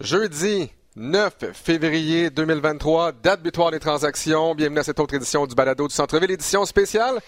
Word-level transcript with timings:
Jeudi 0.00 0.72
9 0.96 1.52
février 1.52 2.30
2023, 2.30 3.12
date 3.12 3.42
butoir 3.42 3.70
des 3.70 3.78
transactions. 3.78 4.54
Bienvenue 4.54 4.78
à 4.78 4.82
cette 4.82 4.98
autre 4.98 5.12
édition 5.12 5.46
du 5.46 5.54
Balado 5.54 5.86
du 5.86 5.94
Centre-Ville, 5.94 6.30
édition 6.30 6.64
spéciale. 6.64 7.20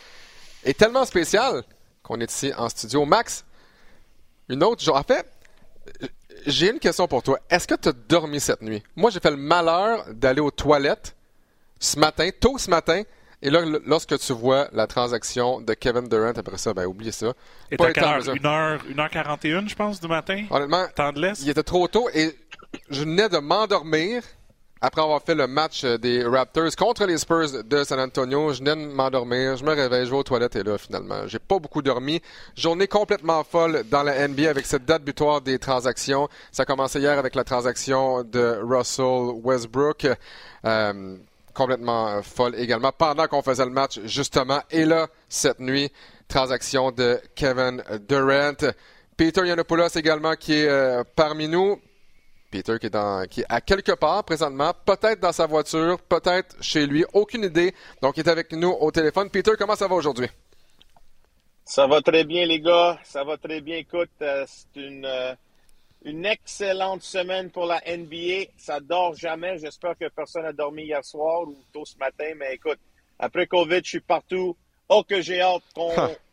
Et 0.65 0.73
tellement 0.73 1.05
spéciale 1.05 1.65
qu'on 2.03 2.19
est 2.21 2.33
ici 2.33 2.51
en 2.57 2.71
studio. 2.71 3.05
Max, 3.05 3.45
une 4.49 4.65
autre 4.65 4.83
jour. 4.83 4.97
En 4.97 5.03
fait, 5.03 5.27
j'ai 6.47 6.71
une 6.71 6.79
question 6.79 7.07
pour 7.07 7.23
toi. 7.23 7.39
Est-ce 7.51 7.69
que 7.69 7.75
tu 7.75 7.91
as 7.91 7.93
dormi 7.93 8.41
cette 8.41 8.63
nuit? 8.63 8.83
Moi, 8.97 9.11
j'ai 9.11 9.21
fait 9.21 9.31
le 9.31 9.37
malheur 9.37 10.07
d'aller 10.11 10.41
aux 10.41 10.51
toilettes 10.51 11.15
ce 11.79 11.99
matin, 11.99 12.31
tôt 12.41 12.57
ce 12.57 12.71
matin, 12.71 13.03
et 13.45 13.51
là, 13.51 13.65
lorsque 13.85 14.17
tu 14.21 14.33
vois 14.33 14.69
la 14.73 14.87
transaction 14.87 15.61
de 15.61 15.75
Kevin 15.75 16.09
Durant, 16.09 16.31
après 16.31 16.59
ça, 16.59 16.73
ben 16.73 16.87
oubliez 16.87 17.11
ça. 17.11 17.33
Et 17.73 17.77
pas 17.77 17.93
quelle 17.93 18.05
heure? 18.05 18.21
1h, 18.21 18.79
1h41, 18.95 19.69
je 19.69 19.75
pense, 19.75 20.01
du 20.01 20.07
matin? 20.07 20.47
Honnêtement, 20.49 20.87
il 21.41 21.51
était 21.51 21.65
trop 21.65 21.89
tôt 21.89 22.09
et 22.15 22.37
je 22.91 23.01
venais 23.01 23.29
de 23.29 23.39
m'endormir 23.39 24.23
après 24.81 25.01
avoir 25.01 25.23
fait 25.23 25.37
le 25.37 25.47
match 25.47 25.85
des 25.85 26.25
Raptors 26.25 26.75
contre 26.77 27.07
les 27.07 27.17
Spurs 27.17 27.63
de 27.65 27.85
San 27.85 28.01
Antonio. 28.01 28.53
Je 28.53 28.59
venais 28.59 28.75
de 28.75 28.93
m'endormir, 28.93 29.57
je 29.57 29.65
me 29.65 29.73
réveille, 29.73 30.07
je 30.07 30.11
vais 30.11 30.17
aux 30.17 30.23
toilettes 30.25 30.57
et 30.57 30.65
là, 30.65 30.77
finalement, 30.77 31.27
j'ai 31.29 31.39
pas 31.39 31.61
beaucoup 31.61 31.83
dormi. 31.83 32.21
Journée 32.57 32.89
complètement 32.89 33.45
folle 33.45 33.85
dans 33.89 34.03
la 34.03 34.27
NBA 34.27 34.51
avec 34.51 34.67
cette 34.67 34.85
date 34.85 35.05
butoir 35.05 35.41
des 35.41 35.61
transactions. 35.61 36.29
Ça 36.51 36.65
a 36.65 36.67
commencé 36.67 36.99
hier 36.99 37.17
avec 37.17 37.37
la 37.37 37.45
transaction 37.45 38.25
de 38.25 38.59
Russell 38.61 39.41
Westbrook. 39.45 40.09
Euh, 40.65 41.17
complètement 41.55 42.09
euh, 42.09 42.23
folle 42.23 42.55
également 42.57 42.91
pendant 42.97 43.27
qu'on 43.29 43.43
faisait 43.43 43.65
le 43.65 43.71
match, 43.71 44.01
justement. 44.05 44.63
Et 44.71 44.85
là, 44.85 45.07
cette 45.29 45.61
nuit, 45.61 45.93
transaction 46.27 46.91
de 46.91 47.21
Kevin 47.37 47.85
Durant. 48.09 48.73
Peter 49.17 49.47
Yanopoulos 49.47 49.95
également 49.95 50.35
qui 50.35 50.55
est 50.55 50.69
euh, 50.69 51.05
parmi 51.15 51.47
nous. 51.47 51.79
Peter 52.53 52.79
qui 52.79 52.87
est, 52.87 52.91
dans, 52.91 53.27
qui 53.29 53.41
est 53.41 53.47
à 53.49 53.61
quelque 53.61 53.93
part 53.93 54.23
présentement, 54.25 54.73
peut-être 54.85 55.21
dans 55.21 55.33
sa 55.33 55.47
voiture, 55.47 55.99
peut-être 56.03 56.55
chez 56.61 56.87
lui, 56.87 57.05
aucune 57.15 57.45
idée. 57.45 57.75
Donc, 58.01 58.17
il 58.19 58.21
est 58.21 58.31
avec 58.31 58.53
nous 58.53 58.71
au 58.71 58.91
téléphone. 58.91 59.31
Peter, 59.31 59.53
comment 59.59 59.75
ça 59.75 59.89
va 59.89 59.97
aujourd'hui? 59.97 60.29
Ça 61.65 61.87
va 61.87 62.03
très 62.03 62.25
bien, 62.25 62.47
les 62.47 62.61
gars. 62.61 62.99
Ça 63.03 63.25
va 63.25 63.37
très 63.39 63.61
bien. 63.61 63.79
Écoute, 63.79 64.11
euh, 64.21 64.45
c'est 64.47 64.81
une 64.81 65.37
une 66.05 66.27
excellente 66.27 67.03
semaine 67.03 67.51
pour 67.51 67.67
la 67.67 67.81
NBA. 67.87 68.51
Ça 68.57 68.81
dort 68.81 69.15
jamais. 69.15 69.59
J'espère 69.59 69.97
que 69.97 70.09
personne 70.09 70.43
n'a 70.43 70.53
dormi 70.53 70.85
hier 70.85 71.05
soir 71.05 71.43
ou 71.43 71.57
tôt 71.73 71.85
ce 71.85 71.97
matin. 71.97 72.33
Mais 72.37 72.55
écoute, 72.55 72.79
après 73.19 73.47
COVID, 73.47 73.81
je 73.85 73.89
suis 73.89 74.01
partout. 74.01 74.57
Oh, 74.89 75.03
que 75.09 75.21
j'ai 75.21 75.41
hâte 75.41 75.63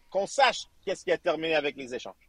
qu'on 0.09 0.27
sache 0.27 0.65
qu'est-ce 0.83 1.03
qui 1.03 1.11
a 1.11 1.17
terminé 1.17 1.55
avec 1.55 1.75
les 1.77 1.93
échanges. 1.93 2.28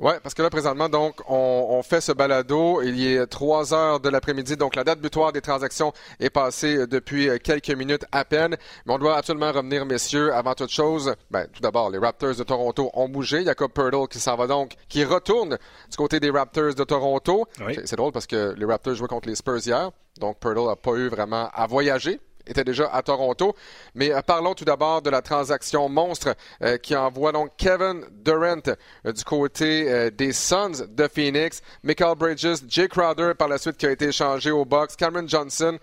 Oui, 0.00 0.12
parce 0.24 0.34
que 0.34 0.42
là, 0.42 0.50
présentement, 0.50 0.88
donc, 0.88 1.20
on, 1.28 1.80
fait 1.84 2.00
ce 2.00 2.10
balado. 2.10 2.82
Il 2.82 2.98
y 2.98 3.14
est 3.14 3.26
3 3.26 3.72
heures 3.72 4.00
de 4.00 4.08
l'après-midi. 4.08 4.56
Donc, 4.56 4.74
la 4.74 4.82
date 4.82 5.00
butoir 5.00 5.32
des 5.32 5.40
transactions 5.40 5.92
est 6.18 6.30
passée 6.30 6.88
depuis 6.88 7.28
quelques 7.40 7.70
minutes 7.70 8.04
à 8.10 8.24
peine. 8.24 8.56
Mais 8.86 8.92
on 8.92 8.98
doit 8.98 9.16
absolument 9.16 9.52
revenir, 9.52 9.86
messieurs. 9.86 10.34
Avant 10.34 10.54
toute 10.54 10.70
chose, 10.70 11.14
ben, 11.30 11.46
tout 11.52 11.60
d'abord, 11.60 11.90
les 11.90 11.98
Raptors 11.98 12.34
de 12.34 12.42
Toronto 12.42 12.90
ont 12.92 13.08
bougé. 13.08 13.44
Jacob 13.44 13.70
Purtle 13.70 14.08
qui 14.08 14.18
s'en 14.18 14.34
va 14.34 14.48
donc, 14.48 14.72
qui 14.88 15.04
retourne 15.04 15.58
du 15.90 15.96
côté 15.96 16.18
des 16.18 16.30
Raptors 16.30 16.74
de 16.74 16.84
Toronto. 16.84 17.46
C'est 17.84 17.96
drôle 17.96 18.12
parce 18.12 18.26
que 18.26 18.52
les 18.56 18.64
Raptors 18.64 18.94
jouaient 18.94 19.06
contre 19.06 19.28
les 19.28 19.36
Spurs 19.36 19.64
hier. 19.64 19.92
Donc, 20.18 20.40
Purtle 20.40 20.66
n'a 20.66 20.76
pas 20.76 20.94
eu 20.94 21.08
vraiment 21.08 21.48
à 21.54 21.68
voyager 21.68 22.20
était 22.46 22.64
déjà 22.64 22.88
à 22.92 23.02
Toronto. 23.02 23.54
Mais 23.94 24.12
euh, 24.12 24.20
parlons 24.22 24.54
tout 24.54 24.64
d'abord 24.64 25.02
de 25.02 25.10
la 25.10 25.22
transaction 25.22 25.88
monstre 25.88 26.34
euh, 26.62 26.76
qui 26.76 26.96
envoie 26.96 27.32
donc 27.32 27.52
Kevin 27.56 28.04
Durant 28.10 28.60
euh, 29.06 29.12
du 29.12 29.24
côté 29.24 30.10
des 30.10 30.32
Suns 30.32 30.86
de 30.88 31.08
Phoenix, 31.08 31.60
Michael 31.82 32.16
Bridges, 32.16 32.62
Jay 32.68 32.88
Crowder 32.88 33.32
par 33.38 33.48
la 33.48 33.58
suite 33.58 33.76
qui 33.76 33.86
a 33.86 33.90
été 33.90 34.06
échangé 34.06 34.50
au 34.50 34.64
box, 34.64 34.96
Cameron 34.96 35.26
Johnson. 35.26 35.78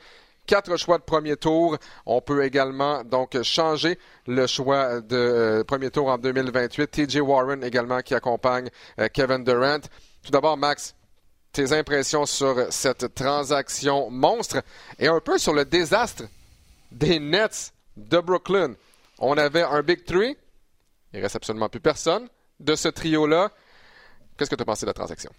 Quatre 0.47 0.75
choix 0.75 0.97
de 0.97 1.03
premier 1.03 1.37
tour. 1.37 1.77
On 2.05 2.19
peut 2.19 2.43
également 2.43 3.03
donc 3.03 3.41
changer 3.43 3.99
le 4.27 4.47
choix 4.47 4.99
de 4.99 5.63
premier 5.67 5.91
tour 5.91 6.07
en 6.07 6.17
2028. 6.17 6.87
TJ 6.87 7.17
Warren 7.17 7.63
également 7.63 8.01
qui 8.01 8.15
accompagne 8.15 8.69
Kevin 9.13 9.43
Durant. 9.43 9.79
Tout 10.23 10.31
d'abord, 10.31 10.57
Max, 10.57 10.95
tes 11.53 11.73
impressions 11.73 12.25
sur 12.25 12.55
cette 12.71 13.13
transaction 13.13 14.09
monstre 14.09 14.61
et 14.97 15.07
un 15.07 15.19
peu 15.19 15.37
sur 15.37 15.53
le 15.53 15.63
désastre 15.63 16.23
des 16.91 17.19
Nets 17.19 17.73
de 17.97 18.19
Brooklyn. 18.19 18.75
On 19.19 19.37
avait 19.37 19.63
un 19.63 19.81
Big 19.81 20.03
Three. 20.03 20.35
Il 21.13 21.21
reste 21.21 21.35
absolument 21.35 21.69
plus 21.69 21.79
personne 21.79 22.27
de 22.59 22.75
ce 22.75 22.87
trio-là. 22.87 23.51
Qu'est-ce 24.37 24.49
que 24.49 24.55
tu 24.55 24.61
as 24.61 24.65
pensé 24.65 24.85
de 24.85 24.89
la 24.89 24.93
transaction? 24.93 25.31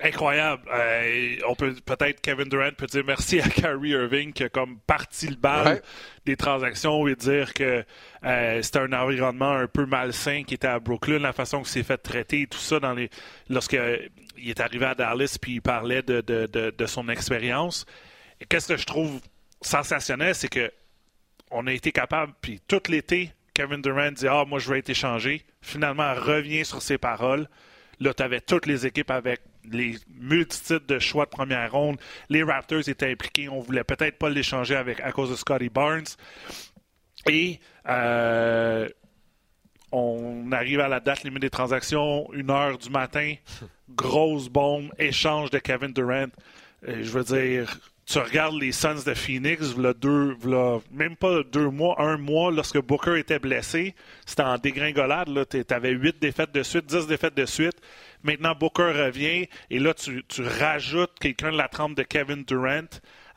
Incroyable. 0.00 0.62
Euh, 0.72 1.36
on 1.46 1.54
peut 1.54 1.74
peut-être 1.84 2.20
Kevin 2.22 2.48
Durant 2.48 2.70
peut 2.76 2.86
dire 2.86 3.04
merci 3.06 3.40
à 3.40 3.48
Kyrie 3.48 3.90
Irving 3.90 4.32
qui 4.32 4.42
a 4.42 4.48
comme 4.48 4.78
parti 4.78 5.28
le 5.28 5.36
bal 5.36 5.82
des 6.24 6.34
transactions 6.34 7.06
et 7.06 7.14
dire 7.14 7.52
que 7.52 7.84
euh, 8.24 8.62
c'était 8.62 8.78
un 8.78 8.92
environnement 8.94 9.52
un 9.52 9.66
peu 9.66 9.84
malsain 9.84 10.44
qui 10.44 10.54
était 10.54 10.66
à 10.66 10.80
Brooklyn, 10.80 11.18
la 11.18 11.34
façon 11.34 11.58
qu'il 11.58 11.68
s'est 11.68 11.82
fait 11.82 11.98
traiter 11.98 12.42
et 12.42 12.46
tout 12.46 12.58
ça 12.58 12.80
dans 12.80 12.94
les 12.94 13.10
lorsqu'il 13.50 14.10
est 14.38 14.60
arrivé 14.60 14.86
à 14.86 14.94
Dallas 14.94 15.36
puis 15.40 15.56
il 15.56 15.62
parlait 15.62 16.02
de, 16.02 16.22
de 16.22 16.86
son 16.86 17.08
expérience. 17.10 17.84
Qu'est-ce 18.48 18.68
que 18.68 18.76
je 18.78 18.86
trouve 18.86 19.20
sensationnel, 19.62 20.34
c'est 20.34 20.48
que 20.48 20.72
on 21.50 21.66
a 21.66 21.72
été 21.72 21.92
capable, 21.92 22.32
puis 22.40 22.60
tout 22.66 22.80
l'été, 22.88 23.30
Kevin 23.54 23.82
Durant 23.82 24.10
dit 24.10 24.26
Ah, 24.26 24.44
moi, 24.46 24.58
je 24.58 24.70
vais 24.70 24.78
être 24.78 24.90
échangé. 24.90 25.42
Finalement, 25.60 26.14
revient 26.14 26.64
sur 26.64 26.82
ses 26.82 26.98
paroles. 26.98 27.48
Là, 28.00 28.14
tu 28.14 28.22
avais 28.22 28.40
toutes 28.40 28.66
les 28.66 28.86
équipes 28.86 29.10
avec 29.10 29.42
les 29.70 29.96
multitudes 30.08 30.86
de 30.86 30.98
choix 30.98 31.24
de 31.26 31.30
première 31.30 31.70
ronde. 31.70 31.98
Les 32.28 32.42
Raptors 32.42 32.88
étaient 32.88 33.10
impliqués. 33.10 33.48
On 33.48 33.60
voulait 33.60 33.84
peut-être 33.84 34.18
pas 34.18 34.30
l'échanger 34.30 34.74
avec 34.74 35.00
à 35.00 35.12
cause 35.12 35.30
de 35.30 35.36
Scotty 35.36 35.68
Barnes. 35.68 36.04
Et 37.28 37.60
euh, 37.88 38.88
on 39.92 40.50
arrive 40.50 40.80
à 40.80 40.88
la 40.88 40.98
date 40.98 41.22
limite 41.22 41.42
des 41.42 41.50
transactions, 41.50 42.32
une 42.32 42.50
heure 42.50 42.78
du 42.78 42.90
matin, 42.90 43.34
grosse 43.90 44.48
bombe, 44.48 44.90
échange 44.98 45.50
de 45.50 45.58
Kevin 45.58 45.92
Durant. 45.92 46.26
je 46.82 47.10
veux 47.10 47.24
dire, 47.24 47.78
tu 48.04 48.18
regardes 48.18 48.60
les 48.60 48.72
Suns 48.72 49.04
de 49.06 49.14
Phoenix, 49.14 49.76
même 50.90 51.16
pas 51.16 51.42
deux 51.44 51.70
mois, 51.70 52.00
un 52.00 52.16
mois, 52.16 52.50
lorsque 52.50 52.78
Booker 52.78 53.18
était 53.18 53.38
blessé, 53.38 53.94
c'était 54.26 54.42
en 54.42 54.58
dégringolade. 54.58 55.28
Tu 55.48 55.64
avais 55.70 55.92
huit 55.92 56.20
défaites 56.20 56.52
de 56.52 56.62
suite, 56.62 56.86
dix 56.86 57.06
défaites 57.06 57.36
de 57.36 57.46
suite. 57.46 57.76
Maintenant, 58.22 58.54
Booker 58.54 58.92
revient 58.92 59.48
et 59.70 59.78
là, 59.78 59.94
tu, 59.94 60.22
rajoutes 60.38 61.18
quelqu'un 61.20 61.52
de 61.52 61.56
la 61.56 61.68
trempe 61.68 61.96
de 61.96 62.02
Kevin 62.02 62.44
Durant, 62.44 62.88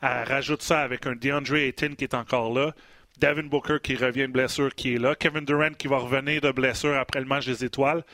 rajoute 0.02 0.62
ça 0.62 0.80
avec 0.80 1.06
un 1.06 1.14
DeAndre 1.14 1.56
Ayton 1.56 1.94
qui 1.96 2.04
est 2.04 2.14
encore 2.14 2.52
là. 2.52 2.74
Devin 3.18 3.44
Booker 3.44 3.78
qui 3.82 3.96
revient 3.96 4.26
de 4.26 4.32
blessure 4.32 4.74
qui 4.74 4.94
est 4.94 4.98
là. 4.98 5.14
Kevin 5.14 5.44
Durant 5.44 5.72
qui 5.72 5.88
va 5.88 5.96
revenir 5.96 6.42
de 6.42 6.50
blessure 6.50 6.96
après 6.98 7.20
le 7.20 7.26
match 7.26 7.46
des 7.46 7.64
étoiles. 7.64 8.04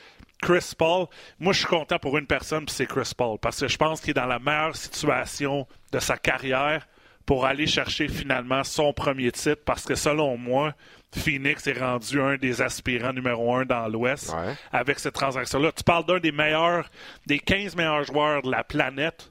Chris 0.43 0.73
Paul, 0.77 1.07
moi 1.39 1.53
je 1.53 1.61
suis 1.61 1.69
content 1.69 1.99
pour 1.99 2.19
une 2.19 2.27
personne, 2.27 2.67
puis 2.67 2.75
c'est 2.75 2.87
Chris 2.87 3.13
Paul, 3.17 3.39
parce 3.39 3.61
que 3.61 3.69
je 3.69 3.77
pense 3.77 4.01
qu'il 4.01 4.11
est 4.11 4.15
dans 4.15 4.27
la 4.27 4.41
meilleure 4.41 4.77
situation 4.77 5.67
de 5.93 6.01
sa 6.01 6.17
carrière 6.17 6.87
pour 7.25 7.47
aller 7.47 7.69
chercher 7.69 8.09
finalement 8.09 8.65
son 8.65 8.93
premier 8.93 9.31
titre, 9.31 9.63
parce 9.65 9.85
que 9.85 9.95
selon 9.95 10.37
moi, 10.37 10.75
Phoenix 11.15 11.67
est 11.69 11.79
rendu 11.79 12.21
un 12.21 12.37
des 12.37 12.61
aspirants 12.61 13.13
numéro 13.13 13.55
un 13.55 13.65
dans 13.65 13.87
l'Ouest 13.87 14.35
avec 14.73 14.99
cette 14.99 15.15
transaction-là. 15.15 15.71
Tu 15.73 15.85
parles 15.85 16.07
d'un 16.07 16.19
des 16.19 16.33
meilleurs, 16.33 16.91
des 17.27 17.39
15 17.39 17.77
meilleurs 17.77 18.05
joueurs 18.05 18.43
de 18.43 18.51
la 18.51 18.65
planète 18.65 19.31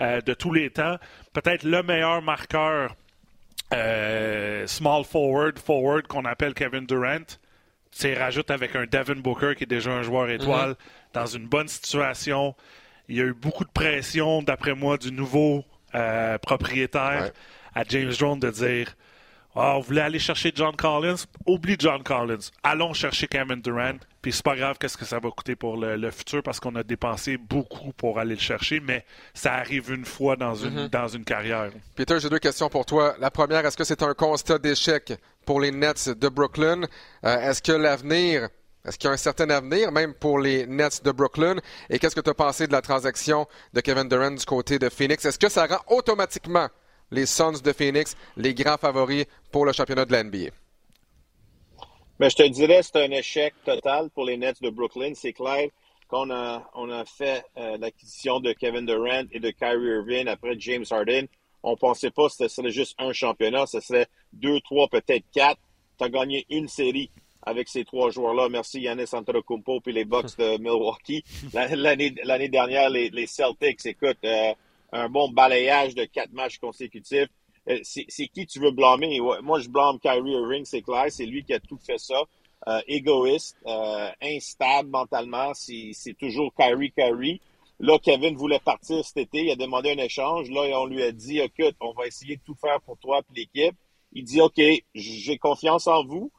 euh, 0.00 0.20
de 0.20 0.34
tous 0.34 0.52
les 0.52 0.70
temps, 0.70 0.96
peut-être 1.32 1.62
le 1.62 1.82
meilleur 1.82 2.20
marqueur 2.20 2.94
euh, 3.72 4.66
small 4.66 5.04
forward, 5.04 5.58
forward 5.58 6.06
qu'on 6.06 6.24
appelle 6.24 6.52
Kevin 6.52 6.84
Durant 6.84 7.38
tu 7.98 8.14
rajoute 8.14 8.50
avec 8.50 8.76
un 8.76 8.84
Devin 8.84 9.16
Booker 9.16 9.54
qui 9.56 9.64
est 9.64 9.66
déjà 9.66 9.90
un 9.90 10.02
joueur 10.02 10.30
étoile 10.30 10.70
mhm. 10.70 10.76
dans 11.14 11.26
une 11.26 11.46
bonne 11.46 11.68
situation. 11.68 12.54
Il 13.08 13.16
y 13.16 13.20
a 13.20 13.24
eu 13.24 13.34
beaucoup 13.34 13.64
de 13.64 13.70
pression, 13.70 14.42
d'après 14.42 14.74
moi, 14.74 14.96
du 14.96 15.10
nouveau 15.10 15.64
euh, 15.94 16.38
propriétaire 16.38 17.32
à 17.74 17.84
James 17.88 18.12
Jones 18.12 18.38
de 18.38 18.50
dire 18.50 18.96
ah, 19.56 19.74
vous 19.76 19.82
voulez 19.82 20.00
aller 20.00 20.18
chercher 20.18 20.52
John 20.54 20.76
Collins? 20.76 21.24
Oublie 21.46 21.76
John 21.78 22.02
Collins. 22.02 22.50
Allons 22.62 22.92
chercher 22.92 23.26
Cameron 23.26 23.56
Durant. 23.56 23.98
Puis 24.22 24.32
c'est 24.32 24.44
pas 24.44 24.54
grave 24.54 24.76
qu'est-ce 24.78 24.96
que 24.96 25.04
ça 25.04 25.18
va 25.18 25.30
coûter 25.30 25.56
pour 25.56 25.76
le, 25.76 26.10
futur 26.10 26.42
parce 26.42 26.60
qu'on 26.60 26.76
a 26.76 26.82
dépensé 26.82 27.36
beaucoup 27.36 27.92
pour 27.92 28.18
aller 28.18 28.34
le 28.34 28.40
chercher, 28.40 28.80
mais 28.80 29.04
ça 29.34 29.54
arrive 29.54 29.90
une 29.90 30.04
fois 30.04 30.36
dans 30.36 30.54
une, 30.54 30.82
mhm. 30.82 30.88
dans 30.88 31.08
une 31.08 31.24
carrière. 31.24 31.70
Peter, 31.96 32.20
j'ai 32.20 32.28
deux 32.28 32.38
questions 32.38 32.68
pour 32.68 32.86
toi. 32.86 33.16
La 33.18 33.30
première, 33.30 33.64
est-ce 33.66 33.76
que 33.76 33.84
c'est 33.84 34.02
un 34.02 34.14
constat 34.14 34.58
d'échec 34.58 35.14
pour 35.44 35.60
les 35.60 35.72
Nets 35.72 36.10
de 36.10 36.28
Brooklyn? 36.28 36.82
Euh, 37.24 37.50
est-ce 37.50 37.62
que 37.62 37.72
l'avenir 37.72 38.48
est-ce 38.84 38.96
qu'il 38.98 39.08
y 39.08 39.10
a 39.10 39.12
un 39.12 39.18
certain 39.18 39.50
avenir, 39.50 39.92
même 39.92 40.14
pour 40.14 40.38
les 40.38 40.66
Nets 40.66 41.04
de 41.04 41.12
Brooklyn? 41.12 41.56
Et 41.90 41.98
qu'est-ce 41.98 42.14
que 42.14 42.20
tu 42.20 42.30
as 42.30 42.34
pensé 42.34 42.66
de 42.66 42.72
la 42.72 42.80
transaction 42.80 43.46
de 43.74 43.80
Kevin 43.82 44.08
Durant 44.08 44.30
du 44.30 44.44
côté 44.46 44.78
de 44.78 44.88
Phoenix? 44.88 45.22
Est-ce 45.24 45.38
que 45.38 45.50
ça 45.50 45.66
rend 45.66 45.80
automatiquement 45.94 46.68
les 47.10 47.26
Suns 47.26 47.60
de 47.62 47.72
Phoenix 47.72 48.16
les 48.36 48.54
grands 48.54 48.76
favoris 48.76 49.24
pour 49.50 49.64
le 49.64 49.72
championnat 49.72 50.04
de 50.04 50.12
la 50.12 50.24
NBA? 50.24 50.50
Mais 52.18 52.28
je 52.28 52.36
te 52.36 52.46
dirais, 52.46 52.82
c'est 52.82 53.02
un 53.02 53.10
échec 53.10 53.54
total 53.64 54.10
pour 54.10 54.24
les 54.24 54.36
Nets 54.36 54.60
de 54.60 54.68
Brooklyn, 54.68 55.12
c'est 55.14 55.32
clair. 55.32 55.68
quand 56.06 56.26
on 56.26 56.30
a, 56.30 56.70
on 56.74 56.90
a 56.90 57.04
fait 57.06 57.44
euh, 57.56 57.78
l'acquisition 57.78 58.40
de 58.40 58.52
Kevin 58.52 58.84
Durant 58.84 59.24
et 59.32 59.40
de 59.40 59.50
Kyrie 59.50 59.86
Irving 59.86 60.28
après 60.28 60.54
James 60.58 60.84
Harden, 60.90 61.26
on 61.62 61.76
pensait 61.76 62.10
pas 62.10 62.28
que 62.28 62.34
ce 62.34 62.48
serait 62.48 62.70
juste 62.70 62.94
un 62.98 63.12
championnat, 63.12 63.66
ce 63.66 63.80
serait 63.80 64.06
deux, 64.32 64.60
trois, 64.60 64.88
peut-être 64.88 65.24
quatre. 65.32 65.60
Tu 65.98 66.04
as 66.04 66.08
gagné 66.08 66.46
une 66.50 66.68
série 66.68 67.10
avec 67.42 67.68
ces 67.68 67.84
trois 67.84 68.10
joueurs-là. 68.10 68.48
Merci 68.48 68.80
Yannis 68.80 69.08
Antetokounmpo 69.12 69.80
puis 69.80 69.92
les 69.92 70.04
Bucks 70.04 70.36
de 70.38 70.58
Milwaukee. 70.58 71.24
L'année 71.52 72.48
dernière, 72.48 72.90
les, 72.90 73.10
les, 73.10 73.26
Celtics, 73.26 73.84
écoute, 73.86 74.18
euh, 74.24 74.52
un 74.92 75.08
bon 75.08 75.28
balayage 75.30 75.94
de 75.94 76.04
quatre 76.04 76.32
matchs 76.32 76.58
consécutifs. 76.58 77.28
Euh, 77.68 77.78
c'est 77.82 78.28
qui 78.28 78.46
tu 78.46 78.58
veux 78.58 78.70
blâmer? 78.70 79.20
Moi, 79.42 79.60
je 79.60 79.68
blâme 79.68 79.98
Kyrie 79.98 80.32
Irving, 80.32 80.64
c'est 80.64 80.82
clair. 80.82 81.06
C'est 81.08 81.26
lui 81.26 81.44
qui 81.44 81.52
a 81.54 81.60
tout 81.60 81.78
fait 81.78 81.98
ça. 81.98 82.22
Euh, 82.68 82.80
égoïste, 82.88 83.56
instable 84.20 84.90
mentalement. 84.90 85.52
C'est 85.54 86.16
toujours 86.18 86.52
Kyrie, 86.54 86.92
Kyrie. 86.92 87.40
Là, 87.82 87.98
Kevin 87.98 88.36
voulait 88.36 88.60
partir 88.60 89.02
cet 89.04 89.16
été. 89.16 89.44
Il 89.44 89.50
a 89.50 89.56
demandé 89.56 89.90
un 89.92 89.98
échange. 89.98 90.50
Là, 90.50 90.78
on 90.78 90.84
lui 90.84 91.02
a 91.02 91.12
dit, 91.12 91.38
écoute, 91.38 91.74
on 91.80 91.92
va 91.92 92.06
essayer 92.06 92.36
de 92.36 92.42
tout 92.44 92.54
faire 92.54 92.78
pour 92.82 92.98
toi 92.98 93.20
et 93.20 93.40
l'équipe. 93.40 93.74
Il 94.12 94.24
dit, 94.24 94.40
OK, 94.42 94.60
j'ai 94.94 95.38
confiance 95.38 95.86
en 95.86 96.04
vous. 96.04 96.30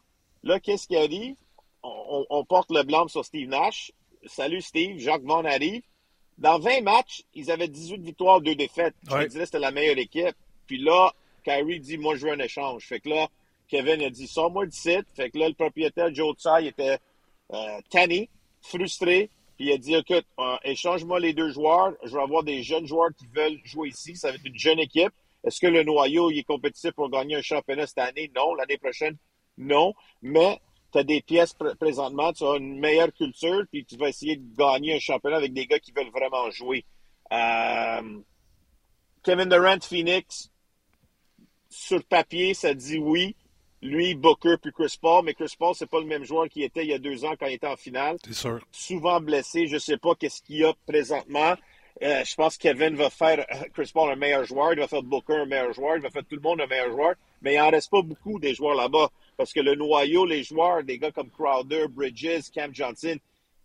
Là, 0.44 0.60
qu'est-ce 0.60 0.88
qui 0.88 0.96
arrive? 0.96 1.36
On, 1.82 2.26
on, 2.30 2.46
porte 2.46 2.70
le 2.72 2.84
blâme 2.84 3.10
sur 3.10 3.26
Steve 3.26 3.50
Nash. 3.50 3.92
Salut 4.28 4.62
Steve, 4.62 5.00
Jacques 5.00 5.24
Vaughn 5.24 5.48
arrive. 5.48 5.82
Dans 6.42 6.58
20 6.58 6.82
matchs, 6.82 7.24
ils 7.36 7.52
avaient 7.52 7.68
18 7.68 8.02
victoires, 8.02 8.42
2 8.42 8.56
défaites. 8.56 8.96
Je 9.08 9.16
me 9.16 9.28
disais 9.28 9.46
c'était 9.46 9.60
la 9.60 9.70
meilleure 9.70 10.00
équipe. 10.00 10.36
Puis 10.66 10.80
là, 10.80 11.14
Kyrie 11.44 11.80
dit, 11.80 12.00
moi, 12.00 12.16
je 12.16 12.26
veux 12.26 12.34
un 12.34 12.40
échange. 12.40 12.88
Fait 12.88 13.00
que 13.00 13.10
là, 13.10 13.28
Kevin 13.68 14.02
a 14.02 14.10
dit, 14.10 14.26
sors-moi 14.26 14.66
du 14.66 14.76
site. 14.76 15.06
Fait 15.16 15.30
que 15.30 15.38
là, 15.38 15.48
le 15.48 15.54
propriétaire 15.54 16.14
Joe 16.14 16.36
Tsai 16.36 16.66
était 16.66 16.98
euh, 17.54 17.80
tanné, 17.92 18.28
frustré. 18.64 19.30
Puis 19.56 19.68
il 19.68 19.72
a 19.72 19.78
dit, 19.78 19.94
écoute, 19.94 20.26
euh, 20.40 20.58
échange-moi 20.64 21.20
les 21.20 21.34
deux 21.34 21.52
joueurs. 21.52 21.94
Je 22.04 22.16
vais 22.16 22.24
avoir 22.24 22.42
des 22.42 22.64
jeunes 22.64 22.88
joueurs 22.88 23.10
qui 23.16 23.28
veulent 23.28 23.60
jouer 23.64 23.90
ici. 23.90 24.16
Ça 24.16 24.30
va 24.30 24.36
être 24.36 24.46
une 24.46 24.58
jeune 24.58 24.80
équipe. 24.80 25.14
Est-ce 25.44 25.60
que 25.60 25.68
le 25.68 25.84
noyau 25.84 26.32
il 26.32 26.40
est 26.40 26.44
compétitif 26.44 26.92
pour 26.94 27.12
gagner 27.12 27.36
un 27.36 27.44
championnat 27.44 27.86
cette 27.86 28.00
année? 28.00 28.32
Non. 28.36 28.56
L'année 28.56 28.80
prochaine, 28.80 29.16
non, 29.60 29.94
mais 30.24 30.60
tu 30.92 30.98
as 31.00 31.04
des 31.04 31.22
pièces 31.22 31.56
présentement, 31.80 32.34
tu 32.34 32.44
as 32.44 32.58
une 32.58 32.80
meilleure 32.80 33.14
culture, 33.14 33.64
puis 33.72 33.86
tu 33.86 33.98
vas 33.98 34.10
essayer 34.10 34.36
de 34.36 34.56
gagner 34.56 34.96
un 34.96 35.00
championnat 35.00 35.38
avec 35.38 35.54
des 35.54 35.66
gars 35.68 35.80
qui 35.80 35.92
veulent 35.92 36.12
vraiment 36.12 36.50
jouer. 36.52 36.86
Euh, 37.32 38.20
Kevin 39.24 39.50
Durant, 39.50 39.80
Phoenix, 39.82 40.52
sur 41.70 42.04
papier, 42.04 42.54
ça 42.54 42.74
dit 42.74 42.98
oui. 42.98 43.36
Lui, 43.84 44.14
Booker, 44.14 44.58
puis 44.62 44.72
Chris 44.72 44.96
Paul, 45.02 45.26
mais 45.26 45.34
Chris 45.34 45.56
Paul, 45.58 45.74
c'est 45.74 45.90
pas 45.90 46.00
le 46.00 46.06
même 46.06 46.24
joueur 46.24 46.48
qu'il 46.50 46.62
était 46.62 46.84
il 46.84 46.90
y 46.90 46.94
a 46.94 47.00
deux 47.00 47.26
ans 47.26 47.34
quand 47.40 47.48
il 47.48 47.54
était 47.54 47.66
en 47.66 47.76
finale. 47.76 48.18
C'est 48.24 48.34
sûr. 48.34 48.60
Souvent 48.72 49.20
blessé, 49.20 49.66
je 49.66 49.80
sais 49.80 49.98
pas 49.98 50.14
qu'est-ce 50.14 50.44
qu'il 50.44 50.58
y 50.58 50.64
a 50.64 50.74
présentement. 50.86 51.56
Euh, 52.04 52.24
je 52.24 52.36
pense 52.36 52.58
que 52.58 52.64
Kevin 52.64 52.96
va 52.96 53.10
faire 53.10 53.40
euh, 53.40 53.64
Chris 53.74 53.92
Paul 53.94 54.12
un 54.12 54.16
meilleur 54.16 54.44
joueur, 54.44 54.74
il 54.74 54.80
va 54.80 54.88
faire 54.88 55.04
Booker 55.04 55.36
un 55.36 55.46
meilleur 55.46 55.74
joueur, 55.74 55.96
il 55.98 56.02
va 56.02 56.10
faire 56.10 56.24
tout 56.24 56.36
le 56.36 56.42
monde 56.42 56.62
un 56.62 56.68
meilleur 56.68 56.92
joueur, 56.92 57.16
mais 57.42 57.56
il 57.56 57.60
en 57.60 57.70
reste 57.70 57.90
pas 57.90 58.02
beaucoup 58.02 58.40
des 58.40 58.54
joueurs 58.54 58.76
là-bas. 58.76 59.10
Parce 59.38 59.54
que 59.54 59.60
le 59.60 59.76
noyau, 59.76 60.26
les 60.26 60.44
joueurs, 60.44 60.84
des 60.84 61.00
gars 61.00 61.12
comme 61.12 61.30
Crowder, 61.30 61.88
Bridges, 61.88 62.52
Cam 62.54 62.74
Johnson, 62.74 63.18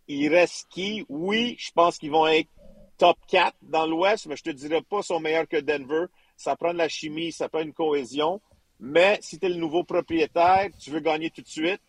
il 0.07 0.29
reste 0.29 0.67
qui? 0.69 1.05
Oui, 1.09 1.55
je 1.59 1.71
pense 1.71 1.97
qu'ils 1.97 2.11
vont 2.11 2.27
être 2.27 2.49
top 2.97 3.17
4 3.27 3.55
dans 3.61 3.85
l'Ouest, 3.85 4.25
mais 4.27 4.35
je 4.35 4.43
te 4.43 4.49
dirais 4.49 4.81
pas 4.81 5.01
sont 5.01 5.19
meilleurs 5.19 5.47
que 5.47 5.59
Denver. 5.59 6.05
Ça 6.35 6.55
prend 6.55 6.73
de 6.73 6.77
la 6.77 6.89
chimie, 6.89 7.31
ça 7.31 7.49
prend 7.49 7.61
une 7.61 7.73
cohésion. 7.73 8.41
Mais 8.79 9.17
si 9.21 9.39
tu 9.39 9.45
es 9.45 9.49
le 9.49 9.55
nouveau 9.55 9.83
propriétaire, 9.83 10.69
tu 10.79 10.91
veux 10.91 10.99
gagner 10.99 11.29
tout 11.29 11.41
de 11.41 11.47
suite, 11.47 11.81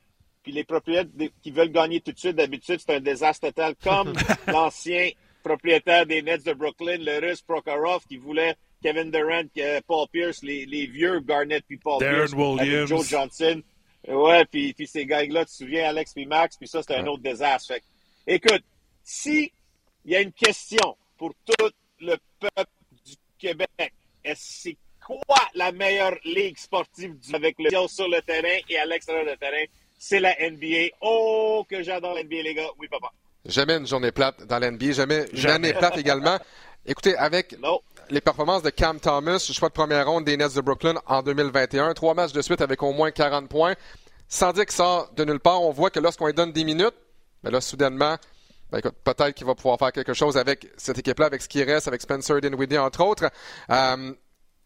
puis 0.42 0.52
les 0.52 0.64
propriétaires 0.64 1.28
qui 1.42 1.50
veulent 1.50 1.72
gagner 1.72 2.00
tout 2.00 2.12
de 2.12 2.18
suite, 2.18 2.36
d'habitude, 2.36 2.80
c'est 2.80 2.94
un 2.94 3.00
désastre 3.00 3.48
total, 3.48 3.74
comme 3.82 4.12
l'ancien 4.46 5.10
propriétaire 5.42 6.06
des 6.06 6.22
Nets 6.22 6.44
de 6.44 6.52
Brooklyn, 6.52 6.98
le 6.98 7.18
russe 7.20 7.42
Prokhorov, 7.42 8.04
qui 8.06 8.16
voulait 8.16 8.56
Kevin 8.82 9.10
Durant, 9.10 9.44
Paul 9.86 10.06
Pierce, 10.12 10.42
les, 10.42 10.66
les 10.66 10.86
vieux 10.86 11.20
Garnett 11.20 11.64
puis 11.66 11.78
Paul 11.78 11.98
Pierce, 11.98 12.32
Williams. 12.32 12.88
Joe 12.88 13.08
Johnson. 13.08 13.62
Ouais, 14.06 14.44
puis, 14.46 14.72
puis 14.72 14.86
ces 14.86 15.04
gars-là, 15.04 15.44
tu 15.44 15.50
te 15.50 15.56
souviens, 15.56 15.88
Alex 15.88 16.12
puis 16.14 16.26
Max, 16.26 16.56
puis 16.56 16.68
ça, 16.68 16.80
c'était 16.80 16.96
un 16.96 17.06
autre 17.06 17.22
désastre. 17.22 17.74
Fait. 17.74 17.82
Écoute, 18.26 18.62
si 19.02 19.52
il 20.04 20.12
y 20.12 20.16
a 20.16 20.20
une 20.20 20.32
question 20.32 20.96
pour 21.16 21.32
tout 21.44 21.70
le 22.00 22.16
peuple 22.38 22.70
du 23.04 23.14
Québec, 23.38 23.92
c'est 24.34 24.76
quoi 25.04 25.36
la 25.54 25.72
meilleure 25.72 26.16
ligue 26.24 26.56
sportive 26.58 27.16
avec 27.32 27.56
le 27.58 27.70
sur 27.88 28.08
le 28.08 28.22
terrain 28.22 28.58
et 28.68 28.78
à 28.78 28.86
l'extérieur 28.86 29.24
du 29.24 29.38
terrain? 29.38 29.64
C'est 29.98 30.20
la 30.20 30.34
NBA. 30.38 30.94
Oh, 31.00 31.66
que 31.68 31.82
j'adore 31.82 32.14
la 32.14 32.22
NBA, 32.22 32.42
les 32.42 32.54
gars. 32.54 32.68
Oui, 32.78 32.86
papa. 32.88 33.10
Jamais 33.44 33.76
une 33.76 33.86
journée 33.86 34.12
plate 34.12 34.46
dans 34.46 34.58
la 34.58 34.70
NBA, 34.70 34.92
jamais 34.92 35.24
une 35.32 35.46
année 35.46 35.72
plate 35.72 35.98
également. 35.98 36.38
Écoutez, 36.86 37.16
avec 37.16 37.56
les 38.10 38.20
performances 38.20 38.62
de 38.62 38.70
Cam 38.70 38.98
Thomas, 39.00 39.38
choix 39.38 39.68
de 39.68 39.74
première 39.74 40.06
ronde 40.08 40.24
des 40.24 40.36
Nets 40.36 40.54
de 40.54 40.60
Brooklyn 40.60 40.94
en 41.06 41.22
2021, 41.22 41.94
trois 41.94 42.14
matchs 42.14 42.32
de 42.32 42.42
suite 42.42 42.60
avec 42.60 42.82
au 42.82 42.92
moins 42.92 43.10
40 43.10 43.48
points, 43.48 43.74
sans 44.28 44.52
dire 44.52 44.66
qu'il 44.66 44.74
sort 44.74 45.10
de 45.14 45.24
nulle 45.24 45.40
part, 45.40 45.62
on 45.62 45.70
voit 45.70 45.90
que 45.90 46.00
lorsqu'on 46.00 46.26
lui 46.26 46.34
donne 46.34 46.52
10 46.52 46.64
minutes, 46.64 46.94
mais 47.42 47.50
là, 47.50 47.60
soudainement, 47.60 48.16
ben 48.70 48.80
peut-être 48.80 49.32
qu'il 49.32 49.46
va 49.46 49.54
pouvoir 49.54 49.78
faire 49.78 49.92
quelque 49.92 50.12
chose 50.12 50.36
avec 50.36 50.68
cette 50.76 50.98
équipe-là, 50.98 51.26
avec 51.26 51.40
ce 51.40 51.48
qui 51.48 51.62
reste, 51.62 51.88
avec 51.88 52.02
Spencer 52.02 52.40
Dinwiddie, 52.40 52.78
entre 52.78 53.02
autres. 53.02 53.30
Euh, 53.70 54.12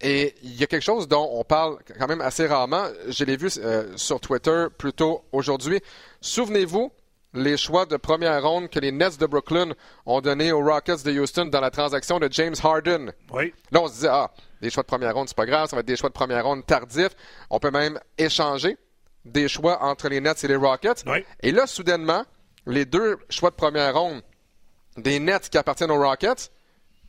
et 0.00 0.34
il 0.42 0.56
y 0.56 0.64
a 0.64 0.66
quelque 0.66 0.82
chose 0.82 1.06
dont 1.06 1.28
on 1.32 1.44
parle 1.44 1.78
quand 1.98 2.08
même 2.08 2.20
assez 2.20 2.46
rarement. 2.46 2.86
Je 3.06 3.24
l'ai 3.24 3.36
vu 3.36 3.48
euh, 3.58 3.96
sur 3.96 4.20
Twitter 4.20 4.66
plus 4.76 4.92
tôt 4.92 5.24
aujourd'hui. 5.30 5.80
Souvenez-vous, 6.20 6.90
les 7.34 7.56
choix 7.56 7.87
de 7.87 7.96
première 7.96 8.43
ronde 8.43 8.69
que 8.69 8.79
les 8.79 8.93
Nets 8.93 9.19
de 9.19 9.26
Brooklyn 9.26 9.73
ont 10.06 10.20
donnés 10.20 10.52
aux 10.52 10.62
Rockets 10.62 11.05
de 11.05 11.19
Houston 11.19 11.46
dans 11.46 11.61
la 11.61 11.70
transaction 11.70 12.19
de 12.19 12.29
James 12.31 12.55
Harden. 12.62 13.12
Oui. 13.32 13.55
Là, 13.70 13.81
on 13.82 13.88
se 13.88 13.94
disait, 13.94 14.08
ah, 14.11 14.31
des 14.61 14.70
choix 14.70 14.82
de 14.82 14.88
première 14.88 15.14
ronde, 15.14 15.29
c'est 15.29 15.37
pas 15.37 15.46
grave, 15.46 15.69
ça 15.69 15.76
va 15.76 15.81
être 15.81 15.87
des 15.87 15.96
choix 15.96 16.08
de 16.08 16.14
première 16.14 16.44
ronde 16.44 16.67
tardifs. 16.67 17.17
On 17.50 17.58
peut 17.58 17.70
même 17.70 17.99
échanger 18.19 18.76
des 19.25 19.49
choix 19.49 19.82
entre 19.82 20.08
les 20.08 20.20
Nets 20.20 20.44
et 20.44 20.49
les 20.49 20.56
Rockets. 20.56 21.05
Oui. 21.06 21.25
Et 21.40 21.52
là, 21.52 21.67
soudainement, 21.67 22.25
les 22.67 22.84
deux 22.84 23.19
choix 23.31 23.50
de 23.50 23.56
première 23.56 23.94
ronde 23.94 24.23
des 24.96 25.19
Nets 25.19 25.49
qui 25.49 25.58
appartiennent 25.58 25.90
aux 25.90 26.02
Rockets, 26.02 26.50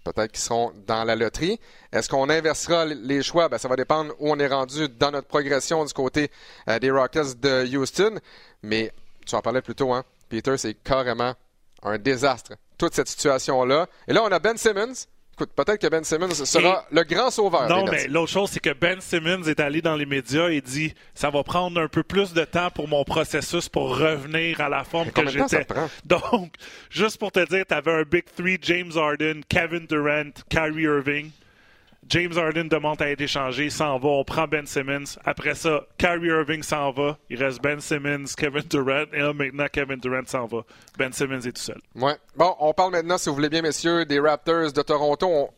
peut-être 0.04 0.32
qu'ils 0.32 0.44
seront 0.44 0.74
dans 0.88 1.04
la 1.04 1.16
loterie. 1.16 1.60
Est-ce 1.92 2.10
qu'on 2.10 2.30
inversera 2.30 2.86
les 2.86 3.24
choix? 3.24 3.50
Ben, 3.50 3.58
ça 3.58 3.68
va 3.68 3.76
dépendre 3.76 4.14
où 4.20 4.32
on 4.32 4.40
est 4.40 4.48
rendu 4.48 4.90
dans 4.90 5.12
notre 5.12 5.28
progression 5.28 5.84
du 5.86 5.94
côté 5.94 6.30
euh, 6.70 6.80
des 6.80 6.92
Rockets 6.92 7.40
de 7.40 7.76
Houston. 7.76 8.20
Mais 8.62 8.92
tu 9.26 9.36
en 9.36 9.42
parlais 9.42 9.62
plus 9.62 9.76
tôt, 9.76 9.94
hein? 9.94 10.04
Peter, 10.34 10.58
c'est 10.58 10.74
carrément 10.74 11.36
un 11.84 12.00
désastre, 12.00 12.54
toute 12.80 12.96
cette 12.96 13.08
situation-là. 13.08 13.86
Et 14.08 14.14
là, 14.14 14.24
on 14.24 14.32
a 14.32 14.40
Ben 14.40 14.58
Simmons. 14.58 15.06
Écoute, 15.34 15.52
peut-être 15.56 15.80
que 15.80 15.88
Ben 15.88 16.04
Simmons 16.04 16.34
sera 16.34 16.88
le 16.92 17.04
grand 17.04 17.30
sauveur. 17.30 17.70
Non, 17.70 17.86
mais 17.86 18.08
l'autre 18.08 18.32
chose, 18.32 18.50
c'est 18.50 18.60
que 18.60 18.74
Ben 18.74 19.00
Simmons 19.00 19.44
est 19.44 19.60
allé 19.60 19.84
dans 19.84 19.96
les 19.96 20.08
médias 20.08 20.50
et 20.50 20.60
dit 20.60 20.96
ça 21.14 21.30
va 21.30 21.44
prendre 21.44 21.80
un 21.80 21.88
peu 21.88 22.02
plus 22.02 22.34
de 22.34 22.46
temps 22.46 22.72
pour 22.72 22.88
mon 22.88 23.04
processus 23.04 23.70
pour 23.70 23.96
revenir 23.96 24.60
à 24.60 24.70
la 24.70 24.84
forme 24.84 25.12
que 25.12 25.30
j'étais. 25.30 25.68
Donc, 26.06 26.56
juste 26.90 27.20
pour 27.20 27.32
te 27.32 27.46
dire, 27.48 27.66
tu 27.68 27.76
avais 27.76 27.92
un 27.92 28.04
Big 28.04 28.26
Three, 28.36 28.58
James 28.60 28.92
Harden, 28.96 29.42
Kevin 29.48 29.86
Durant, 29.86 30.32
Kyrie 30.50 30.84
Irving. 30.86 31.30
James 32.10 32.38
Harden 32.38 32.68
demande 32.68 33.02
à 33.02 33.10
être 33.10 33.22
échangé, 33.22 33.70
s'en 33.70 33.98
va. 33.98 34.10
On 34.10 34.24
prend 34.24 34.48
Ben 34.48 34.66
Simmons. 34.66 35.18
Après 35.24 35.56
ça, 35.56 35.86
Kyrie 35.98 36.28
Irving 36.28 36.62
s'en 36.64 36.92
va. 36.92 37.18
Il 37.30 37.42
reste 37.44 37.62
Ben 37.62 37.80
Simmons, 37.80 38.26
Kevin 38.38 38.64
Durant. 38.70 39.06
Et 39.14 39.20
là, 39.20 39.34
maintenant, 39.34 39.66
Kevin 39.72 39.98
Durant 39.98 40.26
s'en 40.26 40.46
va. 40.46 40.62
Ben 40.98 41.12
Simmons 41.12 41.42
est 41.42 41.52
tout 41.54 41.62
seul. 41.62 41.82
Ouais. 41.96 42.16
Bon, 42.36 42.56
on 42.60 42.74
parle 42.74 42.92
maintenant, 42.92 43.18
si 43.18 43.30
vous 43.30 43.36
voulez 43.36 43.50
bien, 43.50 43.62
messieurs, 43.62 44.06
des 44.06 44.20
Raptors 44.20 44.72
de 44.72 44.82
Toronto. 44.82 45.50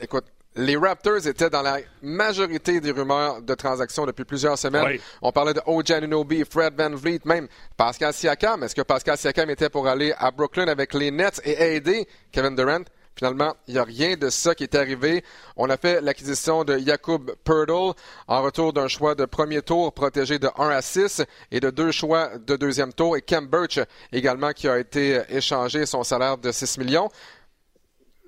Écoute, 0.00 0.24
les 0.56 0.76
Raptors 0.76 1.26
étaient 1.26 1.48
dans 1.48 1.62
la 1.62 1.78
majorité 2.02 2.80
des 2.80 2.90
rumeurs 2.90 3.40
de 3.40 3.54
transactions 3.54 4.04
depuis 4.04 4.24
plusieurs 4.24 4.58
semaines. 4.58 4.98
On 5.22 5.32
parlait 5.32 5.54
de 5.54 5.62
O.J. 5.66 5.94
Anunoby, 5.94 6.44
Fred 6.50 6.74
Van 6.76 6.94
Vliet, 6.94 7.20
même 7.24 7.48
Pascal 7.76 8.12
Siakam. 8.12 8.62
Est-ce 8.62 8.74
que 8.74 8.82
Pascal 8.82 9.16
Siakam 9.16 9.48
était 9.50 9.70
pour 9.70 9.86
aller 9.86 10.12
à 10.18 10.30
Brooklyn 10.30 10.68
avec 10.68 10.92
les 10.94 11.10
Nets 11.10 11.40
et 11.44 11.76
aider 11.76 12.06
Kevin 12.30 12.54
Durant? 12.54 12.84
Finalement, 13.14 13.54
il 13.68 13.74
n'y 13.74 13.80
a 13.80 13.84
rien 13.84 14.16
de 14.16 14.30
ça 14.30 14.54
qui 14.54 14.64
est 14.64 14.74
arrivé. 14.74 15.22
On 15.56 15.68
a 15.70 15.76
fait 15.76 16.00
l'acquisition 16.00 16.64
de 16.64 16.78
Jacob 16.78 17.34
Purtle 17.44 17.94
en 18.26 18.42
retour 18.42 18.72
d'un 18.72 18.88
choix 18.88 19.14
de 19.14 19.24
premier 19.24 19.62
tour 19.62 19.92
protégé 19.92 20.38
de 20.38 20.48
1 20.56 20.68
à 20.70 20.82
6 20.82 21.22
et 21.50 21.60
de 21.60 21.70
deux 21.70 21.92
choix 21.92 22.38
de 22.38 22.56
deuxième 22.56 22.92
tour. 22.92 23.16
Et 23.16 23.22
Kem 23.22 23.46
Birch 23.46 23.78
également 24.12 24.52
qui 24.52 24.68
a 24.68 24.78
été 24.78 25.22
échangé 25.28 25.86
son 25.86 26.02
salaire 26.04 26.38
de 26.38 26.50
6 26.50 26.78
millions. 26.78 27.08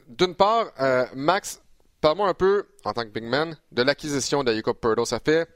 D'une 0.07 0.35
part, 0.35 0.67
euh, 0.81 1.07
Max, 1.14 1.62
parle-moi 2.00 2.29
un 2.29 2.35
peu, 2.35 2.67
en 2.85 2.93
tant 2.93 3.03
que 3.05 3.09
big 3.09 3.25
man, 3.25 3.57
de 3.73 3.83
l'acquisition 3.83 4.45
de 4.45 4.53
Jacob 4.53 4.76
Purtle. 4.76 5.07
Ça 5.07 5.19
fait 5.19 5.49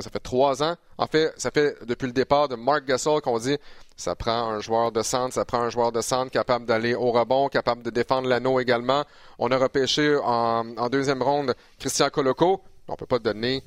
ça 0.00 0.10
fait 0.10 0.20
trois 0.20 0.62
ans. 0.62 0.76
En 0.96 1.06
fait, 1.06 1.32
ça 1.36 1.50
fait 1.50 1.76
depuis 1.84 2.06
le 2.06 2.12
départ 2.12 2.48
de 2.48 2.56
Mark 2.56 2.84
Gasol 2.84 3.20
qu'on 3.20 3.38
dit 3.38 3.58
ça 3.96 4.14
prend 4.14 4.50
un 4.50 4.60
joueur 4.60 4.90
de 4.90 5.02
centre, 5.02 5.34
ça 5.34 5.44
prend 5.44 5.60
un 5.60 5.70
joueur 5.70 5.92
de 5.92 6.00
centre 6.00 6.30
capable 6.30 6.64
d'aller 6.64 6.94
au 6.94 7.12
rebond, 7.12 7.48
capable 7.48 7.82
de 7.82 7.90
défendre 7.90 8.28
l'anneau 8.28 8.58
également. 8.58 9.04
On 9.38 9.50
a 9.50 9.58
repêché 9.58 10.16
en, 10.22 10.64
deuxième 10.88 11.22
ronde 11.22 11.54
Christian 11.78 12.08
Coloco. 12.10 12.62
On 12.88 12.92
ne 12.92 12.96
peut 12.96 13.06
pas 13.06 13.18
donner 13.18 13.62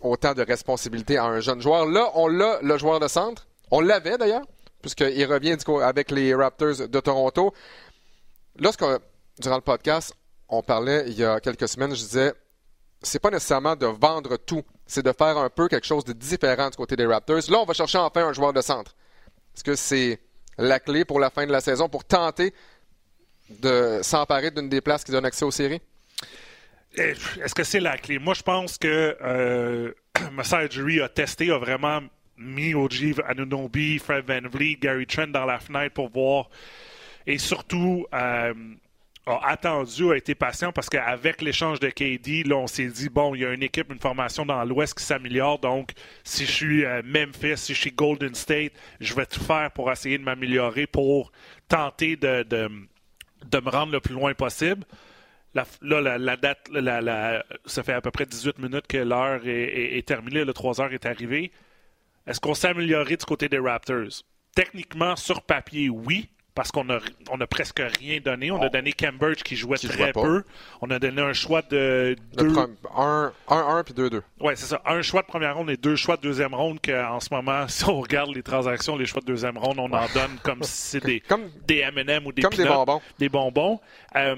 autant 0.00 0.34
de 0.34 0.42
responsabilités 0.42 1.16
à 1.18 1.24
un 1.24 1.40
jeune 1.40 1.60
joueur. 1.60 1.86
Là, 1.86 2.10
on 2.14 2.28
l'a, 2.28 2.58
le 2.62 2.76
joueur 2.76 3.00
de 3.00 3.08
centre. 3.08 3.46
On 3.70 3.80
l'avait 3.80 4.18
d'ailleurs 4.18 4.42
puisqu'il 4.84 5.24
revient 5.24 5.56
avec 5.82 6.10
les 6.10 6.34
Raptors 6.34 6.86
de 6.88 7.00
Toronto. 7.00 7.54
Lorsque, 8.58 8.84
durant 9.38 9.56
le 9.56 9.62
podcast, 9.62 10.14
on 10.50 10.62
parlait 10.62 11.04
il 11.06 11.14
y 11.14 11.24
a 11.24 11.40
quelques 11.40 11.68
semaines, 11.68 11.94
je 11.94 12.02
disais, 12.02 12.34
c'est 13.00 13.18
pas 13.18 13.30
nécessairement 13.30 13.76
de 13.76 13.86
vendre 13.86 14.36
tout, 14.36 14.62
c'est 14.86 15.04
de 15.04 15.12
faire 15.12 15.38
un 15.38 15.50
peu 15.50 15.68
quelque 15.68 15.86
chose 15.86 16.04
de 16.04 16.12
différent 16.12 16.70
du 16.70 16.76
côté 16.76 16.96
des 16.96 17.06
Raptors. 17.06 17.40
Là, 17.48 17.58
on 17.58 17.64
va 17.64 17.74
chercher 17.74 17.98
enfin 17.98 18.28
un 18.28 18.32
joueur 18.32 18.52
de 18.52 18.60
centre. 18.60 18.94
Est-ce 19.54 19.64
que 19.64 19.74
c'est 19.74 20.20
la 20.58 20.80
clé 20.80 21.04
pour 21.04 21.20
la 21.20 21.30
fin 21.30 21.46
de 21.46 21.52
la 21.52 21.60
saison 21.60 21.88
pour 21.88 22.04
tenter 22.04 22.52
de 23.48 24.00
s'emparer 24.02 24.50
d'une 24.50 24.68
des 24.68 24.80
places 24.80 25.04
qui 25.04 25.12
donnent 25.12 25.24
accès 25.24 25.44
aux 25.44 25.50
séries? 25.50 25.80
Eh, 26.96 27.14
est-ce 27.42 27.54
que 27.54 27.64
c'est 27.64 27.80
la 27.80 27.98
clé? 27.98 28.18
Moi, 28.18 28.34
je 28.34 28.42
pense 28.42 28.78
que 28.78 29.16
euh, 29.20 29.92
Jury 30.70 31.00
a 31.00 31.08
testé, 31.08 31.50
a 31.50 31.58
vraiment 31.58 32.00
mis 32.36 32.74
Oji 32.74 33.14
Anunobi, 33.26 33.98
Fred 33.98 34.24
Van 34.26 34.48
Vliet, 34.48 34.76
Gary 34.80 35.06
Trent 35.06 35.28
dans 35.28 35.44
la 35.44 35.58
fenêtre 35.58 35.94
pour 35.94 36.10
voir. 36.10 36.50
Et 37.26 37.38
surtout, 37.38 38.06
euh, 38.12 38.54
a 39.26 39.48
attendu, 39.48 40.10
a 40.10 40.16
été 40.16 40.34
patient 40.34 40.72
parce 40.72 40.90
qu'avec 40.90 41.40
l'échange 41.40 41.80
de 41.80 41.88
KD, 41.88 42.46
là, 42.46 42.56
on 42.56 42.66
s'est 42.66 42.86
dit, 42.86 43.08
bon, 43.08 43.34
il 43.34 43.40
y 43.40 43.44
a 43.44 43.52
une 43.52 43.62
équipe, 43.62 43.90
une 43.90 43.98
formation 43.98 44.44
dans 44.44 44.62
l'Ouest 44.64 44.98
qui 44.98 45.04
s'améliore. 45.04 45.58
Donc, 45.58 45.92
si 46.24 46.44
je 46.44 46.50
suis 46.50 46.84
euh, 46.84 47.02
Memphis, 47.04 47.56
si 47.56 47.74
je 47.74 47.80
suis 47.80 47.92
Golden 47.92 48.34
State, 48.34 48.72
je 49.00 49.14
vais 49.14 49.24
tout 49.26 49.40
faire 49.40 49.70
pour 49.70 49.90
essayer 49.90 50.18
de 50.18 50.24
m'améliorer, 50.24 50.86
pour 50.86 51.32
tenter 51.68 52.16
de, 52.16 52.42
de, 52.42 52.70
de, 53.46 53.60
me 53.60 53.70
rendre 53.70 53.92
le 53.92 54.00
plus 54.00 54.14
loin 54.14 54.34
possible. 54.34 54.84
là, 55.54 55.64
la, 56.18 56.36
date, 56.36 56.68
ça 57.64 57.82
fait 57.82 57.94
à 57.94 58.02
peu 58.02 58.10
près 58.10 58.26
18 58.26 58.58
minutes 58.58 58.86
que 58.86 58.98
l'heure 58.98 59.40
est, 59.46 60.06
terminée, 60.06 60.44
le 60.44 60.52
3 60.52 60.82
heures 60.82 60.92
est 60.92 61.06
arrivé. 61.06 61.50
Est-ce 62.26 62.40
qu'on 62.40 62.54
s'est 62.54 62.68
amélioré 62.68 63.16
du 63.16 63.24
côté 63.24 63.48
des 63.48 63.58
Raptors? 63.58 64.22
Techniquement, 64.54 65.16
sur 65.16 65.42
papier, 65.42 65.88
oui 65.88 66.28
parce 66.54 66.70
qu'on 66.70 66.88
a, 66.88 67.00
on 67.30 67.40
a 67.40 67.46
presque 67.46 67.82
rien 68.00 68.20
donné. 68.20 68.50
On 68.50 68.62
a 68.62 68.68
donné 68.68 68.92
Cambridge 68.92 69.42
qui 69.42 69.56
jouait 69.56 69.76
très 69.76 70.12
peu. 70.12 70.44
On 70.80 70.90
a 70.90 70.98
donné 70.98 71.20
un 71.20 71.32
choix 71.32 71.62
de 71.62 72.16
deux... 72.36 72.52
1-1 72.52 73.82
puis 73.84 73.94
2-2. 73.94 74.20
Oui, 74.40 74.52
c'est 74.56 74.66
ça. 74.66 74.80
Un 74.86 75.02
choix 75.02 75.22
de 75.22 75.26
première 75.26 75.56
ronde 75.56 75.70
et 75.70 75.76
deux 75.76 75.96
choix 75.96 76.16
de 76.16 76.22
deuxième 76.22 76.54
ronde 76.54 76.78
qu'en 76.80 77.18
ce 77.18 77.32
moment, 77.32 77.66
si 77.68 77.84
on 77.88 78.00
regarde 78.00 78.34
les 78.34 78.42
transactions, 78.42 78.96
les 78.96 79.06
choix 79.06 79.20
de 79.20 79.26
deuxième 79.26 79.58
ronde, 79.58 79.78
on 79.78 79.92
en 79.92 80.06
donne 80.14 80.38
comme 80.42 80.62
si 80.62 80.90
c'était 80.90 81.06
des, 81.06 81.20
comme, 81.28 81.50
des 81.66 81.78
M&M 81.78 82.26
ou 82.26 82.32
des 82.32 82.42
Comme 82.42 82.54
des 82.54 82.64
bonbons. 82.64 83.00
Des 83.18 83.28
bonbons. 83.28 83.80
Euh, 84.14 84.36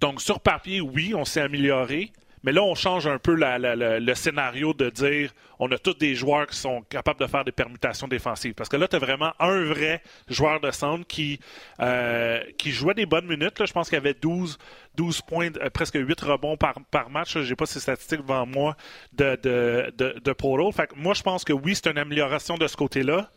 donc, 0.00 0.20
sur 0.20 0.40
papier, 0.40 0.80
oui, 0.80 1.14
on 1.14 1.24
s'est 1.24 1.40
amélioré. 1.40 2.12
Mais 2.44 2.52
là, 2.52 2.62
on 2.62 2.74
change 2.74 3.06
un 3.06 3.18
peu 3.18 3.34
le 3.36 4.14
scénario 4.14 4.74
de 4.74 4.90
dire 4.90 5.32
on 5.58 5.70
a 5.72 5.78
tous 5.78 5.94
des 5.94 6.14
joueurs 6.14 6.46
qui 6.46 6.56
sont 6.56 6.82
capables 6.82 7.18
de 7.18 7.26
faire 7.26 7.42
des 7.42 7.52
permutations 7.52 8.06
défensives. 8.06 8.52
Parce 8.52 8.68
que 8.68 8.76
là, 8.76 8.86
tu 8.86 8.96
as 8.96 8.98
vraiment 8.98 9.32
un 9.40 9.64
vrai 9.64 10.02
joueur 10.28 10.60
de 10.60 10.70
centre 10.70 11.06
qui, 11.06 11.40
euh, 11.80 12.42
qui 12.58 12.70
jouait 12.70 12.92
des 12.92 13.06
bonnes 13.06 13.26
minutes. 13.26 13.64
Je 13.64 13.72
pense 13.72 13.88
qu'il 13.88 13.96
y 13.96 14.00
avait 14.00 14.14
12, 14.14 14.58
12 14.94 15.22
points, 15.22 15.48
euh, 15.56 15.70
presque 15.70 15.94
8 15.94 16.20
rebonds 16.20 16.58
par, 16.58 16.74
match. 17.10 17.38
Je 17.38 17.48
n'ai 17.48 17.56
pas 17.56 17.64
ces 17.64 17.80
statistiques 17.80 18.20
devant 18.20 18.44
moi 18.44 18.76
de, 19.14 19.38
de, 19.42 19.92
de, 19.96 20.72
Fait 20.72 20.90
moi, 20.96 21.14
je 21.14 21.22
pense 21.22 21.44
que 21.44 21.54
oui, 21.54 21.74
c'est 21.74 21.90
une 21.90 21.98
amélioration 21.98 22.58
de 22.58 22.66
ce 22.66 22.76
côté-là 22.76 23.30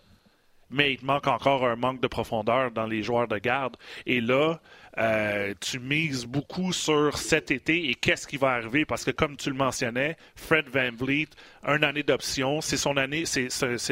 mais 0.69 0.93
il 0.93 0.97
te 0.97 1.05
manque 1.05 1.27
encore 1.27 1.65
un 1.65 1.75
manque 1.75 2.01
de 2.01 2.07
profondeur 2.07 2.71
dans 2.71 2.85
les 2.85 3.03
joueurs 3.03 3.27
de 3.27 3.37
garde. 3.37 3.77
Et 4.05 4.21
là, 4.21 4.59
euh, 4.97 5.53
tu 5.61 5.79
mises 5.79 6.25
beaucoup 6.25 6.73
sur 6.73 7.17
cet 7.17 7.51
été 7.51 7.89
et 7.89 7.95
qu'est-ce 7.95 8.27
qui 8.27 8.37
va 8.37 8.51
arriver? 8.51 8.85
Parce 8.85 9.05
que 9.05 9.11
comme 9.11 9.37
tu 9.37 9.49
le 9.49 9.55
mentionnais, 9.55 10.17
Fred 10.35 10.67
Van 10.69 10.91
Vliet, 10.91 11.29
une 11.65 11.83
année 11.83 12.03
d'option, 12.03 12.61
c'est 12.61 12.77
son 12.77 12.97
année, 12.97 13.25
c'est, 13.25 13.49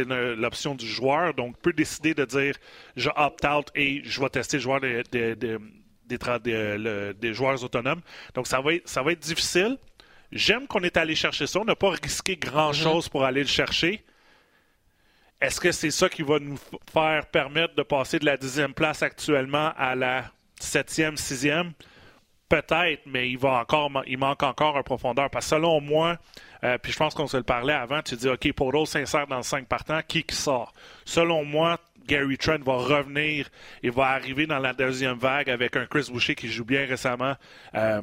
l'option 0.07 0.75
du 0.75 0.87
joueur, 0.87 1.33
donc 1.33 1.57
peut 1.59 1.73
décider 1.73 2.13
de 2.13 2.25
dire 2.25 2.55
je 2.95 3.09
opt 3.15 3.45
out 3.45 3.67
et 3.75 4.01
je 4.03 4.19
vais 4.19 4.29
tester 4.29 4.57
le 4.57 4.63
joueur 4.63 4.81
des, 4.81 5.35
des, 5.35 7.33
joueurs 7.33 7.63
autonomes. 7.63 8.01
Donc 8.33 8.47
ça 8.47 8.61
va 8.61 8.73
être, 8.73 8.87
ça 8.87 9.03
va 9.03 9.11
être 9.11 9.19
difficile. 9.19 9.77
J'aime 10.31 10.67
qu'on 10.67 10.81
est 10.81 10.97
allé 10.97 11.15
chercher 11.15 11.47
ça. 11.47 11.59
On 11.59 11.65
n'a 11.65 11.75
pas 11.75 11.91
risqué 11.91 12.35
grand-chose 12.35 13.05
mm-hmm. 13.05 13.11
pour 13.11 13.23
aller 13.23 13.41
le 13.41 13.47
chercher. 13.47 14.03
Est-ce 15.41 15.59
que 15.59 15.71
c'est 15.71 15.91
ça 15.91 16.09
qui 16.09 16.23
va 16.23 16.39
nous 16.39 16.57
faire 16.91 17.25
permettre 17.27 17.75
de 17.75 17.83
passer 17.83 18.19
de 18.19 18.25
la 18.25 18.37
dixième 18.37 18.73
place 18.73 19.03
actuellement 19.03 19.71
à 19.77 19.95
la 19.95 20.31
septième, 20.59 21.17
sixième? 21.17 21.73
Peut-être, 22.47 23.01
mais 23.05 23.29
il, 23.29 23.39
manque 24.17 24.43
encore 24.43 24.77
un 24.77 24.83
profondeur. 24.83 25.29
Parce 25.29 25.45
que 25.45 25.55
selon 25.55 25.81
moi, 25.81 26.17
euh, 26.63 26.77
puis 26.77 26.91
je 26.91 26.97
pense 26.97 27.13
qu'on 27.13 27.27
se 27.27 27.37
le 27.37 27.43
parlait 27.43 27.73
avant, 27.73 28.01
tu 28.01 28.15
dis, 28.15 28.29
OK, 28.29 28.51
Portal 28.53 28.87
s'insère 28.87 29.27
dans 29.27 29.37
le 29.37 29.43
5 29.43 29.67
partants, 29.67 29.99
qui 30.07 30.23
qui 30.23 30.35
sort? 30.35 30.71
Selon 31.05 31.43
moi, 31.43 31.79
Gary 32.07 32.37
Trent 32.37 32.63
va 32.63 32.77
revenir 32.77 33.49
et 33.83 33.89
va 33.89 34.05
arriver 34.09 34.45
dans 34.45 34.59
la 34.59 34.73
deuxième 34.73 35.17
vague 35.17 35.49
avec 35.49 35.75
un 35.75 35.85
Chris 35.85 36.07
Boucher 36.11 36.35
qui 36.35 36.49
joue 36.49 36.65
bien 36.65 36.85
récemment 36.85 37.35
euh, 37.73 38.01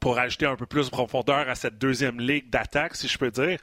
pour 0.00 0.18
ajouter 0.18 0.46
un 0.46 0.56
peu 0.56 0.66
plus 0.66 0.86
de 0.86 0.90
profondeur 0.90 1.48
à 1.48 1.54
cette 1.54 1.78
deuxième 1.78 2.20
ligue 2.20 2.50
d'attaque, 2.50 2.96
si 2.96 3.08
je 3.08 3.16
peux 3.16 3.30
dire. 3.30 3.60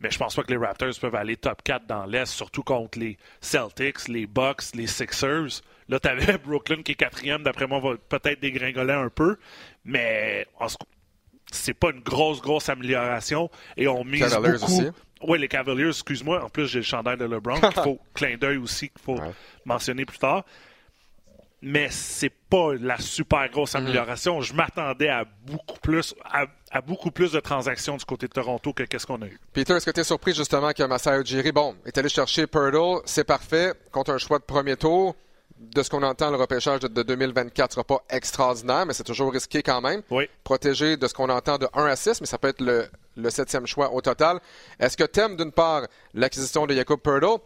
Mais 0.00 0.10
je 0.10 0.18
pense 0.18 0.34
pas 0.36 0.42
que 0.42 0.50
les 0.50 0.56
Raptors 0.56 0.94
peuvent 1.00 1.14
aller 1.14 1.36
top 1.36 1.62
4 1.62 1.86
dans 1.86 2.06
l'Est, 2.06 2.26
surtout 2.26 2.62
contre 2.62 2.98
les 2.98 3.18
Celtics, 3.40 4.08
les 4.08 4.26
Bucks, 4.26 4.74
les 4.74 4.86
Sixers. 4.86 5.62
Là, 5.88 5.98
tu 5.98 6.08
avais 6.08 6.38
Brooklyn 6.44 6.82
qui 6.82 6.92
est 6.92 6.94
quatrième, 6.94 7.42
d'après 7.42 7.66
moi, 7.66 7.80
va 7.80 7.96
peut-être 7.96 8.40
dégringoler 8.40 8.92
un 8.92 9.08
peu. 9.08 9.36
Mais 9.84 10.46
c'est 11.50 11.74
pas 11.74 11.90
une 11.90 12.00
grosse, 12.00 12.40
grosse 12.40 12.68
amélioration. 12.68 13.50
Et 13.76 13.88
on 13.88 14.04
mise 14.04 14.20
Cavaliers 14.20 14.58
beaucoup... 14.58 14.64
Aussi. 14.64 14.90
Oui, 15.26 15.38
les 15.40 15.48
Cavaliers, 15.48 15.88
excuse-moi. 15.88 16.44
En 16.44 16.48
plus, 16.48 16.68
j'ai 16.68 16.78
le 16.78 16.84
chandail 16.84 17.16
de 17.16 17.24
LeBron 17.24 17.60
qu'il 17.72 17.82
faut, 17.82 17.98
clin 18.14 18.36
d'œil 18.36 18.58
aussi, 18.58 18.90
qu'il 18.90 19.02
faut 19.02 19.18
mentionner 19.64 20.04
plus 20.04 20.18
tard 20.18 20.44
mais 21.60 21.88
c'est 21.90 22.30
pas 22.30 22.74
la 22.80 22.98
super 22.98 23.48
grosse 23.50 23.74
mhm. 23.74 23.82
amélioration. 23.82 24.40
Je 24.40 24.54
m'attendais 24.54 25.08
à 25.08 25.24
beaucoup 25.46 25.78
plus 25.80 26.14
à, 26.24 26.80
beaucoup 26.80 27.10
plus 27.10 27.32
de 27.32 27.40
transactions 27.40 27.96
du 27.96 28.04
côté 28.04 28.28
de 28.28 28.32
Toronto 28.32 28.72
que 28.72 28.84
qu'est-ce 28.84 29.06
qu'on 29.06 29.20
a 29.22 29.26
eu. 29.26 29.38
Peter, 29.52 29.74
est-ce 29.74 29.86
que 29.86 29.90
tu 29.90 30.00
es 30.00 30.04
surpris 30.04 30.34
justement 30.34 30.72
que 30.72 30.82
Masai 30.82 31.20
Ujiri, 31.20 31.52
bon, 31.52 31.74
est 31.84 31.96
allé 31.98 32.08
chercher 32.08 32.46
Purdle, 32.46 33.00
c'est 33.04 33.24
parfait, 33.24 33.72
contre 33.90 34.12
un 34.12 34.18
choix 34.18 34.38
de 34.38 34.44
premier 34.44 34.76
tour. 34.76 35.16
De 35.58 35.82
ce 35.82 35.90
qu'on 35.90 36.04
entend, 36.04 36.30
le 36.30 36.36
repêchage 36.36 36.80
de, 36.80 37.02
2024 37.02 37.72
sera 37.72 37.82
pas 37.82 38.04
extraordinaire, 38.10 38.86
mais 38.86 38.92
c'est 38.92 39.02
toujours 39.02 39.32
risqué 39.32 39.60
quand 39.60 39.80
même. 39.80 40.02
Oui. 40.08 40.28
Protégé 40.44 40.96
de 40.96 41.08
ce 41.08 41.14
qu'on 41.14 41.28
entend 41.28 41.58
de 41.58 41.66
1 41.74 41.86
à 41.86 41.96
6, 41.96 42.20
mais 42.20 42.28
ça 42.28 42.38
peut 42.38 42.46
être 42.46 42.60
le, 42.60 42.86
le 43.16 43.30
septième 43.30 43.66
choix 43.66 43.92
au 43.92 44.00
total. 44.00 44.38
Est-ce 44.78 44.96
que 44.96 45.02
tu 45.02 45.18
aimes 45.18 45.34
d'une 45.34 45.50
part 45.50 45.82
l'acquisition 46.14 46.64
de 46.64 46.74
Jacob 46.74 47.00
Purdle 47.00 47.40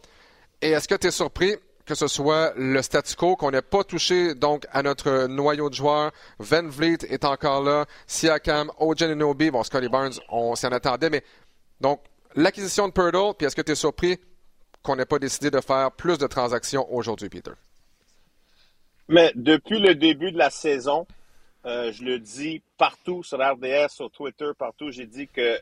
et 0.62 0.70
est-ce 0.70 0.86
que 0.86 0.94
tu 0.94 1.08
es 1.08 1.10
surpris 1.10 1.56
que 1.86 1.94
ce 1.94 2.06
soit 2.06 2.52
le 2.56 2.80
statu 2.82 3.16
quo, 3.16 3.36
qu'on 3.36 3.50
n'ait 3.50 3.62
pas 3.62 3.84
touché 3.84 4.34
donc 4.34 4.66
à 4.72 4.82
notre 4.82 5.26
noyau 5.26 5.68
de 5.68 5.74
joueurs. 5.74 6.12
Van 6.38 6.66
Vliet 6.66 6.98
est 7.08 7.24
encore 7.24 7.62
là, 7.62 7.86
Siakam, 8.06 8.70
Ojen 8.78 9.18
bon, 9.18 9.62
Scotty 9.62 9.88
Barnes, 9.88 10.14
on 10.28 10.54
s'y 10.54 10.66
en 10.66 10.72
attendait, 10.72 11.10
mais 11.10 11.24
donc 11.80 12.00
l'acquisition 12.34 12.88
de 12.88 12.92
Purdle, 12.92 13.34
puis 13.36 13.46
est-ce 13.46 13.56
que 13.56 13.62
tu 13.62 13.72
es 13.72 13.76
surpris 13.76 14.18
qu'on 14.82 14.96
n'ait 14.96 15.06
pas 15.06 15.18
décidé 15.18 15.50
de 15.50 15.60
faire 15.60 15.92
plus 15.92 16.18
de 16.18 16.26
transactions 16.26 16.86
aujourd'hui, 16.92 17.28
Peter? 17.28 17.52
Mais 19.08 19.32
depuis 19.34 19.80
le 19.80 19.94
début 19.94 20.32
de 20.32 20.38
la 20.38 20.50
saison, 20.50 21.06
euh, 21.66 21.92
je 21.92 22.02
le 22.04 22.18
dis 22.18 22.62
partout 22.78 23.22
sur 23.22 23.38
RDS, 23.38 23.90
sur 23.90 24.10
Twitter, 24.10 24.50
partout, 24.58 24.90
j'ai 24.90 25.06
dit 25.06 25.28
que 25.28 25.58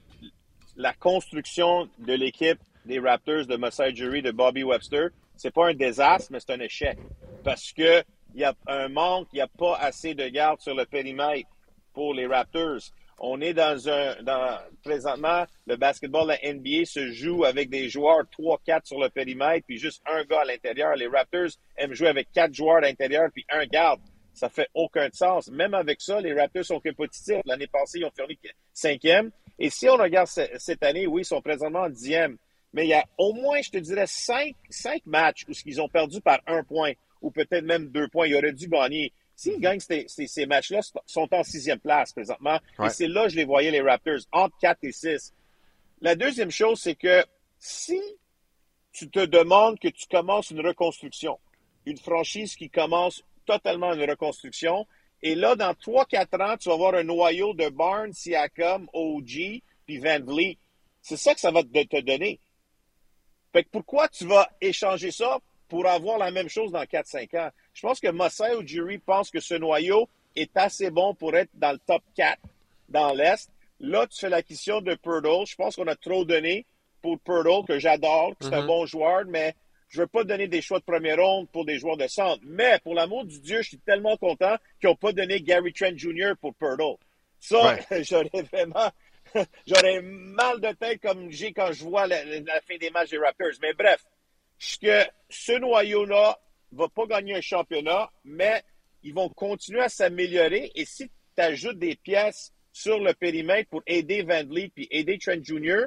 la 0.77 0.93
construction 0.93 1.89
de 1.99 2.13
l'équipe 2.13 2.59
des 2.87 2.99
Raptors 2.99 3.47
de 3.47 3.57
Masai 3.57 3.95
Jury, 3.95 4.23
de 4.23 4.31
Bobby 4.31 4.63
Webster, 4.63 5.11
c'est 5.41 5.51
pas 5.51 5.69
un 5.69 5.75
désastre, 5.75 6.31
mais 6.31 6.39
c'est 6.39 6.53
un 6.53 6.61
échec. 6.61 6.99
Parce 7.43 7.73
que 7.73 8.03
il 8.35 8.41
y 8.43 8.45
a 8.45 8.55
un 8.67 8.89
manque, 8.89 9.29
il 9.33 9.37
n'y 9.37 9.43
a 9.43 9.49
pas 9.49 9.75
assez 9.77 10.15
de 10.15 10.29
garde 10.29 10.61
sur 10.61 10.75
le 10.75 10.85
périmètre 10.85 11.49
pour 11.95 12.15
les 12.15 12.27
Raptors. 12.27 12.81
On 13.19 13.41
est 13.41 13.55
dans 13.55 13.89
un, 13.89 14.15
présentement, 14.83 15.45
le 15.67 15.77
basketball 15.77 16.25
de 16.25 16.29
la 16.29 16.55
NBA 16.55 16.85
se 16.85 17.11
joue 17.11 17.45
avec 17.45 17.71
des 17.71 17.89
joueurs 17.89 18.25
3-4 18.39 18.87
sur 18.87 19.01
le 19.01 19.09
périmètre, 19.09 19.67
puis 19.67 19.79
juste 19.79 20.03
un 20.07 20.25
gars 20.25 20.41
à 20.43 20.45
l'intérieur. 20.45 20.95
Les 20.95 21.07
Raptors 21.07 21.51
aiment 21.77 21.95
jouer 21.95 22.09
avec 22.09 22.31
quatre 22.33 22.55
joueurs 22.55 22.77
à 22.77 22.81
l'intérieur, 22.83 23.29
puis 23.33 23.45
un 23.51 23.67
garde. 23.67 24.01
Ça 24.33 24.49
fait 24.49 24.69
aucun 24.75 25.09
sens. 25.13 25.51
Même 25.51 25.75
avec 25.75 26.01
ça, 26.01 26.21
les 26.21 26.33
Raptors 26.39 26.65
sont 26.65 26.81
compétitifs. 26.81 27.41
L'année 27.47 27.67
passée, 27.67 27.99
ils 27.99 28.05
ont 28.05 28.13
fini 28.17 28.39
cinquième. 28.73 29.31
Et 29.59 29.71
si 29.71 29.89
on 29.89 29.97
regarde 29.97 30.29
cette 30.29 30.83
année, 30.83 31.07
oui, 31.07 31.23
ils 31.23 31.27
sont 31.27 31.43
présentement 31.43 31.89
dixième 31.89 32.39
mais 32.73 32.87
il 32.87 32.91
y 32.91 32.95
a 32.95 33.05
au 33.19 33.33
moins, 33.33 33.61
je 33.63 33.71
te 33.71 33.79
dirais, 33.79 34.07
cinq, 34.07 34.55
cinq 34.69 35.05
matchs 35.07 35.45
où 35.49 35.53
ils 35.67 35.81
ont 35.81 35.89
perdu 35.89 36.21
par 36.21 36.41
un 36.47 36.63
point 36.63 36.93
ou 37.21 37.31
peut-être 37.31 37.65
même 37.65 37.89
deux 37.89 38.09
points. 38.09 38.27
Ils 38.27 38.37
auraient 38.37 38.53
dû 38.53 38.69
gagner. 38.69 39.13
S'ils 39.35 39.55
mhm. 39.55 39.61
gagnent 39.61 39.81
ces, 39.81 40.07
ces, 40.07 40.47
matchs-là, 40.47 40.81
sont 41.07 41.29
en 41.33 41.43
sixième 41.43 41.81
place 41.81 42.13
présentement. 42.13 42.59
Et 42.85 42.91
c'est 42.91 43.09
là 43.09 43.25
que 43.25 43.31
je 43.31 43.37
les 43.37 43.45
voyais, 43.45 43.71
les 43.71 43.81
Raptors, 43.81 44.21
entre 44.33 44.57
4 44.61 44.79
et 44.83 44.93
6. 44.93 45.35
La 46.01 46.15
deuxième 46.15 46.51
chose, 46.51 46.81
c'est 46.81 46.95
que 46.95 47.25
si 47.59 48.01
tu 48.93 49.09
te 49.09 49.25
demandes 49.25 49.79
que 49.79 49.89
tu 49.89 50.07
commences 50.09 50.51
une 50.51 50.67
reconstruction, 50.67 51.39
une 51.87 51.99
franchise 51.99 52.55
qui 52.55 52.71
commence 52.71 53.23
totalement 53.47 53.93
une 53.93 54.09
reconstruction, 54.09 54.87
et 55.23 55.35
là, 55.35 55.55
dans 55.57 55.73
3-4 55.73 56.43
ans, 56.43 56.57
tu 56.57 56.69
vas 56.69 56.75
avoir 56.75 56.95
un 56.95 57.05
noyau 57.05 57.53
de 57.55 57.69
Barnes, 57.69 58.13
Siakam, 58.13 58.89
OG, 58.93 59.63
puis 59.87 59.99
Van 59.99 60.21
Vliet. 60.21 60.59
C'est 61.03 61.17
ça 61.17 61.35
que 61.35 61.41
ça 61.41 61.51
va 61.51 61.63
te 61.63 62.01
donner. 62.01 62.41
Fait 63.53 63.65
que 63.65 63.69
pourquoi 63.71 64.09
tu 64.09 64.27
vas 64.27 64.49
échanger 64.61 65.11
ça 65.11 65.39
pour 65.69 65.87
avoir 65.87 66.19
la 66.19 66.31
même 66.31 66.49
chose 66.49 66.73
dans 66.73 66.83
4-5 66.83 67.39
ans? 67.39 67.51
Je 67.75 67.83
pense 67.83 68.01
que 68.01 68.09
Masai 68.09 68.57
Ujiri 68.57 68.99
pense 68.99 69.31
que 69.31 69.41
ce 69.41 69.55
noyau 69.55 70.09
est 70.37 70.57
assez 70.57 70.91
bon 70.91 71.15
pour 71.15 71.35
être 71.37 71.51
dans 71.55 71.73
le 71.73 71.79
top 71.79 72.03
4 72.17 72.39
dans 72.89 73.13
l'Est. 73.13 73.51
Là, 73.81 74.07
tu 74.07 74.19
fais 74.19 74.29
l'acquisition 74.29 74.81
de 74.81 74.95
Purdle. 74.95 75.47
Je 75.47 75.57
pense 75.57 75.77
qu'on 75.77 75.87
a 75.87 75.97
trop 75.97 76.25
donné 76.25 76.67
pour 77.01 77.19
Purdle, 77.21 77.67
que 77.67 77.79
j'adore, 77.79 78.37
que 78.39 78.45
c'est 78.45 78.55
un 78.55 78.63
mm-hmm. 78.63 78.67
bon 78.67 78.87
joueur, 78.87 79.25
mais 79.27 79.55
je 79.89 80.03
veux 80.03 80.07
pas 80.07 80.23
donner 80.23 80.47
des 80.47 80.63
choix 80.63 80.79
de 80.79 80.85
première 80.85 81.17
ronde 81.17 81.49
pour 81.49 81.65
des 81.65 81.79
joueurs 81.79 81.97
de 81.97 82.07
centre. 82.07 82.41
Mais 82.45 82.79
pour 82.85 82.95
l'amour 82.95 83.25
du 83.25 83.41
Dieu, 83.41 83.63
je 83.63 83.69
suis 83.69 83.79
tellement 83.79 84.17
content 84.17 84.57
qu'ils 84.81 84.89
n'ont 84.89 84.97
pas 84.97 85.13
donné 85.13 85.41
Gary 85.41 85.73
Trent 85.73 85.97
Jr. 85.97 86.33
pour 86.41 86.55
Purdle. 86.55 86.97
Ça, 87.41 87.77
j'aurais 88.03 88.43
vraiment, 88.53 88.91
j'aurais 89.67 90.01
mal 90.03 90.61
de 90.61 90.73
tête 90.73 91.01
comme 91.01 91.31
j'ai 91.31 91.53
quand 91.53 91.73
je 91.73 91.85
vois 91.85 92.07
la, 92.07 92.19
fin 92.67 92.77
des 92.79 92.91
matchs 92.91 93.11
des 93.11 93.19
Raptors. 93.19 93.59
Mais 93.63 93.73
bref, 93.75 94.05
que 94.81 95.05
ce 95.29 95.53
noyau-là 95.53 96.39
va 96.73 96.89
pas 96.89 97.07
gagner 97.07 97.37
un 97.37 97.41
championnat, 97.41 98.11
mais 98.25 98.63
ils 99.03 99.15
vont 99.15 99.29
continuer 99.29 99.83
à 99.83 99.89
s'améliorer. 99.89 100.71
Et 100.75 100.85
si 100.85 101.09
tu 101.09 101.43
ajoutes 101.43 101.79
des 101.79 101.97
pièces 101.97 102.53
sur 102.73 102.99
le 102.99 103.15
périmètre 103.15 103.71
pour 103.71 103.83
aider 103.87 104.23
Van 104.23 104.45
Vliet 104.45 104.71
puis 104.75 104.87
aider 104.91 105.19
Trent 105.19 105.43
Jr., 105.43 105.87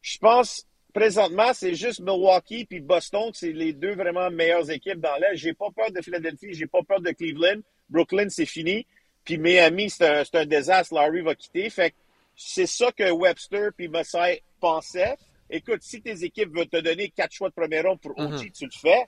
je 0.00 0.18
pense 0.18 0.66
présentement, 0.92 1.52
c'est 1.54 1.74
juste 1.74 2.00
Milwaukee 2.00 2.66
puis 2.66 2.80
Boston, 2.80 3.30
c'est 3.32 3.52
les 3.52 3.72
deux 3.72 3.94
vraiment 3.94 4.30
meilleures 4.30 4.70
équipes 4.70 5.00
dans 5.00 5.16
l'Est. 5.16 5.36
J'ai 5.36 5.54
pas 5.54 5.70
peur 5.74 5.90
de 5.90 6.02
Philadelphie, 6.02 6.52
j'ai 6.52 6.66
pas 6.66 6.82
peur 6.82 7.00
de 7.00 7.10
Cleveland. 7.10 7.60
Brooklyn, 7.88 8.28
c'est 8.28 8.46
fini. 8.46 8.86
Puis 9.24 9.38
Miami, 9.38 9.90
c'est 9.90 10.06
un, 10.06 10.24
un, 10.32 10.46
désastre. 10.46 10.94
Larry 10.94 11.20
va 11.20 11.34
quitter. 11.34 11.70
Fait 11.70 11.94
c'est 12.34 12.66
ça 12.66 12.90
que 12.92 13.10
Webster 13.10 13.70
puis 13.76 13.88
Massai 13.88 14.42
pensaient. 14.60 15.16
Écoute, 15.50 15.82
si 15.82 16.00
tes 16.00 16.24
équipes 16.24 16.54
veulent 16.54 16.68
te 16.68 16.80
donner 16.80 17.10
quatre 17.10 17.32
choix 17.32 17.48
de 17.48 17.54
premier 17.54 17.80
rond 17.80 17.96
pour 17.96 18.18
OG, 18.18 18.32
mm-hmm. 18.32 18.52
tu 18.52 18.64
le 18.64 18.70
fais. 18.70 19.06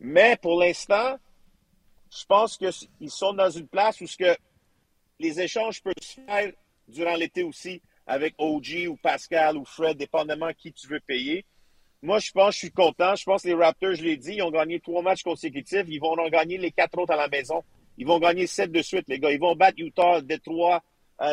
Mais 0.00 0.36
pour 0.40 0.60
l'instant, 0.60 1.18
je 2.10 2.24
pense 2.26 2.56
qu'ils 2.56 3.10
sont 3.10 3.32
dans 3.32 3.50
une 3.50 3.66
place 3.66 4.00
où 4.00 4.06
ce 4.06 4.16
que 4.16 4.36
les 5.18 5.40
échanges 5.40 5.82
peuvent 5.82 5.94
se 6.00 6.20
faire 6.20 6.52
durant 6.86 7.16
l'été 7.16 7.42
aussi 7.42 7.82
avec 8.06 8.34
OG 8.38 8.86
ou 8.88 8.96
Pascal 8.96 9.56
ou 9.56 9.64
Fred, 9.64 9.96
dépendamment 9.96 10.52
qui 10.54 10.72
tu 10.72 10.88
veux 10.88 11.00
payer. 11.00 11.44
Moi, 12.00 12.20
je 12.20 12.30
pense, 12.30 12.54
je 12.54 12.58
suis 12.58 12.70
content. 12.70 13.14
Je 13.16 13.24
pense 13.24 13.42
que 13.42 13.48
les 13.48 13.54
Raptors, 13.54 13.94
je 13.94 14.02
l'ai 14.02 14.16
dit, 14.16 14.34
ils 14.34 14.42
ont 14.42 14.50
gagné 14.50 14.80
trois 14.80 15.02
matchs 15.02 15.22
consécutifs. 15.22 15.84
Ils 15.88 15.98
vont 15.98 16.12
en 16.12 16.28
gagner 16.28 16.56
les 16.56 16.70
quatre 16.70 16.96
autres 16.98 17.12
à 17.12 17.16
la 17.16 17.28
maison. 17.28 17.62
Ils 17.98 18.06
vont 18.06 18.20
gagner 18.20 18.46
sept 18.46 18.70
de 18.70 18.80
suite, 18.80 19.08
les 19.08 19.18
gars. 19.18 19.32
Ils 19.32 19.40
vont 19.40 19.56
battre 19.56 19.78
Utah, 19.78 20.20
Detroit, 20.20 20.76
euh, 20.76 20.80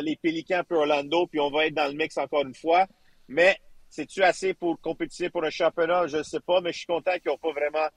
les 0.02 0.16
Pélicans 0.16 0.62
puis 0.68 0.78
Orlando, 0.78 1.28
puis 1.28 1.40
on 1.40 1.50
va 1.50 1.68
être 1.68 1.74
dans 1.74 1.88
le 1.88 1.94
mix 1.94 2.18
encore 2.18 2.44
une 2.44 2.56
fois. 2.56 2.86
Mais 3.28 3.58
c'est-tu 3.90 4.24
assez 4.24 4.54
pour 4.54 4.80
compétir 4.82 5.32
pour 5.32 5.44
un 5.44 5.50
championnat? 5.50 6.08
Je 6.08 6.18
ne 6.18 6.24
sais 6.24 6.40
pas, 6.40 6.62
mais 6.62 6.72
je 6.72 6.80
suis 6.80 6.88
content 6.88 7.12
qu'ils 7.14 7.32
n'ont 7.32 7.38
pas 7.38 7.52
vraiment 7.52 7.88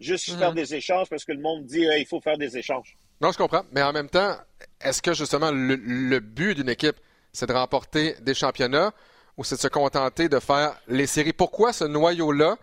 juste 0.00 0.36
faire 0.38 0.50
mhm. 0.50 0.56
des 0.56 0.74
échanges 0.74 1.08
parce 1.08 1.24
que 1.24 1.32
le 1.32 1.40
monde 1.40 1.64
dit 1.64 1.80
il 1.80 2.06
faut 2.06 2.20
faire 2.20 2.38
des 2.38 2.56
échanges. 2.56 2.96
Non, 3.20 3.32
je 3.32 3.38
comprends. 3.38 3.64
Mais 3.72 3.82
en 3.82 3.92
même 3.92 4.08
temps, 4.08 4.36
est-ce 4.80 5.02
que 5.02 5.12
justement 5.12 5.50
le, 5.52 6.18
but 6.20 6.54
d'une 6.54 6.68
équipe, 6.68 6.96
c'est 7.32 7.46
de 7.46 7.52
remporter 7.52 8.14
des 8.20 8.34
championnats 8.34 8.92
ou 9.36 9.44
c'est 9.44 9.56
de 9.56 9.60
se 9.60 9.68
contenter 9.68 10.28
de 10.28 10.38
faire 10.38 10.76
les 10.86 11.06
séries? 11.06 11.32
Pourquoi 11.32 11.72
ce 11.72 11.84
noyau-là, 11.84 12.56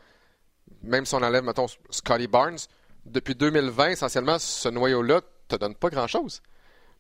même 0.82 1.06
si 1.06 1.14
on 1.16 1.22
enlève, 1.22 1.44
mettons, 1.44 1.68
Scotty 1.90 2.28
Barnes, 2.28 2.58
depuis 3.06 3.36
2020, 3.36 3.90
essentiellement, 3.90 4.40
ce 4.40 4.70
noyau-là 4.70 5.22
te 5.48 5.56
donne 5.58 5.76
pas 5.76 5.90
grand-chose? 5.90 6.42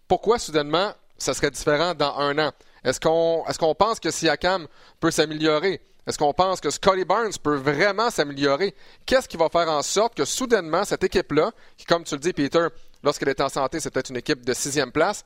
Pourquoi 0.07 0.37
soudainement 0.37 0.93
ça 1.17 1.33
serait 1.33 1.51
différent 1.51 1.93
dans 1.93 2.15
un 2.17 2.37
an? 2.39 2.51
Est-ce 2.83 2.99
qu'on 2.99 3.43
est 3.47 3.57
qu'on 3.57 3.75
pense 3.75 3.99
que 3.99 4.11
Siakam 4.11 4.67
peut 4.99 5.11
s'améliorer? 5.11 5.81
Est-ce 6.07 6.19
qu'on 6.19 6.33
pense 6.33 6.61
que 6.61 6.69
Scotty 6.69 7.03
Barnes 7.03 7.31
peut 7.41 7.55
vraiment 7.55 8.11
s'améliorer? 8.11 8.75
Qu'est-ce 9.05 9.27
qui 9.27 9.37
va 9.37 9.49
faire 9.49 9.67
en 9.69 9.81
sorte 9.81 10.15
que 10.15 10.23
soudainement, 10.23 10.83
cette 10.85 11.03
équipe-là, 11.03 11.51
qui, 11.77 11.85
comme 11.85 12.03
tu 12.03 12.13
le 12.13 12.19
dis, 12.19 12.31
Peter, 12.31 12.67
lorsqu'elle 13.03 13.29
est 13.29 13.41
en 13.41 13.49
santé, 13.49 13.79
c'était 13.79 14.01
une 14.01 14.17
équipe 14.17 14.45
de 14.45 14.53
sixième 14.53 14.91
place, 14.91 15.25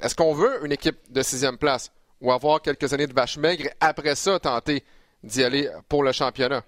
est-ce 0.00 0.16
qu'on 0.16 0.34
veut 0.34 0.64
une 0.64 0.72
équipe 0.72 0.98
de 1.10 1.22
sixième 1.22 1.58
place 1.58 1.92
ou 2.20 2.32
avoir 2.32 2.60
quelques 2.60 2.92
années 2.92 3.06
de 3.06 3.14
vache 3.14 3.36
maigre 3.36 3.66
et 3.66 3.72
après 3.80 4.16
ça 4.16 4.40
tenter 4.40 4.84
d'y 5.22 5.44
aller 5.44 5.70
pour 5.88 6.02
le 6.02 6.10
championnat? 6.10 6.64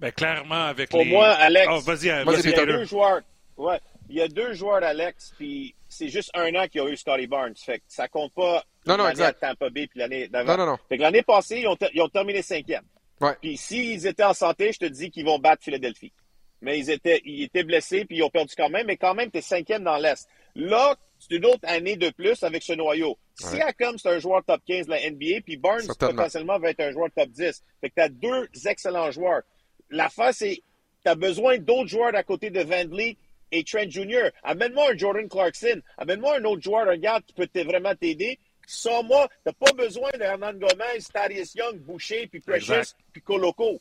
Bien, 0.00 0.10
clairement, 0.10 0.66
avec 0.66 0.88
pour 0.88 1.00
les... 1.00 1.10
moi, 1.10 1.28
Alex, 1.28 1.68
oh, 1.70 1.80
vas-y, 1.80 2.08
vas 2.24 2.32
il 2.32 2.50
y 2.50 2.54
a 2.54 2.64
deux 2.66 2.84
joueurs. 2.84 3.20
Ouais, 3.58 3.80
il 4.08 4.16
y 4.16 4.22
a 4.22 4.28
deux 4.28 4.54
joueurs, 4.54 4.82
Alex, 4.82 5.32
puis 5.36 5.74
c'est 5.96 6.08
juste 6.08 6.30
un 6.34 6.54
an 6.54 6.66
qu'il 6.68 6.82
y 6.82 6.84
a 6.84 6.88
eu 6.88 6.96
Scotty 6.96 7.26
Barnes. 7.26 7.54
Fait 7.56 7.78
que 7.78 7.84
ça 7.88 8.08
compte 8.08 8.32
pas 8.34 8.64
non, 8.86 8.96
non, 8.96 9.08
exact. 9.08 9.42
à 9.42 9.48
Tampa 9.48 9.70
Bay 9.70 9.86
puis 9.86 9.98
l'année 9.98 10.28
d'avant. 10.28 10.56
Non, 10.56 10.64
non, 10.64 10.72
non. 10.72 10.78
Fait 10.88 10.96
que 10.96 11.02
l'année 11.02 11.22
passée, 11.22 11.60
ils 11.60 11.66
ont, 11.66 11.76
ils 11.92 12.02
ont 12.02 12.08
terminé 12.08 12.42
cinquième. 12.42 12.84
Ouais. 13.20 13.34
Puis 13.40 13.56
s'ils 13.56 14.06
étaient 14.06 14.24
en 14.24 14.34
santé, 14.34 14.72
je 14.72 14.78
te 14.78 14.84
dis 14.84 15.10
qu'ils 15.10 15.24
vont 15.24 15.38
battre 15.38 15.64
Philadelphie. 15.64 16.12
Mais 16.60 16.78
ils 16.78 16.90
étaient, 16.90 17.20
ils 17.24 17.44
étaient 17.44 17.64
blessés 17.64 18.04
puis 18.04 18.18
ils 18.18 18.22
ont 18.22 18.30
perdu 18.30 18.54
quand 18.56 18.68
même. 18.68 18.86
Mais 18.86 18.96
quand 18.96 19.14
même, 19.14 19.30
tu 19.30 19.38
es 19.38 19.42
cinquième 19.42 19.84
dans 19.84 19.96
l'Est. 19.96 20.28
Là, 20.54 20.96
c'est 21.18 21.36
une 21.36 21.46
autre 21.46 21.60
année 21.62 21.96
de 21.96 22.10
plus 22.10 22.42
avec 22.42 22.62
ce 22.62 22.72
noyau. 22.74 23.18
Si 23.34 23.60
Akam, 23.60 23.98
c'est 23.98 24.08
un 24.08 24.18
joueur 24.18 24.42
top 24.44 24.60
15 24.66 24.86
de 24.86 24.90
la 24.90 25.10
NBA, 25.10 25.42
puis 25.44 25.56
Barnes, 25.56 25.86
potentiellement, 25.98 26.58
va 26.58 26.70
être 26.70 26.80
un 26.80 26.92
joueur 26.92 27.08
top 27.14 27.28
10. 27.28 27.62
Fait 27.80 27.90
que 27.90 27.94
tu 27.94 28.00
as 28.00 28.08
deux 28.08 28.48
excellents 28.66 29.10
joueurs. 29.10 29.42
La 29.90 30.08
fin, 30.08 30.32
c'est 30.32 30.62
tu 31.04 31.10
as 31.10 31.14
besoin 31.14 31.58
d'autres 31.58 31.88
joueurs 31.88 32.14
à 32.14 32.22
côté 32.22 32.50
de 32.50 32.60
Van 32.62 32.86
Vliet 32.86 33.16
et 33.52 33.64
Trent 33.64 33.88
Jr. 33.88 34.30
Amène-moi 34.42 34.92
un 34.92 34.96
Jordan 34.96 35.28
Clarkson. 35.28 35.80
Amène-moi 35.98 36.38
un 36.38 36.44
autre 36.44 36.62
joueur, 36.62 36.88
un 36.88 36.96
gars 36.96 37.20
qui 37.26 37.32
peut 37.32 37.48
vraiment 37.62 37.94
t'aider. 37.94 38.38
Sans 38.66 39.02
moi, 39.04 39.28
t'as 39.44 39.52
pas 39.52 39.72
besoin 39.72 40.10
de 40.14 40.22
Hernan 40.22 40.54
Gomez, 40.54 41.02
Thaddeus 41.12 41.54
Young, 41.54 41.78
Boucher, 41.78 42.26
puis 42.26 42.40
Precious, 42.40 42.94
puis 43.12 43.22
Coloco. 43.22 43.80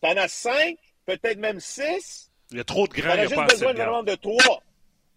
T'en 0.00 0.16
as 0.16 0.28
cinq, 0.28 0.78
peut-être 1.06 1.38
même 1.38 1.60
six. 1.60 2.30
Il 2.50 2.56
y 2.56 2.60
a 2.60 2.64
trop 2.64 2.88
de 2.88 2.92
grands. 2.92 3.14
T'en 3.14 3.18
as 3.18 3.26
juste 3.26 3.50
besoin 3.50 3.72
vraiment 3.72 4.02
de 4.02 4.14
trois. 4.16 4.62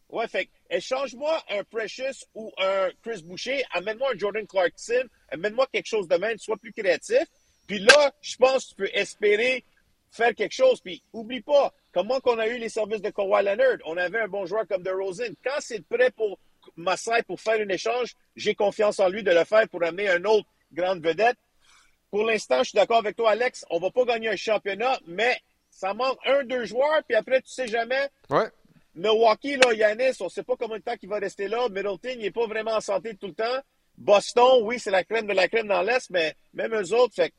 Ouais, 0.09 0.27
fait 0.27 0.47
échange-moi 0.69 1.43
un 1.49 1.63
Precious 1.63 2.25
ou 2.35 2.51
un 2.59 2.91
Chris 3.01 3.23
Boucher, 3.23 3.63
amène-moi 3.71 4.11
un 4.13 4.17
Jordan 4.17 4.45
Clarkson, 4.45 5.07
amène-moi 5.29 5.67
quelque 5.73 5.87
chose 5.87 6.07
de 6.07 6.15
même, 6.17 6.37
sois 6.37 6.57
plus 6.57 6.71
créatif. 6.71 7.23
Puis 7.65 7.79
là, 7.79 8.13
je 8.21 8.35
pense 8.35 8.65
que 8.65 8.69
tu 8.69 8.75
peux 8.75 8.89
espérer 8.93 9.63
faire 10.13 10.33
quelque 10.33 10.53
chose. 10.53 10.79
Puis 10.79 11.03
oublie 11.11 11.41
pas, 11.41 11.73
comment 11.91 12.19
qu'on 12.19 12.39
a 12.39 12.47
eu 12.47 12.57
les 12.57 12.69
services 12.69 13.01
de 13.01 13.09
Kawhi 13.09 13.43
Leonard? 13.43 13.79
On 13.85 13.97
avait 13.97 14.21
un 14.21 14.27
bon 14.27 14.45
joueur 14.45 14.67
comme 14.67 14.83
DeRozan. 14.83 15.33
Quand 15.43 15.59
c'est 15.59 15.85
prêt 15.85 16.11
pour 16.11 16.39
Massai 16.77 17.23
pour 17.27 17.41
faire 17.41 17.59
un 17.59 17.69
échange, 17.69 18.13
j'ai 18.35 18.55
confiance 18.55 18.99
en 18.99 19.09
lui 19.09 19.23
de 19.23 19.31
le 19.31 19.43
faire 19.43 19.67
pour 19.67 19.83
amener 19.83 20.09
un 20.09 20.23
autre 20.23 20.47
grande 20.71 21.03
vedette. 21.03 21.37
Pour 22.09 22.25
l'instant, 22.25 22.59
je 22.59 22.69
suis 22.69 22.75
d'accord 22.75 22.99
avec 22.99 23.15
toi, 23.15 23.31
Alex. 23.31 23.65
On 23.71 23.79
va 23.79 23.89
pas 23.89 24.05
gagner 24.05 24.29
un 24.29 24.35
championnat, 24.35 24.99
mais 25.07 25.35
ça 25.71 25.93
manque 25.93 26.19
un, 26.25 26.43
deux 26.43 26.65
joueurs, 26.65 27.01
puis 27.07 27.15
après, 27.15 27.41
tu 27.41 27.49
sais 27.51 27.67
jamais. 27.67 28.07
Ouais. 28.29 28.47
Milwaukee, 28.95 29.57
là, 29.57 29.73
Yanis, 29.73 30.17
on 30.19 30.29
sait 30.29 30.43
pas 30.43 30.55
combien 30.55 30.77
de 30.77 30.83
temps 30.83 30.93
il 31.01 31.09
va 31.09 31.17
rester 31.17 31.47
là. 31.47 31.67
Middleton, 31.69 32.15
il 32.19 32.25
est 32.25 32.31
pas 32.31 32.45
vraiment 32.45 32.75
en 32.75 32.81
santé 32.81 33.15
tout 33.15 33.27
le 33.27 33.33
temps. 33.33 33.59
Boston, 33.97 34.59
oui, 34.61 34.79
c'est 34.79 34.91
la 34.91 35.03
crème 35.03 35.25
de 35.25 35.33
la 35.33 35.47
crème 35.47 35.67
dans 35.67 35.81
l'Est, 35.81 36.11
mais 36.11 36.35
même 36.53 36.73
eux 36.75 36.93
autres, 36.93 37.15
fait 37.15 37.33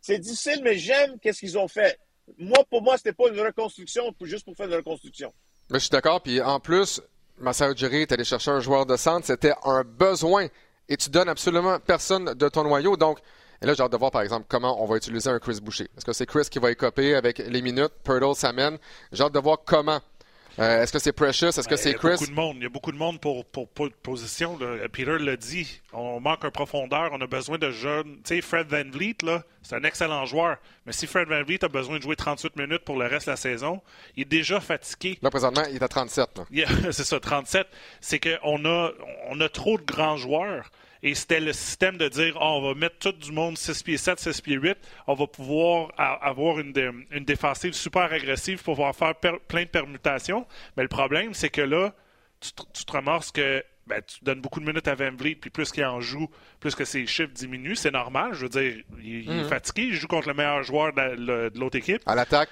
c'est 0.00 0.18
difficile, 0.18 0.60
mais 0.62 0.76
j'aime 0.76 1.18
qu'est-ce 1.20 1.40
qu'ils 1.40 1.58
ont 1.58 1.66
fait. 1.68 1.98
Moi, 2.38 2.58
pour 2.70 2.82
moi, 2.82 2.96
c'était 2.96 3.12
pas 3.12 3.28
une 3.28 3.40
reconstruction 3.40 4.14
juste 4.22 4.44
pour 4.44 4.56
faire 4.56 4.66
une 4.66 4.74
reconstruction. 4.74 5.32
Mais 5.70 5.78
je 5.78 5.84
suis 5.84 5.90
d'accord. 5.90 6.20
Puis 6.22 6.40
en 6.40 6.60
plus, 6.60 7.00
Masao 7.38 7.72
Ujiri 7.72 8.02
est 8.02 8.12
allé 8.12 8.24
chercher 8.24 8.50
un 8.50 8.60
joueur 8.60 8.86
de 8.86 8.96
centre. 8.96 9.26
C'était 9.26 9.54
un 9.64 9.84
besoin. 9.84 10.48
Et 10.88 10.96
tu 10.96 11.10
donnes 11.10 11.28
absolument 11.28 11.78
personne 11.80 12.34
de 12.34 12.48
ton 12.48 12.64
noyau. 12.64 12.96
Donc, 12.96 13.18
et 13.62 13.66
là, 13.66 13.74
j'ai 13.74 13.82
hâte 13.82 13.92
de 13.92 13.96
voir, 13.96 14.10
par 14.10 14.22
exemple, 14.22 14.46
comment 14.48 14.82
on 14.82 14.86
va 14.86 14.96
utiliser 14.96 15.30
un 15.30 15.38
Chris 15.38 15.60
Boucher. 15.62 15.88
Est-ce 15.96 16.04
que 16.04 16.12
c'est 16.12 16.26
Chris 16.26 16.46
qui 16.50 16.58
va 16.58 16.70
écoper 16.70 17.14
avec 17.14 17.38
les 17.38 17.62
minutes? 17.62 17.92
Purdle 18.04 18.34
s'amène? 18.34 18.78
J'ai 19.12 19.22
hâte 19.24 19.32
de 19.32 19.38
voir 19.38 19.58
comment 19.64 20.00
euh, 20.58 20.82
est-ce 20.82 20.92
que 20.92 20.98
c'est 20.98 21.12
Precious? 21.12 21.46
Est-ce 21.46 21.68
que 21.68 21.76
c'est 21.76 21.94
Chris? 21.94 22.08
Il 22.08 22.10
y 22.10 22.14
a 22.14 22.16
beaucoup 22.16 22.26
de 22.26 22.34
monde. 22.34 22.56
Il 22.56 22.62
y 22.62 22.66
a 22.66 22.68
beaucoup 22.68 22.92
de 22.92 22.96
monde 22.96 23.20
pour, 23.20 23.44
pour, 23.44 23.68
pour 23.68 23.90
position. 24.02 24.58
Peter 24.92 25.18
l'a 25.18 25.36
dit. 25.36 25.80
On 25.92 26.20
manque 26.20 26.44
un 26.44 26.50
profondeur. 26.50 27.10
On 27.12 27.20
a 27.20 27.26
besoin 27.26 27.58
de 27.58 27.70
jeunes. 27.70 28.16
Tu 28.24 28.36
sais, 28.36 28.40
Fred 28.40 28.68
Van 28.68 28.90
Vliet, 28.90 29.16
là, 29.22 29.42
c'est 29.62 29.76
un 29.76 29.84
excellent 29.84 30.24
joueur. 30.24 30.56
Mais 30.86 30.92
si 30.92 31.06
Fred 31.06 31.28
Van 31.28 31.42
Vliet 31.42 31.64
a 31.64 31.68
besoin 31.68 31.98
de 31.98 32.02
jouer 32.02 32.16
38 32.16 32.56
minutes 32.56 32.84
pour 32.84 32.98
le 32.98 33.06
reste 33.06 33.26
de 33.26 33.32
la 33.32 33.36
saison, 33.36 33.82
il 34.16 34.22
est 34.22 34.24
déjà 34.24 34.60
fatigué. 34.60 35.18
Là, 35.22 35.30
présentement, 35.30 35.64
il 35.68 35.76
est 35.76 35.82
à 35.82 35.88
37. 35.88 36.40
c'est 36.90 37.04
ça, 37.04 37.20
37. 37.20 37.66
C'est 38.00 38.20
qu'on 38.20 38.64
a, 38.64 38.92
on 39.28 39.40
a 39.40 39.48
trop 39.48 39.78
de 39.78 39.84
grands 39.84 40.16
joueurs. 40.16 40.70
Et 41.06 41.14
c'était 41.14 41.38
le 41.38 41.52
système 41.52 41.98
de 41.98 42.08
dire 42.08 42.36
oh, 42.40 42.58
on 42.60 42.60
va 42.66 42.74
mettre 42.74 42.98
tout 42.98 43.12
du 43.12 43.30
monde 43.30 43.56
6 43.56 43.84
pieds 43.84 43.96
7, 43.96 44.18
6 44.18 44.40
pieds 44.40 44.56
8. 44.56 44.76
On 45.06 45.14
va 45.14 45.28
pouvoir 45.28 45.92
avoir 45.96 46.58
une, 46.58 46.72
une 47.12 47.24
défensive 47.24 47.74
super 47.74 48.12
agressive 48.12 48.60
pour 48.60 48.74
pouvoir 48.74 48.92
faire 48.92 49.14
plein 49.14 49.62
de 49.62 49.68
permutations. 49.68 50.48
Mais 50.76 50.82
le 50.82 50.88
problème, 50.88 51.32
c'est 51.32 51.48
que 51.48 51.60
là, 51.60 51.94
tu, 52.40 52.50
te 52.52 52.92
ramasses 52.92 53.30
que 53.30 53.62
ben, 53.86 54.02
tu 54.04 54.24
donnes 54.24 54.40
beaucoup 54.40 54.58
de 54.58 54.64
minutes 54.64 54.88
à 54.88 54.96
Van 54.96 55.12
Vliet, 55.16 55.36
puis 55.36 55.48
plus 55.48 55.70
qu'il 55.70 55.84
en 55.84 56.00
joue, 56.00 56.28
plus 56.58 56.74
que 56.74 56.84
ses 56.84 57.06
chiffres 57.06 57.32
diminuent. 57.32 57.76
C'est 57.76 57.92
normal. 57.92 58.30
Je 58.32 58.40
veux 58.40 58.48
dire, 58.48 58.82
il, 59.00 59.30
est 59.30 59.42
mhm. 59.44 59.48
fatigué. 59.48 59.82
Il 59.82 59.94
joue 59.94 60.08
contre 60.08 60.26
le 60.26 60.34
meilleur 60.34 60.64
joueur 60.64 60.92
de, 60.92 61.56
l'autre 61.56 61.76
équipe. 61.76 62.02
À 62.06 62.16
l'attaque. 62.16 62.50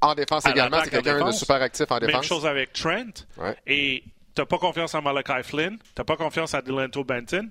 En 0.00 0.14
défense 0.14 0.46
également, 0.46 0.80
c'est 0.84 0.90
quelqu'un 0.90 1.26
de 1.26 1.32
super 1.32 1.60
actif 1.60 1.90
en 1.90 1.98
défense. 1.98 2.14
Même 2.14 2.22
chose 2.22 2.46
avec 2.46 2.72
Trent. 2.72 3.26
Et 3.66 4.04
tu 4.36 4.40
n'as 4.40 4.46
pas 4.46 4.58
confiance 4.58 4.94
en 4.94 5.02
Malachi 5.02 5.42
Flynn, 5.42 5.76
tu 5.76 5.84
n'as 5.98 6.04
pas 6.04 6.16
confiance 6.16 6.54
en 6.54 6.60
Delanto 6.60 7.02
Benton. 7.02 7.50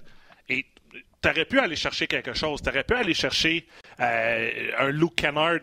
Et 1.24 1.30
aurais 1.30 1.46
pu 1.46 1.60
aller 1.60 1.76
chercher 1.76 2.08
quelque 2.08 2.34
chose. 2.34 2.62
Tu 2.62 2.70
aurais 2.70 2.84
pu 2.84 2.94
aller 2.94 3.14
chercher 3.14 3.66
euh, 4.00 4.72
un 4.78 4.90
Luke 4.90 5.16
Kennard 5.16 5.60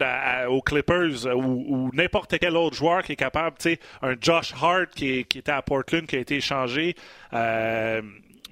aux 0.49 0.61
Clippers 0.61 1.27
ou, 1.35 1.91
n'importe 1.95 2.39
quel 2.39 2.57
autre 2.57 2.77
joueur 2.77 3.03
qui 3.03 3.13
est 3.13 3.17
capable, 3.17 3.57
tu 3.59 3.71
sais, 3.71 3.81
un 4.03 4.15
Josh 4.21 4.53
Hart 4.61 4.91
qui, 4.95 5.21
était 5.21 5.51
à 5.51 5.63
Portland, 5.63 6.07
qui 6.07 6.17
a 6.17 6.19
été 6.21 6.37
échangé. 6.37 6.95
Euh, 7.33 8.03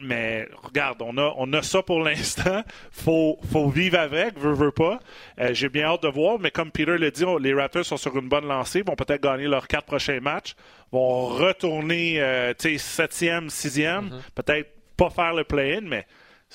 mais 0.00 0.48
regarde, 0.62 1.02
on 1.02 1.16
a, 1.18 1.34
on 1.36 1.52
a 1.52 1.62
ça 1.62 1.82
pour 1.82 2.00
l'instant. 2.00 2.62
Faut, 2.90 3.38
faut 3.50 3.68
vivre 3.68 3.98
avec, 3.98 4.38
veut, 4.38 4.52
veut 4.52 4.70
pas. 4.70 4.98
Euh, 5.40 5.52
j'ai 5.52 5.68
bien 5.68 5.86
hâte 5.86 6.02
de 6.02 6.08
voir, 6.08 6.38
mais 6.38 6.50
comme 6.50 6.70
Peter 6.70 6.96
l'a 6.96 7.10
dit, 7.10 7.24
les 7.40 7.52
Raptors 7.54 7.84
sont 7.84 7.96
sur 7.96 8.16
une 8.16 8.28
bonne 8.28 8.46
lancée, 8.46 8.82
vont 8.82 8.94
peut-être 8.94 9.22
gagner 9.22 9.46
leurs 9.46 9.68
quatre 9.68 9.84
prochains 9.84 10.20
matchs, 10.20 10.54
vont 10.92 11.26
retourner, 11.26 12.20
euh, 12.20 12.54
tu 12.58 12.70
sais, 12.70 12.78
septième, 12.78 13.50
sixième, 13.50 14.08
mm-hmm. 14.08 14.42
peut-être 14.42 14.70
pas 14.96 15.10
faire 15.10 15.34
le 15.34 15.44
play-in, 15.44 15.82
mais 15.82 16.06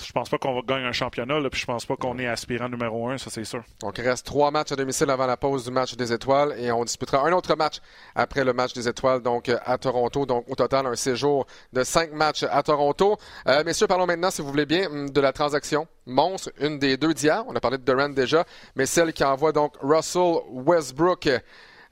je 0.06 0.12
pense 0.12 0.30
pas 0.30 0.38
qu'on 0.38 0.54
va 0.54 0.62
gagner 0.62 0.86
un 0.86 0.92
championnat, 0.92 1.40
là, 1.40 1.50
puis 1.50 1.60
je 1.60 1.66
pense 1.66 1.86
pas 1.86 1.96
qu'on 1.96 2.18
est 2.20 2.28
aspirant 2.28 2.70
numéro 2.70 3.10
un, 3.10 3.18
ça 3.18 3.30
c'est 3.30 3.44
sûr. 3.44 3.64
Donc 3.82 3.98
il 3.98 4.08
reste 4.08 4.26
trois 4.26 4.52
matchs 4.52 4.72
à 4.72 4.76
domicile 4.76 5.10
avant 5.10 5.26
la 5.26 5.38
pause 5.38 5.66
du 5.66 5.72
match 5.72 5.96
des 5.96 6.14
étoiles 6.14 6.56
et 6.58 6.72
on 6.72 6.84
disputera 6.84 7.26
un 7.28 7.32
autre 7.34 7.56
match 7.56 7.80
après 8.16 8.44
le 8.44 8.54
match 8.54 8.74
des 8.74 8.88
étoiles, 8.88 9.22
donc 9.22 9.50
à 9.50 9.78
Toronto. 9.78 10.26
Donc 10.26 10.46
au 10.50 10.56
total, 10.56 10.86
un 10.86 10.96
séjour 10.96 11.46
de 11.74 11.84
cinq 11.84 12.12
matchs 12.14 12.44
à 12.44 12.64
Toronto. 12.64 13.18
Euh, 13.48 13.64
messieurs, 13.64 13.88
parlons 13.88 14.06
maintenant, 14.06 14.32
si 14.32 14.42
vous 14.42 14.50
voulez 14.50 14.66
bien, 14.66 14.90
de 14.90 15.22
la 15.22 15.34
transaction 15.34 15.88
monstre, 16.06 16.52
une 16.60 16.80
des 16.80 16.98
deux 16.98 17.14
d'hier. 17.14 17.44
On 17.48 17.56
a 17.56 17.60
parlé 17.60 17.78
de 17.78 17.84
Durant 17.84 18.10
déjà, 18.10 18.46
mais 18.76 18.86
celle 18.86 19.14
qui 19.14 19.24
envoie 19.24 19.52
donc 19.52 19.76
Russell 19.82 20.36
Westbrook. 20.50 21.30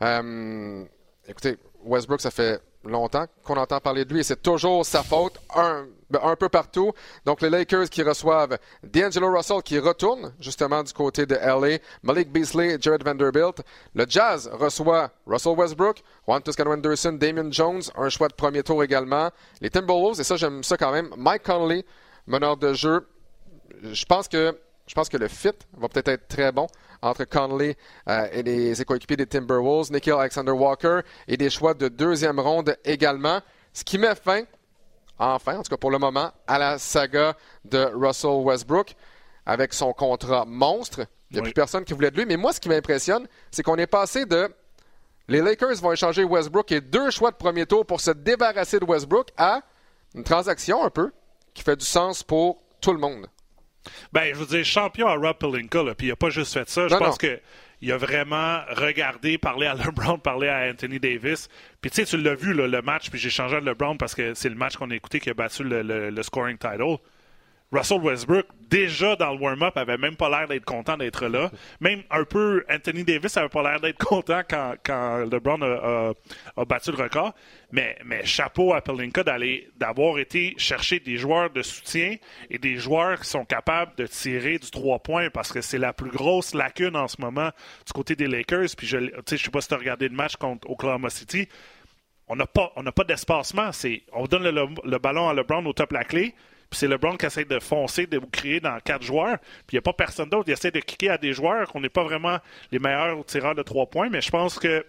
Euh, 0.02 0.86
écoutez, 1.28 1.58
Westbrook, 1.84 2.22
ça 2.22 2.32
fait 2.32 2.62
longtemps 2.88 3.26
qu'on 3.44 3.58
entend 3.58 3.80
parler 3.80 4.06
de 4.06 4.14
lui 4.14 4.22
et 4.22 4.24
c'est 4.24 4.42
toujours 4.42 4.86
sa 4.86 5.04
faute. 5.04 5.40
Un, 5.56 5.86
ben, 6.10 6.22
un 6.24 6.36
peu 6.36 6.48
partout. 6.48 6.94
Donc, 7.26 7.42
les 7.42 7.50
Lakers 7.50 7.90
qui 7.90 8.02
reçoivent 8.02 8.58
D'Angelo 8.84 9.30
Russell 9.30 9.62
qui 9.62 9.78
retourne 9.78 10.34
justement 10.40 10.82
du 10.82 10.94
côté 10.94 11.26
de 11.26 11.36
LA, 11.36 11.80
Malik 12.02 12.32
Beasley, 12.32 12.78
Jared 12.80 13.04
Vanderbilt. 13.04 13.62
Le 13.94 14.06
Jazz 14.08 14.50
reçoit 14.54 15.12
Russell 15.26 15.58
Westbrook, 15.58 16.02
Juan 16.26 16.42
Toscano 16.42 16.72
Anderson, 16.72 17.14
Damien 17.14 17.52
Jones, 17.52 17.82
un 17.96 18.10
choix 18.10 18.30
de 18.30 18.34
premier 18.34 18.64
tour 18.64 18.84
également. 18.84 19.30
Les 19.60 19.70
Timberwolves, 19.70 20.20
et 20.20 20.24
ça, 20.24 20.38
j'aime 20.38 20.64
ça 20.64 20.78
quand 20.78 20.92
même, 20.92 21.10
Mike 21.18 21.44
Conley, 21.44 21.84
meneur 22.26 22.56
de 22.56 22.74
jeu. 22.74 23.06
Je 23.84 24.06
pense 24.06 24.28
que, 24.28 24.58
je 24.88 24.94
pense 24.94 25.10
que 25.10 25.18
le 25.18 25.28
fit 25.28 25.52
va 25.78 25.88
peut-être 25.90 26.08
être 26.08 26.28
très 26.28 26.52
bon 26.52 26.68
entre 27.02 27.26
Conley 27.26 27.76
euh, 28.10 28.28
et 28.32 28.42
les, 28.42 28.76
ses 28.76 28.86
coéquipiers 28.86 29.18
des 29.18 29.28
Timberwolves, 29.28 29.92
Nikhil 29.92 30.14
Alexander 30.14 30.52
Walker 30.52 31.02
et 31.28 31.38
des 31.38 31.50
choix 31.50 31.74
de 31.74 31.88
deuxième 31.88 32.40
ronde 32.40 32.76
également. 32.84 33.42
Ce 33.74 33.84
qui 33.84 33.98
met 33.98 34.16
fin 34.16 34.44
enfin, 35.20 35.58
en 35.58 35.64
tout 35.64 35.70
cas 35.70 35.78
pour 35.78 35.92
le 35.92 36.00
moment, 36.00 36.32
à 36.48 36.58
la 36.58 36.78
saga 36.78 37.36
de 37.66 37.90
Russell 37.94 38.44
Westbrook 38.44 38.96
avec 39.46 39.74
son 39.74 39.94
contrat 39.94 40.46
monstre. 40.46 41.08
Il 41.32 41.36
n'y 41.36 41.40
a 41.40 41.44
plus 41.44 41.54
personne 41.54 41.84
qui 41.84 41.94
voulait 41.94 42.12
de 42.12 42.18
lui. 42.18 42.26
Mais 42.26 42.38
moi, 42.38 42.54
ce 42.54 42.60
qui 42.60 42.70
m'impressionne, 42.70 43.28
c'est 43.52 43.64
qu'on 43.64 43.76
est 43.76 43.88
passé 43.88 44.26
de 44.26 44.50
les 45.30 45.42
Lakers 45.42 45.76
vont 45.76 45.92
échanger 45.92 46.24
Westbrook 46.24 46.72
et 46.72 46.80
deux 46.80 47.12
choix 47.12 47.32
de 47.32 47.36
premier 47.36 47.66
tour 47.66 47.86
pour 47.86 48.00
se 48.00 48.12
débarrasser 48.12 48.80
de 48.80 48.86
Westbrook 48.86 49.30
à 49.36 49.62
une 50.16 50.24
transaction 50.24 50.84
un 50.86 50.90
peu 50.90 51.12
qui 51.54 51.64
fait 51.64 51.76
du 51.76 51.86
sens 51.86 52.24
pour 52.24 52.62
tout 52.80 52.94
le 52.94 53.00
monde. 53.00 53.28
Ben, 54.14 54.34
je 54.34 54.40
veux 54.40 54.46
dire, 54.46 54.66
champion 54.66 55.08
à 55.08 55.16
Rob 55.16 55.38
Pelinka, 55.38 55.84
puis 55.96 56.08
il 56.08 56.10
n'a 56.10 56.16
pas 56.16 56.30
juste 56.30 56.54
fait 56.54 56.70
ça. 56.70 56.88
Je 56.88 56.96
pense 56.96 57.18
que 57.18 57.40
il 57.80 57.92
a 57.92 57.98
vraiment 57.98 58.62
regardé, 58.70 59.38
parlé 59.38 59.68
à 59.68 59.74
LeBron, 59.76 60.18
parlé 60.18 60.48
à 60.48 60.70
Anthony 60.70 61.00
Davis. 61.00 61.48
Puis 61.80 61.92
tu 61.92 61.98
sais, 61.98 62.06
tu 62.06 62.18
l'as 62.18 62.36
vu, 62.36 62.54
le 62.54 62.82
match, 62.82 63.10
puis 63.10 63.20
j'ai 63.20 63.30
changé 63.30 63.56
à 63.56 63.60
LeBron 63.60 63.98
parce 63.98 64.16
que 64.16 64.34
c'est 64.34 64.50
le 64.50 64.56
match 64.56 64.78
qu'on 64.78 64.90
a 64.90 64.96
écouté 64.96 65.20
qui 65.20 65.30
a 65.30 65.34
battu 65.34 65.64
le 65.64 66.24
scoring 66.24 66.58
title. 66.58 66.98
Russell 67.72 68.00
Westbrook, 68.00 68.46
déjà 68.70 69.18
dans 69.18 69.34
le 69.34 69.40
warm-up, 69.40 69.76
avait 69.76 69.98
même 69.98 70.16
pas 70.16 70.30
l'air 70.30 70.48
d'être 70.48 70.64
content 70.64 70.96
d'être 70.96 71.28
là. 71.28 71.52
Même 71.82 72.04
un 72.10 72.24
peu, 72.24 72.64
Anthony 72.70 73.04
Davis 73.04 73.36
avait 73.36 73.50
pas 73.50 73.62
l'air 73.62 73.82
d'être 73.82 73.98
content 74.06 74.42
quand, 74.50 74.76
quand 74.86 75.26
LeBron 75.30 75.62
a, 75.62 76.14
battu 76.66 76.92
le 76.92 77.04
record. 77.04 77.34
Mais, 77.72 77.98
chapeau 78.24 78.74
à 78.74 78.80
Pelinka 78.80 79.24
d'avoir 79.76 80.18
été 80.18 80.56
chercher 80.58 81.02
des 81.02 81.18
joueurs 81.18 81.50
de 81.50 81.62
soutien 81.62 82.16
et 82.50 82.58
des 82.58 82.78
joueurs 82.78 83.20
qui 83.20 83.30
sont 83.30 83.44
capables 83.44 83.94
de 83.98 84.08
tirer 84.08 84.60
du 84.60 84.72
trois 84.72 85.00
points 85.00 85.30
parce 85.30 85.52
que 85.52 85.60
c'est 85.60 85.78
la 85.78 85.92
plus 85.92 86.10
grosse 86.10 86.54
lacune 86.54 86.96
en 86.96 87.10
ce 87.10 87.20
moment 87.20 87.50
du 87.86 87.94
côté 87.94 88.16
des 88.16 88.28
Lakers. 88.28 88.70
Puis 88.78 88.88
je, 88.88 88.98
je 89.30 89.36
sais 89.36 89.52
pas 89.52 89.60
si 89.60 89.68
tu 89.68 89.74
as 89.74 89.78
regardé 89.78 90.08
le 90.08 90.16
match 90.16 90.38
contre 90.38 90.70
Oklahoma 90.70 91.10
City. 91.10 91.50
On 92.30 92.38
n'a 92.38 92.46
pas, 92.46 92.72
on 92.78 92.84
d'espacement. 93.04 93.72
On 94.14 94.26
donne 94.26 94.44
le, 94.44 94.68
le 94.86 95.00
ballon 95.00 95.28
à 95.28 95.34
LeBron 95.34 95.66
au 95.66 95.74
top 95.74 95.92
la 95.92 96.06
clé 96.06 96.34
puis 96.70 96.80
c'est 96.80 96.88
LeBron 96.88 97.16
qui 97.16 97.26
essaie 97.26 97.46
de 97.46 97.60
foncer, 97.60 98.08
de 98.08 98.18
vous 98.18 98.28
créer 98.28 98.60
dans 98.60 98.78
quatre 98.80 99.04
joueurs. 99.04 99.38
Puis 99.40 99.74
il 99.74 99.76
n'y 99.76 99.80
a 99.80 99.82
pas 99.82 99.94
personne 99.94 100.30
d'autre. 100.30 100.46
Il 100.48 100.54
essaie 100.54 100.72
de 100.72 100.80
cliquer 100.80 101.10
à 101.10 101.18
des 101.18 101.34
joueurs 101.34 101.68
qu'on 101.70 101.80
n'est 101.80 101.90
pas 101.90 102.04
vraiment 102.04 102.38
les 102.72 102.80
meilleurs 102.80 103.26
tireurs 103.26 103.56
de 103.56 103.64
trois 103.64 103.86
points. 103.86 104.10
Mais 104.10 104.22
je 104.22 104.30
pense 104.30 104.60
que 104.60 104.86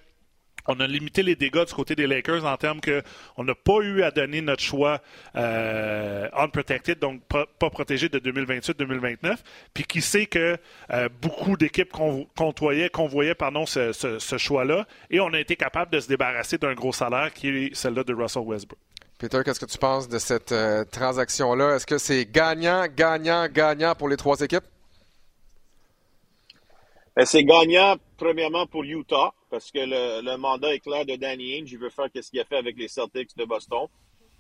on 0.69 0.79
a 0.81 0.87
limité 0.87 1.23
les 1.23 1.35
dégâts 1.35 1.65
du 1.65 1.73
côté 1.73 1.95
des 1.95 2.07
Lakers 2.07 2.45
en 2.45 2.57
termes 2.57 2.81
que 2.81 3.03
on 3.37 3.45
n'a 3.45 3.55
pas 3.55 3.79
eu 3.81 4.03
à 4.03 4.11
donner 4.11 4.43
notre 4.43 4.63
choix 4.63 5.01
euh, 5.35 6.29
unprotected, 6.35 6.99
donc 6.99 7.23
pas, 7.25 7.47
protégé 7.71 8.11
de 8.11 8.19
2028-2029. 8.19 9.37
Puis 9.73 9.85
qui 9.85 10.03
sait 10.03 10.27
que 10.27 10.59
euh, 10.91 11.09
beaucoup 11.23 11.57
d'équipes 11.57 11.91
convoyaient, 11.91 12.91
convoyaient 12.91 13.35
ce, 13.65 14.19
ce 14.19 14.39
choix-là, 14.39 14.87
et 15.11 15.21
on 15.21 15.33
a 15.33 15.41
été 15.41 15.57
capable 15.57 15.91
de 15.91 16.01
se 16.01 16.09
débarrasser 16.09 16.59
d'un 16.59 16.75
gros 16.75 16.93
salaire 16.93 17.33
qui 17.33 17.49
est 17.49 17.75
celle-là 17.75 18.05
de 18.05 18.13
Russell 18.13 18.43
Westbrook. 18.43 18.79
Peter, 19.19 19.41
qu'est-ce 19.45 19.59
que 19.59 19.67
tu 19.67 19.79
penses 19.79 20.09
de 20.09 20.19
cette 20.19 20.53
euh, 20.53 20.85
transaction-là? 20.85 21.75
Est-ce 21.75 21.87
que 21.87 21.99
c'est 21.99 22.25
gagnant, 22.25 22.87
gagnant, 22.87 23.49
gagnant 23.49 23.97
pour 23.97 24.09
les 24.09 24.17
trois 24.17 24.41
équipes? 24.41 24.63
Ben, 27.17 27.25
c'est 27.25 27.43
gagnant, 27.43 27.97
premièrement, 28.17 28.69
pour 28.69 28.85
Utah, 28.85 29.35
parce 29.51 29.73
que 29.73 29.81
le, 29.81 30.37
mandat 30.37 30.73
est 30.73 30.79
clair 30.79 31.05
de 31.05 31.17
Danny 31.17 31.59
Ainge. 31.59 31.73
Il 31.73 31.79
veut 31.79 31.91
faire 31.91 32.07
ce 32.15 32.31
qu'il 32.31 32.39
a 32.39 32.45
fait 32.45 32.59
avec 32.59 32.77
les 32.79 32.87
Celtics 32.87 33.37
de 33.37 33.45
Boston. 33.45 33.89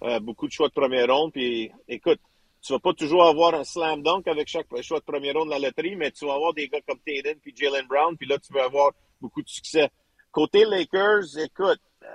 Euh, 0.04 0.20
beaucoup 0.20 0.46
de 0.46 0.52
choix 0.52 0.68
de 0.68 0.74
première 0.74 1.08
ronde. 1.12 1.32
Puis, 1.32 1.72
écoute, 1.88 2.20
tu 2.62 2.72
vas 2.72 2.78
pas 2.78 2.92
toujours 2.92 3.24
avoir 3.24 3.54
un 3.54 3.64
slam 3.64 4.04
dunk 4.04 4.28
avec 4.30 4.46
chaque 4.46 4.68
choix 4.82 5.00
de 5.00 5.04
première 5.04 5.34
ronde 5.34 5.48
de 5.48 5.54
la 5.54 5.58
loterie, 5.58 5.96
mais 5.96 6.12
tu 6.12 6.24
vas 6.24 6.34
avoir 6.34 6.54
des 6.54 6.68
gars 6.68 6.80
comme 6.86 7.00
Tatum 7.04 7.34
puis 7.42 7.52
Jalen 7.56 7.86
Brown, 7.88 8.16
puis 8.16 8.28
là, 8.28 8.38
tu 8.38 8.52
vas 8.52 8.66
avoir 8.66 8.92
beaucoup 9.20 9.42
de 9.42 9.48
succès. 9.48 9.90
Côté 10.30 10.64
Lakers, 10.64 11.36
écoute, 11.36 11.80
euh, 12.04 12.06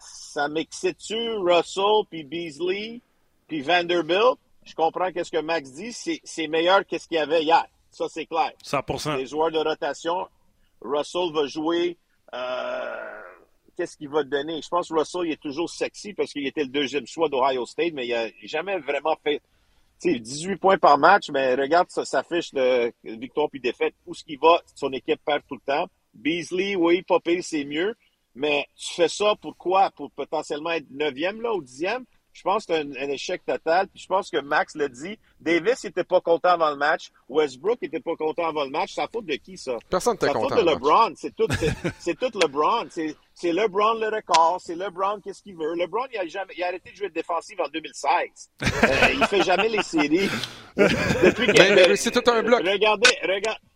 ça 0.00 0.48
m'excite-tu 0.48 1.36
Russell, 1.38 2.04
puis 2.08 2.24
Beasley, 2.24 3.00
puis 3.46 3.60
Vanderbilt? 3.60 4.38
Je 4.64 4.74
comprends 4.74 5.10
qu'est-ce 5.12 5.30
que 5.30 5.40
Max 5.40 5.72
dit. 5.72 5.92
C'est 5.92 6.48
meilleur 6.48 6.86
que 6.86 6.98
ce 6.98 7.06
qu'il 7.06 7.16
y 7.16 7.20
avait 7.20 7.42
hier. 7.42 7.66
Ça, 7.90 8.06
c'est 8.08 8.26
clair. 8.26 8.52
100%. 8.64 9.16
Les 9.16 9.26
joueurs 9.26 9.50
de 9.50 9.58
rotation, 9.58 10.28
Russell 10.80 11.32
va 11.32 11.46
jouer. 11.46 11.96
Euh, 12.32 13.20
qu'est-ce 13.76 13.96
qu'il 13.96 14.08
va 14.08 14.22
donner? 14.22 14.60
Je 14.62 14.68
pense 14.68 14.88
que 14.88 14.94
Russell 14.94 15.22
il 15.24 15.32
est 15.32 15.40
toujours 15.40 15.68
sexy 15.68 16.12
parce 16.12 16.32
qu'il 16.32 16.46
était 16.46 16.62
le 16.62 16.68
deuxième 16.68 17.06
choix 17.06 17.28
d'Ohio 17.28 17.66
State, 17.66 17.92
mais 17.94 18.06
il 18.06 18.12
n'a 18.12 18.28
jamais 18.44 18.78
vraiment 18.78 19.16
fait 19.24 19.40
18 20.02 20.56
points 20.56 20.78
par 20.78 20.98
match, 20.98 21.30
mais 21.30 21.54
regarde 21.54 21.90
sa, 21.90 22.22
fiche 22.22 22.54
de 22.54 22.92
victoire 23.04 23.48
puis 23.50 23.60
défaite. 23.60 23.94
Où 24.06 24.14
ce 24.14 24.24
qu'il 24.24 24.38
va, 24.38 24.60
son 24.74 24.92
équipe 24.92 25.20
perd 25.24 25.42
tout 25.48 25.56
le 25.56 25.60
temps. 25.72 25.88
Beasley, 26.14 26.76
oui, 26.76 27.02
Popé, 27.02 27.42
c'est 27.42 27.64
mieux. 27.64 27.94
Mais 28.40 28.66
tu 28.74 28.94
fais 28.94 29.08
ça 29.08 29.34
pour 29.38 29.54
quoi? 29.54 29.90
Pour 29.90 30.10
potentiellement 30.12 30.70
être 30.70 30.86
neuvième 30.90 31.42
là, 31.42 31.52
ou 31.52 31.62
dixième? 31.62 32.06
Je 32.32 32.40
pense 32.40 32.64
que 32.64 32.72
c'est 32.72 32.80
un, 32.80 33.10
échec 33.10 33.44
total. 33.44 33.86
Puis 33.88 34.00
je 34.00 34.06
pense 34.06 34.30
que 34.30 34.38
Max 34.38 34.74
l'a 34.76 34.88
dit. 34.88 35.18
Davis 35.40 35.84
n'était 35.84 36.04
pas 36.04 36.22
content 36.22 36.48
avant 36.48 36.70
le 36.70 36.76
match. 36.76 37.10
Westbrook 37.28 37.82
n'était 37.82 38.00
pas 38.00 38.16
content 38.16 38.46
avant 38.46 38.64
le 38.64 38.70
match. 38.70 38.94
C'est 38.94 39.02
la 39.02 39.08
faute 39.08 39.26
de 39.26 39.34
qui, 39.34 39.58
ça? 39.58 39.76
Personne 39.90 40.14
n'était 40.14 40.28
content. 40.28 40.48
C'est 40.48 40.54
la 40.54 40.56
faute 40.56 40.64
de 40.64 40.70
LeBron. 40.70 41.12
C'est 41.16 41.36
tout, 41.36 41.48
c'est, 41.98 42.18
tout 42.18 42.38
LeBron. 42.38 42.86
C'est, 42.88 43.52
LeBron 43.52 44.00
le 44.00 44.06
record. 44.06 44.58
C'est 44.64 44.74
LeBron 44.74 45.20
qu'est-ce 45.22 45.42
qu'il 45.42 45.56
veut? 45.56 45.74
LeBron, 45.74 46.06
il 46.10 46.18
a, 46.18 46.26
jamais, 46.26 46.54
il 46.56 46.62
a 46.62 46.68
arrêté 46.68 46.92
de 46.92 46.96
jouer 46.96 47.08
de 47.10 47.14
défensive 47.14 47.60
en 47.60 47.68
2016. 47.68 48.48
euh, 48.62 48.66
il 49.12 49.26
fait 49.26 49.42
jamais 49.42 49.68
les 49.68 49.82
séries. 49.82 50.30
Depuis 50.78 51.46
qu'il 51.46 51.96
c'est 51.98 52.10
tout 52.10 52.30
un 52.30 52.42
bloc. 52.42 52.60
Regardez, 52.60 53.10
regardez. 53.22 53.69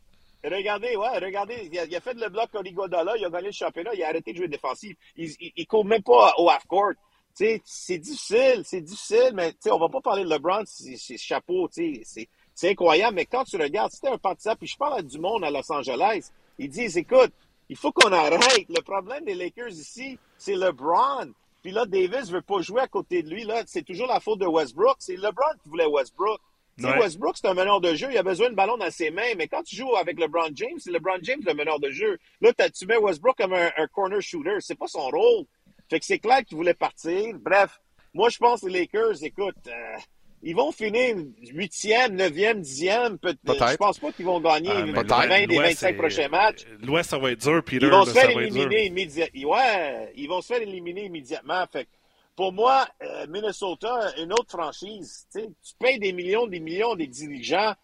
Regardez, 0.45 0.95
ouais, 0.95 1.19
regardez, 1.19 1.71
il 1.73 1.97
a, 1.97 2.01
fait 2.01 2.13
le 2.15 2.29
bloc 2.29 2.51
Iguodala, 2.63 3.17
il 3.17 3.25
a 3.25 3.31
gagné 3.31 3.47
le 3.47 3.53
championnat, 3.53 3.95
il 3.95 4.03
a 4.03 4.09
arrêté 4.09 4.33
de 4.33 4.37
jouer 4.37 4.49
défensif. 4.49 4.95
Il, 5.17 5.31
il, 5.57 5.67
court 5.67 5.87
même 5.87 6.03
pas 6.03 6.35
au 6.37 6.51
half-court. 6.51 6.93
C'est 7.33 7.99
difficile, 7.99 8.63
c'est 8.65 8.83
difficile, 8.83 9.31
mais 9.33 9.55
on 9.71 9.79
va 9.79 9.89
pas 9.89 10.03
parler 10.03 10.23
de 10.23 10.29
LeBron, 10.29 10.63
c'est 10.67 11.17
chapeau, 11.17 11.69
c'est 11.73 12.29
incroyable. 12.71 13.17
Mais 13.17 13.25
quand 13.25 13.45
tu 13.45 13.57
regardes, 13.57 13.91
c'était 13.91 14.09
un 14.09 14.19
partisan, 14.19 14.55
puis 14.55 14.69
je 14.69 14.77
parle 14.77 14.99
à 14.99 15.03
du 15.03 15.19
monde 15.19 15.45
à 15.45 15.51
Los 15.51 15.73
Angeles, 15.73 16.31
ils 16.59 16.69
disent, 16.69 16.99
écoute, 16.99 17.33
il 17.69 17.77
faut 17.77 17.93
qu'on 17.93 18.13
arrête. 18.13 18.69
Le 18.69 18.83
problème 18.83 19.25
des 19.25 19.35
Lakers 19.35 19.71
ici, 19.71 20.19
c'est 20.37 20.55
LeBron. 20.55 21.33
Puis 21.63 21.73
là, 21.73 21.87
Davis 21.87 22.31
veut 22.31 22.43
pas 22.43 22.61
jouer 22.61 22.83
à 22.83 22.89
côté 22.89 23.23
de 23.23 23.31
lui. 23.31 23.45
Là, 23.45 23.63
c'est 23.67 23.83
toujours 23.83 24.07
la 24.07 24.21
faute 24.21 24.39
de 24.41 24.47
Westbrook. 24.47 24.97
C'est 24.99 25.17
LeBron 25.17 25.55
qui 25.63 25.71
voulait 25.71 25.87
Westbrook. 25.87 26.39
Westbrook, 26.79 27.37
c'est 27.37 27.49
un 27.49 27.55
meneur 27.55 27.81
de 27.81 27.95
jeu. 27.95 28.09
Il 28.11 28.19
a 28.19 28.23
besoin 28.23 28.51
de 28.51 28.55
ballon 28.55 28.77
dans 28.77 28.91
ses 28.91 29.11
mains. 29.11 29.35
Mais 29.37 29.49
quand 29.49 29.63
tu 29.63 29.77
joues 29.77 29.95
avec 29.97 30.19
LeBron 30.19 30.51
James, 30.55 30.79
c'est 30.79 30.91
LeBron 30.91 31.19
James 31.23 31.41
le 31.45 31.55
meneur 31.55 31.79
de 31.81 31.91
jeu. 31.91 32.19
Là, 32.41 32.53
tu 32.71 32.87
mets 32.87 32.97
Westbrook 32.97 33.37
comme 33.37 33.55
un, 33.55 33.71
corner 33.93 34.21
shooter. 34.21 34.57
C'est 34.61 34.79
pas 34.79 34.89
son 34.89 35.09
rôle. 35.09 35.45
Fait 35.89 36.01
que 36.01 36.07
c'est 36.07 36.19
clair 36.19 36.45
qu'il 36.45 36.57
voulait 36.57 36.75
partir. 36.75 37.35
Bref, 37.39 37.81
moi, 38.15 38.29
je 38.29 38.39
pense 38.39 38.63
que 38.63 38.67
les 38.67 38.81
Lakers, 38.81 39.23
écoute, 39.23 39.55
euh, 39.67 39.97
ils 40.43 40.55
vont 40.55 40.73
finir 40.73 41.17
huitième, 41.53 42.17
neuvième, 42.17 42.61
dixième. 42.61 43.19
Peut 43.19 43.37
je 43.47 43.77
pense 43.77 43.99
pas 43.99 44.13
qu'ils 44.13 44.27
vont 44.27 44.41
gagner 44.41 44.71
ah, 44.73 44.83
les 44.83 44.93
20 44.93 45.47
des 45.47 45.59
25 45.59 45.97
prochains 45.97 46.29
matchs. 46.29 46.65
L'Ouest, 46.83 47.11
ça 47.11 47.19
va 47.19 47.33
être 47.33 47.41
dur, 47.41 47.63
Peter. 47.65 47.87
Ils 47.87 47.91
vont 47.91 48.05
se 48.05 48.11
faire 48.11 48.31
éliminer 48.31 48.87
immédiatement. 48.87 49.51
Ouais, 49.51 50.13
ils 50.17 50.29
vont 50.29 50.41
se 50.43 50.49
faire 50.49 50.63
éliminer 50.63 51.07
immédiatement. 51.07 51.65
Fait 51.73 51.89
pour 52.37 52.53
moi, 52.53 52.87
euh, 53.03 53.27
Minnesota, 53.29 54.13
une 54.19 54.33
autre 54.33 54.51
franchise, 54.51 55.27
tu 55.33 55.49
payes 55.79 55.99
des 55.99 56.13
millions, 56.13 56.47
des 56.47 56.61
millions 56.61 56.95
des 56.95 57.07
dirigeants. 57.07 57.75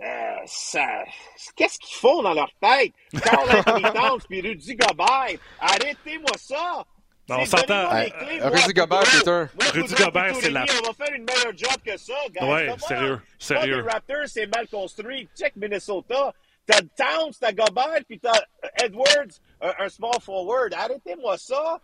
Euh, 0.00 0.36
ça, 0.46 0.86
qu'est-ce 1.56 1.78
qu'ils 1.78 1.96
font 1.96 2.22
dans 2.22 2.32
leur 2.32 2.50
tête? 2.60 2.92
Carl 3.22 3.50
Anthony 3.50 3.82
Towns 3.94 4.20
puis 4.28 4.40
Rudy 4.40 4.76
Gobert, 4.76 5.38
arrêtez-moi 5.60 6.32
ça! 6.38 6.84
on 7.30 7.44
s'entend. 7.44 7.88
Rudy 7.88 8.72
Gobert, 8.72 9.02
Peter. 9.02 9.44
Rudy 9.74 9.94
Gobert, 9.94 10.34
c'est 10.40 10.50
la. 10.50 10.62
On 10.62 10.86
va 10.86 11.04
faire 11.04 11.14
une 11.14 11.24
meilleure 11.24 11.56
job 11.56 11.76
que 11.84 11.96
ça, 11.96 12.14
gars. 12.30 12.46
Ouais, 12.46 12.74
sérieux. 12.78 13.20
Sérieux. 13.38 13.82
Les 13.82 13.90
Raptors, 13.90 14.26
c'est 14.26 14.46
mal 14.46 14.66
construit. 14.68 15.28
Check 15.36 15.56
Minnesota. 15.56 16.32
T'as 16.66 16.80
Towns, 16.96 17.32
t'as 17.40 17.52
Gobert, 17.52 18.02
puis 18.06 18.20
t'as 18.20 18.40
Edwards, 18.82 19.40
un, 19.60 19.88
small 19.88 20.20
forward. 20.20 20.74
Arrêtez-moi 20.74 21.38
ça. 21.38 21.80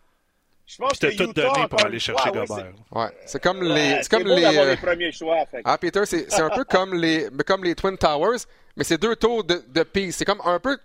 Je 0.67 0.79
pense 0.79 0.99
que 0.99 1.17
tout 1.17 1.33
donné 1.33 1.69
pour 1.69 1.85
aller 1.85 1.99
chercher 1.99 2.31
Gobert. 2.31 2.73
Ouais, 2.91 3.11
c'est 3.27 3.43
comme 3.43 3.63
les, 3.63 4.03
c'est 4.03 4.09
comme 4.09 4.27
les, 4.27 4.45
euh, 4.45 4.71
les 4.71 4.77
premiers 4.77 5.13
choix. 5.13 5.45
Fait. 5.47 5.61
Ah, 5.65 5.77
Peter, 5.77 6.07
c'est, 6.07 6.31
c'est 6.31 6.41
un 6.41 6.51
peu 6.51 6.65
comme 6.69 6.95
les, 6.95 7.29
comme 7.47 7.65
les 7.65 7.75
Twin 7.75 7.99
Towers, 7.99 8.39
mais 8.77 8.85
c'est 8.85 8.99
deux 8.99 9.15
tours 9.15 9.45
de, 9.45 9.63
de 9.69 9.83
piste. 9.83 10.19
C'est 10.19 10.25
comme 10.25 10.41
un 10.45 10.59
peu 10.59 10.79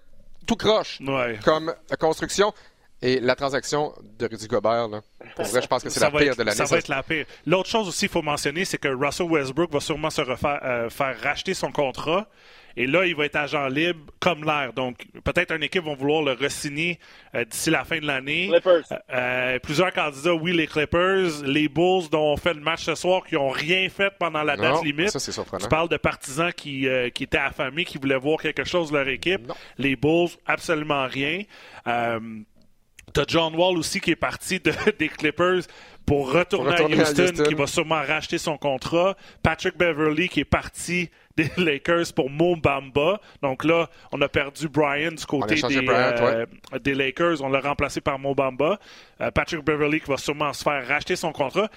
tout 0.45 0.57
croche 0.57 0.99
ouais. 1.01 1.39
comme 1.45 1.73
construction. 1.99 2.53
Et 3.01 3.19
la 3.21 3.35
transaction 3.35 3.93
de 4.17 4.27
Rudy 4.27 4.47
Gobert, 4.47 4.89
là, 4.89 5.01
pour 5.35 5.45
vrai, 5.45 5.61
je 5.61 5.67
pense 5.67 5.83
que 5.83 5.89
c'est 5.89 6.01
la 6.01 6.11
pire 6.11 6.35
de 6.35 6.43
l'année. 6.43 6.57
Ça 6.57 6.65
va 6.65 6.77
être 6.77 6.89
la 6.89 7.01
pire. 7.01 7.25
L'autre 7.45 7.69
chose 7.69 7.87
aussi, 7.87 8.05
il 8.05 8.11
faut 8.11 8.21
mentionner, 8.21 8.65
c'est 8.65 8.77
que 8.77 8.89
Russell 8.89 9.27
Westbrook 9.27 9.71
va 9.71 9.79
sûrement 9.79 10.09
se 10.09 10.21
refaire, 10.21 10.59
euh, 10.63 10.89
faire 10.89 11.17
racheter 11.21 11.53
son 11.53 11.71
contrat. 11.71 12.27
Et 12.77 12.87
là, 12.87 13.05
il 13.05 13.15
va 13.15 13.25
être 13.25 13.35
agent 13.35 13.67
libre 13.67 13.99
comme 14.19 14.45
l'air. 14.45 14.71
Donc, 14.73 15.05
peut-être 15.23 15.53
une 15.53 15.63
équipe 15.63 15.83
va 15.83 15.95
vouloir 15.95 16.21
le 16.21 16.33
re-signer 16.33 16.99
euh, 17.35 17.43
d'ici 17.43 17.69
la 17.71 17.83
fin 17.83 17.99
de 17.99 18.05
l'année. 18.05 18.49
Euh, 19.11 19.59
plusieurs 19.59 19.91
candidats, 19.91 20.33
oui, 20.33 20.53
les 20.53 20.67
Clippers, 20.67 21.41
les 21.43 21.67
Bulls 21.67 22.09
dont 22.09 22.33
on 22.33 22.37
fait 22.37 22.53
le 22.53 22.61
match 22.61 22.83
ce 22.83 22.95
soir, 22.95 23.23
qui 23.25 23.35
n'ont 23.35 23.49
rien 23.49 23.89
fait 23.89 24.13
pendant 24.17 24.43
la 24.43 24.55
date 24.55 24.83
limite. 24.83 25.09
Ça, 25.09 25.19
c'est 25.19 25.31
surprenant. 25.31 25.63
Tu 25.63 25.69
parles 25.69 25.89
de 25.89 25.97
partisans 25.97 26.53
qui, 26.53 26.87
qui 27.13 27.23
étaient 27.23 27.37
affamés, 27.37 27.85
qui 27.85 27.97
voulaient 27.97 28.19
voir 28.19 28.39
quelque 28.39 28.63
chose 28.63 28.91
de 28.91 28.97
leur 28.97 29.07
équipe. 29.07 29.51
Les 29.77 29.95
Bulls, 29.95 30.29
absolument 30.45 31.07
rien. 31.07 31.43
T'as 33.13 33.25
John 33.27 33.55
Wall 33.55 33.77
aussi 33.77 33.99
qui 33.99 34.11
est 34.11 34.15
parti 34.15 34.59
des 34.99 35.09
Clippers 35.09 35.63
pour 36.05 36.31
retourner, 36.31 36.75
à, 36.75 36.83
Houston, 36.83 37.43
qui 37.43 37.53
va 37.53 37.67
sûrement 37.67 38.01
racheter 38.01 38.39
son 38.39 38.57
contrat. 38.57 39.15
Patrick 39.43 39.77
Beverly 39.77 40.27
qui 40.27 40.39
est 40.39 40.45
parti 40.45 41.09
des 41.37 41.49
Lakers 41.57 42.13
pour 42.15 42.29
Mo 42.29 42.55
Bamba. 42.55 43.21
Donc 43.41 43.63
là, 43.63 43.89
on 44.11 44.19
a 44.21 44.27
perdu 44.27 44.67
Brian 44.67 45.11
du 45.11 45.25
côté 45.25 45.55
des, 45.55 45.87
euh, 45.87 46.45
des, 46.81 46.95
Lakers. 46.95 47.41
On 47.41 47.49
l'a 47.49 47.61
remplacé 47.61 48.01
par 48.01 48.17
Mo 48.17 48.33
Bamba. 48.33 48.79
Euh, 49.21 49.31
Patrick 49.31 49.63
Beverly 49.63 50.01
qui 50.01 50.09
va 50.09 50.17
sûrement 50.17 50.51
se 50.51 50.63
faire 50.63 50.85
racheter 50.87 51.15
son 51.15 51.31
contrat. 51.31 51.69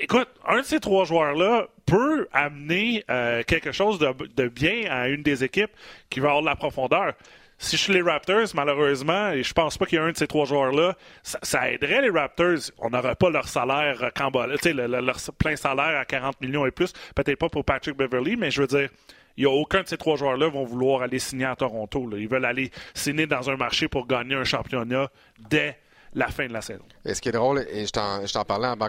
Écoute, 0.00 0.28
un 0.46 0.58
de 0.58 0.64
ces 0.64 0.80
trois 0.80 1.04
joueurs-là 1.04 1.68
peut 1.86 2.28
amener 2.32 3.04
euh, 3.10 3.42
quelque 3.44 3.72
chose 3.72 3.98
de, 3.98 4.12
de, 4.36 4.48
bien 4.48 4.90
à 4.90 5.08
une 5.08 5.22
des 5.22 5.44
équipes 5.44 5.70
qui 6.10 6.20
va 6.20 6.28
avoir 6.28 6.42
de 6.42 6.48
la 6.48 6.56
profondeur 6.56 7.14
si 7.58 7.76
je 7.76 7.82
suis 7.82 7.92
les 7.92 8.02
Raptors, 8.02 8.46
malheureusement, 8.54 9.30
et 9.30 9.42
je 9.42 9.52
pense 9.52 9.76
pas 9.76 9.86
qu'il 9.86 9.98
y 9.98 10.00
ait 10.00 10.04
un 10.04 10.12
de 10.12 10.16
ces 10.16 10.28
trois 10.28 10.44
joueurs-là, 10.44 10.96
ça, 11.22 11.70
aiderait 11.70 12.02
les 12.02 12.10
Raptors. 12.10 12.70
On 12.78 12.90
n'aurait 12.90 13.16
pas 13.16 13.30
leur 13.30 13.48
salaire 13.48 14.10
tu 14.14 14.56
sais, 14.62 14.72
leur 14.72 15.16
plein 15.38 15.56
salaire 15.56 15.98
à 15.98 16.04
40 16.04 16.40
millions 16.40 16.64
et 16.66 16.70
plus. 16.70 16.92
Peut-être 17.14 17.38
pas 17.38 17.48
pour 17.48 17.64
Patrick 17.64 17.96
Beverly, 17.96 18.36
mais 18.36 18.52
je 18.52 18.60
veux 18.60 18.68
dire, 18.68 18.88
il 19.36 19.44
n'y 19.44 19.50
a 19.50 19.54
aucun 19.54 19.82
de 19.82 19.88
ces 19.88 19.96
trois 19.96 20.16
joueurs-là 20.16 20.48
vont 20.48 20.64
vouloir 20.64 21.02
aller 21.02 21.18
signer 21.18 21.46
à 21.46 21.56
Toronto. 21.56 22.08
Ils 22.16 22.28
veulent 22.28 22.44
aller 22.44 22.70
signer 22.94 23.26
dans 23.26 23.50
un 23.50 23.56
marché 23.56 23.88
pour 23.88 24.06
gagner 24.06 24.34
un 24.34 24.44
championnat 24.44 25.10
dès 25.50 25.78
la 26.14 26.28
fin 26.28 26.46
de 26.46 26.52
la 26.52 26.60
saison. 26.60 26.84
Et 27.04 27.14
ce 27.14 27.20
qui 27.20 27.28
est 27.28 27.32
drôle, 27.32 27.64
et 27.70 27.86
je 27.86 28.32
t'en 28.32 28.44
parlais 28.44 28.68
avant 28.68 28.88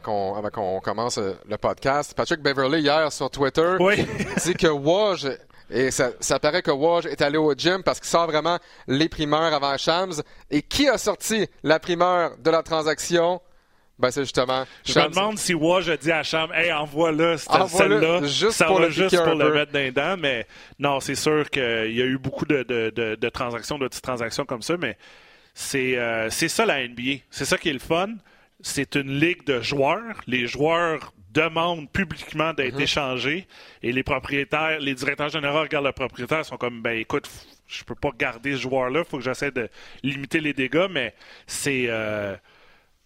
qu'on 0.50 0.80
commence 0.80 1.18
euh, 1.18 1.34
le 1.48 1.58
podcast, 1.58 2.14
Patrick 2.16 2.42
Beverly 2.42 2.82
hier 2.82 3.12
sur 3.12 3.30
Twitter 3.30 3.78
dit 4.44 4.54
que 4.54 4.68
Woj 4.68 5.28
et 5.70 5.92
ça, 5.92 6.12
ça 6.20 6.40
paraît 6.40 6.62
que 6.62 6.72
Woj 6.72 7.06
est 7.06 7.22
allé 7.22 7.38
au 7.38 7.54
gym 7.54 7.84
parce 7.84 8.00
qu'il 8.00 8.10
sort 8.10 8.28
vraiment 8.28 8.58
les 8.88 9.10
primeurs 9.10 9.54
avant 9.54 9.78
Shams. 9.78 10.22
Et 10.50 10.62
qui 10.62 10.88
a 10.88 10.98
sorti 10.98 11.48
la 11.64 11.80
primeur 11.80 12.38
de 12.38 12.50
la 12.50 12.64
transaction? 12.64 13.42
Ben, 14.00 14.12
c'est 14.12 14.22
justement. 14.22 14.66
Je 14.86 14.98
me 14.98 15.10
demande 15.10 15.38
si 15.38 15.54
Woj 15.54 15.90
a 15.90 15.98
dit 15.98 16.12
à 16.12 16.24
Shams, 16.24 16.52
hey, 16.54 16.72
envoie-le 16.72 17.38
celle-là. 17.38 18.22
ça 18.52 18.66
pour 18.66 18.80
va 18.80 18.90
juste 18.90 19.22
pour 19.22 19.36
le 19.36 19.54
mettre 19.54 19.74
dans 19.74 19.92
dents. 19.92 20.18
Mais 20.18 20.48
non, 20.80 21.00
c'est 21.02 21.16
sûr 21.16 21.50
qu'il 21.50 21.62
y 21.92 22.02
a 22.02 22.06
eu 22.06 22.18
beaucoup 22.18 22.46
de, 22.46 22.64
de, 22.64 22.92
de, 22.96 23.16
de 23.16 23.30
transactions, 23.30 23.78
de 23.78 23.88
petites 23.88 24.04
transactions 24.04 24.46
comme 24.46 24.62
ça. 24.62 24.78
Mais 24.78 24.98
c'est 25.54 25.98
euh, 25.98 26.30
ça 26.30 26.66
la 26.66 26.88
NBA. 26.88 27.24
C'est 27.30 27.46
ça 27.46 27.58
qui 27.58 27.70
est 27.70 27.74
le 27.74 27.80
fun. 27.80 28.08
C'est 28.62 28.96
une 28.96 29.20
ligue 29.20 29.46
de 29.46 29.62
joueurs. 29.62 30.22
Les 30.28 30.48
joueurs 30.48 31.14
demande 31.34 31.90
publiquement 31.92 32.54
d'être 32.54 32.76
mhm. 32.76 32.82
échangé 32.82 33.48
et 33.84 33.92
les 33.92 34.04
propriétaires, 34.04 34.80
les 34.80 34.96
directeurs 34.96 35.30
généraux 35.30 35.62
regardent 35.62 35.86
le 35.86 35.92
propriétaire, 35.92 36.46
sont 36.46 36.58
comme 36.58 36.82
ben 36.82 36.98
écoute, 36.98 37.30
je 37.68 37.84
peux 37.84 37.96
pas 37.96 38.10
garder 38.18 38.54
ce 38.54 38.62
joueur-là, 38.62 39.04
faut 39.04 39.18
que 39.18 39.24
j'essaie 39.24 39.52
de 39.52 39.70
limiter 40.04 40.40
les 40.40 40.54
dégâts, 40.54 40.88
mais 40.90 41.14
c'est 41.46 41.86
euh, 41.88 42.36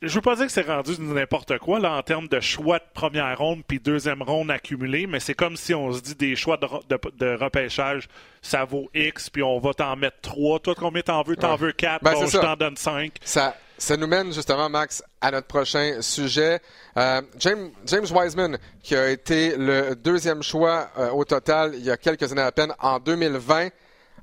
je 0.02 0.14
veux 0.16 0.22
pas 0.22 0.36
dire 0.36 0.46
que 0.46 0.52
c'est 0.52 0.68
rendu 0.68 0.94
n'importe 1.00 1.58
quoi 1.60 1.80
là 1.80 1.94
en 1.94 2.02
termes 2.02 2.28
de 2.28 2.40
choix 2.40 2.80
de 2.80 2.86
première 2.94 3.38
ronde 3.38 3.62
puis 3.68 3.80
deuxième 3.80 4.22
ronde 4.22 4.52
accumulée, 4.52 5.08
mais 5.08 5.20
c'est 5.20 5.34
comme 5.34 5.58
si 5.58 5.74
on 5.74 5.92
se 5.92 6.02
dit 6.02 6.16
des 6.16 6.36
choix 6.36 6.58
de, 6.58 7.36
repêchage, 7.36 8.08
ça 8.42 8.66
vaut 8.66 8.90
X 8.94 9.30
puis 9.30 9.44
on 9.44 9.60
va 9.60 9.74
t'en 9.74 9.96
mettre 9.96 10.22
trois. 10.22 10.60
Toi 10.60 10.76
combien 10.78 11.02
t'en 11.02 11.24
veux? 11.24 11.36
T'en 11.36 11.56
veux 11.56 11.72
quatre? 11.72 12.04
Ben, 12.04 12.14
bon, 12.14 12.26
je 12.26 12.38
t'en 12.38 12.56
donne 12.56 12.78
cinq. 12.78 13.14
Ça 13.24 13.56
ça 13.78 13.98
nous 13.98 14.08
mène 14.08 14.32
justement, 14.32 14.70
Max, 14.70 15.04
à 15.20 15.32
notre 15.32 15.48
prochain 15.48 16.02
sujet. 16.02 16.60
Euh, 16.98 17.22
James, 17.38 17.72
Wiseman, 18.12 18.58
qui 18.82 18.96
a 18.96 19.10
été 19.10 19.56
le 19.58 19.96
deuxième 19.96 20.44
choix 20.44 20.90
euh, 20.98 21.10
au 21.12 21.26
total 21.26 21.74
il 21.76 21.84
y 21.84 21.92
a 21.92 21.98
quelques 21.98 22.32
années 22.32 22.42
à 22.42 22.52
peine, 22.52 22.74
en 22.80 23.00
2020, 23.00 23.70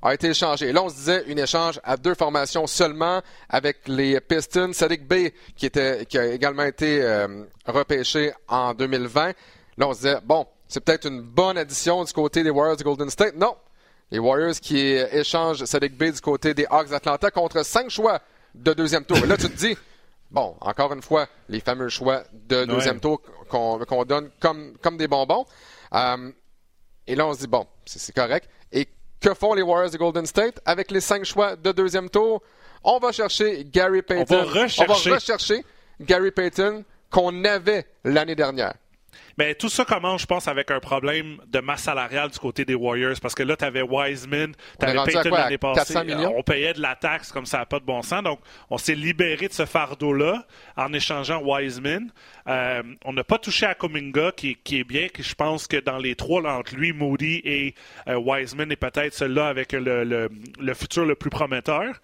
a 0.02 0.14
été 0.14 0.28
échangé. 0.28 0.72
là, 0.72 0.82
on 0.82 0.88
se 0.88 0.94
disait 0.94 1.24
une 1.26 1.38
échange 1.38 1.78
à 1.84 1.96
deux 1.96 2.14
formations 2.14 2.66
seulement 2.66 3.20
avec 3.48 3.86
les 3.86 4.18
Pistons. 4.20 4.72
Sadiq 4.72 5.06
Bey, 5.06 5.34
qui, 5.56 5.70
a 5.76 6.26
également 6.26 6.64
été 6.64 7.02
euh, 7.02 7.44
repêché 7.66 8.32
en 8.48 8.72
2020. 8.72 9.32
Là, 9.76 9.88
on 9.88 9.92
se 9.92 9.98
disait, 9.98 10.18
bon, 10.24 10.46
c'est 10.68 10.80
peut-être 10.80 11.06
une 11.06 11.20
bonne 11.20 11.58
addition 11.58 12.02
du 12.02 12.12
côté 12.12 12.42
des 12.42 12.50
Warriors 12.50 12.76
de 12.76 12.84
Golden 12.84 13.10
State. 13.10 13.34
Non! 13.36 13.56
Les 14.10 14.18
Warriors 14.18 14.54
qui 14.54 14.78
échangent 14.78 15.64
Sadiq 15.64 15.96
Bey 15.96 16.12
du 16.12 16.20
côté 16.20 16.54
des 16.54 16.66
Hawks 16.68 16.88
d'Atlanta 16.88 17.30
contre 17.30 17.64
cinq 17.64 17.90
choix 17.90 18.20
de 18.54 18.72
deuxième 18.72 19.04
tour. 19.04 19.18
Et 19.18 19.26
là, 19.26 19.36
tu 19.36 19.48
te 19.48 19.56
dis, 19.56 19.76
bon, 20.30 20.56
encore 20.60 20.92
une 20.92 21.02
fois, 21.02 21.26
les 21.48 21.60
fameux 21.60 21.88
choix 21.88 22.22
de 22.32 22.64
deuxième 22.64 23.00
tour 23.00 23.20
qu'on 23.48 24.04
donne 24.04 24.30
comme, 24.40 24.76
comme 24.82 24.96
des 24.96 25.08
bonbons. 25.08 25.44
Euh, 25.92 26.30
et 27.06 27.14
là, 27.14 27.26
on 27.26 27.34
se 27.34 27.40
dit, 27.40 27.46
bon, 27.46 27.66
c'est 27.84 28.14
correct. 28.14 28.48
Et 28.72 28.88
que 29.20 29.34
font 29.34 29.54
les 29.54 29.62
Warriors 29.62 29.90
de 29.90 29.96
Golden 29.96 30.26
State 30.26 30.60
avec 30.64 30.90
les 30.90 31.00
cinq 31.00 31.24
choix 31.24 31.56
de 31.56 31.72
deuxième 31.72 32.08
tour? 32.08 32.42
On 32.82 32.98
va 32.98 33.12
chercher 33.12 33.64
Gary 33.64 34.02
Payton. 34.02 34.34
On 34.34 34.44
va 34.44 34.62
rechercher, 34.62 34.82
on 34.82 35.08
va 35.08 35.14
rechercher 35.14 35.64
Gary 36.00 36.30
Payton 36.30 36.84
qu'on 37.10 37.44
avait 37.44 37.86
l'année 38.04 38.34
dernière. 38.34 38.74
Mais 39.38 39.54
tout 39.54 39.68
ça 39.68 39.84
commence, 39.84 40.22
je 40.22 40.26
pense, 40.26 40.48
avec 40.48 40.70
un 40.70 40.80
problème 40.80 41.38
de 41.46 41.60
masse 41.60 41.82
salariale 41.82 42.30
du 42.30 42.38
côté 42.38 42.64
des 42.64 42.74
Warriors. 42.74 43.16
Parce 43.22 43.34
que 43.34 43.42
là, 43.42 43.56
tu 43.56 43.64
avais 43.64 43.82
Wiseman, 43.82 44.52
tu 44.78 44.86
avais 44.86 45.12
Payton 45.12 45.30
l'année 45.30 45.58
passée. 45.58 45.94
On 46.36 46.42
payait 46.42 46.74
de 46.74 46.80
la 46.80 46.94
taxe 46.94 47.32
comme 47.32 47.46
ça 47.46 47.58
n'a 47.58 47.66
pas 47.66 47.80
de 47.80 47.84
bon 47.84 48.02
sens. 48.02 48.22
Donc, 48.22 48.40
on 48.68 48.78
s'est 48.78 48.94
libéré 48.94 49.48
de 49.48 49.52
ce 49.52 49.64
fardeau-là 49.64 50.44
en 50.76 50.92
échangeant 50.92 51.42
Wiseman. 51.42 52.10
Euh, 52.46 52.82
on 53.04 53.12
n'a 53.12 53.24
pas 53.24 53.38
touché 53.38 53.66
à 53.66 53.74
Kuminga, 53.74 54.32
qui, 54.32 54.58
est 54.72 54.84
bien, 54.84 55.08
que 55.08 55.22
je 55.22 55.34
pense 55.34 55.66
que 55.66 55.78
dans 55.78 55.98
les 55.98 56.14
trois, 56.16 56.42
entre 56.42 56.74
lui, 56.74 56.92
Moody 56.92 57.40
et 57.44 57.74
euh, 58.08 58.16
Wiseman, 58.16 58.70
est 58.70 58.76
peut-être 58.76 59.14
celui-là 59.14 59.48
avec 59.48 59.72
le, 59.72 60.28
futur 60.74 61.04
le 61.04 61.14
plus 61.14 61.30
prometteur. 61.30 62.00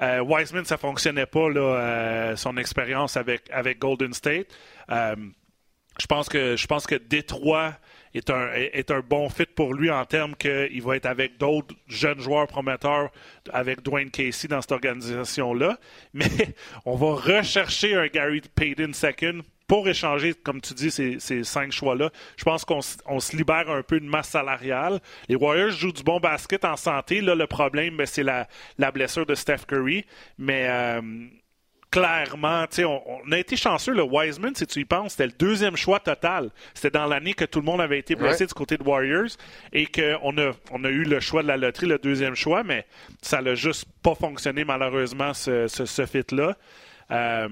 Euh, 0.00 0.20
Wiseman, 0.20 0.64
ça 0.64 0.76
fonctionnait 0.76 1.26
pas, 1.26 1.48
là, 1.48 2.36
son 2.36 2.56
expérience 2.56 3.16
avec, 3.16 3.50
avec 3.50 3.78
Golden 3.78 4.12
State 4.12 4.46
je 6.00 6.06
pense 6.06 6.28
que 6.28 6.56
je 6.56 6.66
pense 6.66 6.86
que 6.86 6.94
Détroit 6.94 7.74
est 8.14 8.30
un, 8.30 8.52
est 8.54 8.90
un 8.90 9.00
bon 9.00 9.28
fit 9.28 9.46
pour 9.46 9.74
lui 9.74 9.90
en 9.90 10.04
termes 10.04 10.34
qu'il 10.36 10.82
va 10.82 10.96
être 10.96 11.06
avec 11.06 11.38
d'autres 11.38 11.74
jeunes 11.86 12.20
joueurs 12.20 12.46
prometteurs 12.46 13.10
avec 13.52 13.82
Dwayne 13.82 14.10
Casey 14.10 14.48
dans 14.48 14.60
cette 14.60 14.72
organisation-là. 14.72 15.78
Mais 16.14 16.54
on 16.84 16.96
va 16.96 17.14
rechercher 17.14 17.94
un 17.94 18.06
Gary 18.06 18.42
Payton 18.54 18.92
second 18.92 19.42
pour 19.66 19.86
échanger, 19.86 20.32
comme 20.32 20.62
tu 20.62 20.72
dis, 20.72 20.90
ces, 20.90 21.20
ces 21.20 21.44
cinq 21.44 21.72
choix-là. 21.72 22.10
Je 22.38 22.44
pense 22.44 22.64
qu'on 22.64 22.80
se 22.80 23.36
libère 23.36 23.70
un 23.70 23.82
peu 23.82 24.00
de 24.00 24.06
masse 24.06 24.30
salariale. 24.30 24.98
Les 25.28 25.36
Warriors 25.36 25.70
jouent 25.70 25.92
du 25.92 26.02
bon 26.02 26.18
basket 26.18 26.64
en 26.64 26.76
santé. 26.76 27.20
Là, 27.20 27.34
le 27.34 27.46
problème, 27.46 27.98
ben, 27.98 28.06
c'est 28.06 28.22
la, 28.22 28.48
la 28.78 28.90
blessure 28.90 29.26
de 29.26 29.34
Steph 29.34 29.66
Curry. 29.68 30.06
Mais 30.38 30.66
euh, 30.70 31.02
clairement, 31.90 32.64
on, 32.78 33.02
on 33.06 33.32
a 33.32 33.38
été 33.38 33.56
chanceux. 33.56 33.92
Le 33.92 34.02
Wiseman, 34.02 34.54
si 34.54 34.66
tu 34.66 34.80
y 34.80 34.84
penses, 34.84 35.12
c'était 35.12 35.26
le 35.26 35.32
deuxième 35.32 35.76
choix 35.76 36.00
total. 36.00 36.50
C'était 36.74 36.98
dans 36.98 37.06
l'année 37.06 37.34
que 37.34 37.44
tout 37.44 37.60
le 37.60 37.64
monde 37.64 37.80
avait 37.80 37.98
été 37.98 38.14
blessé 38.14 38.46
du 38.46 38.54
côté 38.54 38.76
de 38.76 38.82
Warriors 38.82 39.30
et 39.72 39.86
qu'on 39.86 40.36
a, 40.38 40.52
on 40.70 40.84
a 40.84 40.88
eu 40.88 41.04
le 41.04 41.20
choix 41.20 41.42
de 41.42 41.48
la 41.48 41.56
loterie, 41.56 41.86
le 41.86 41.98
deuxième 41.98 42.34
choix, 42.34 42.62
mais 42.62 42.86
ça 43.22 43.40
n'a 43.40 43.54
juste 43.54 43.86
pas 44.02 44.14
fonctionné 44.14 44.64
malheureusement, 44.64 45.34
ce, 45.34 45.66
ce, 45.68 46.06
fit-là. 46.06 46.56
Euh, 47.10 47.48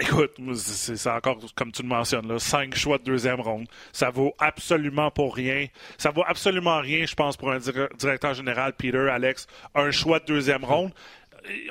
écoute, 0.00 0.32
c'est 0.56 1.10
encore 1.10 1.38
comme 1.54 1.72
tu 1.72 1.82
le 1.82 1.88
mentionnes, 1.88 2.26
là, 2.26 2.38
cinq 2.38 2.74
choix 2.74 2.98
de 2.98 3.04
deuxième 3.04 3.40
ronde. 3.40 3.66
Ça 3.92 4.10
vaut 4.10 4.34
absolument 4.38 5.10
pour 5.10 5.34
rien. 5.34 5.66
Ça 5.98 6.10
vaut 6.10 6.24
absolument 6.26 6.80
rien, 6.80 7.06
je 7.06 7.14
pense, 7.14 7.36
pour 7.36 7.52
un 7.52 7.58
directeur 7.98 8.34
général, 8.34 8.72
Peter, 8.72 9.08
Alex, 9.08 9.46
un 9.74 9.90
choix 9.90 10.18
de 10.18 10.26
deuxième 10.26 10.64
ronde 10.64 10.92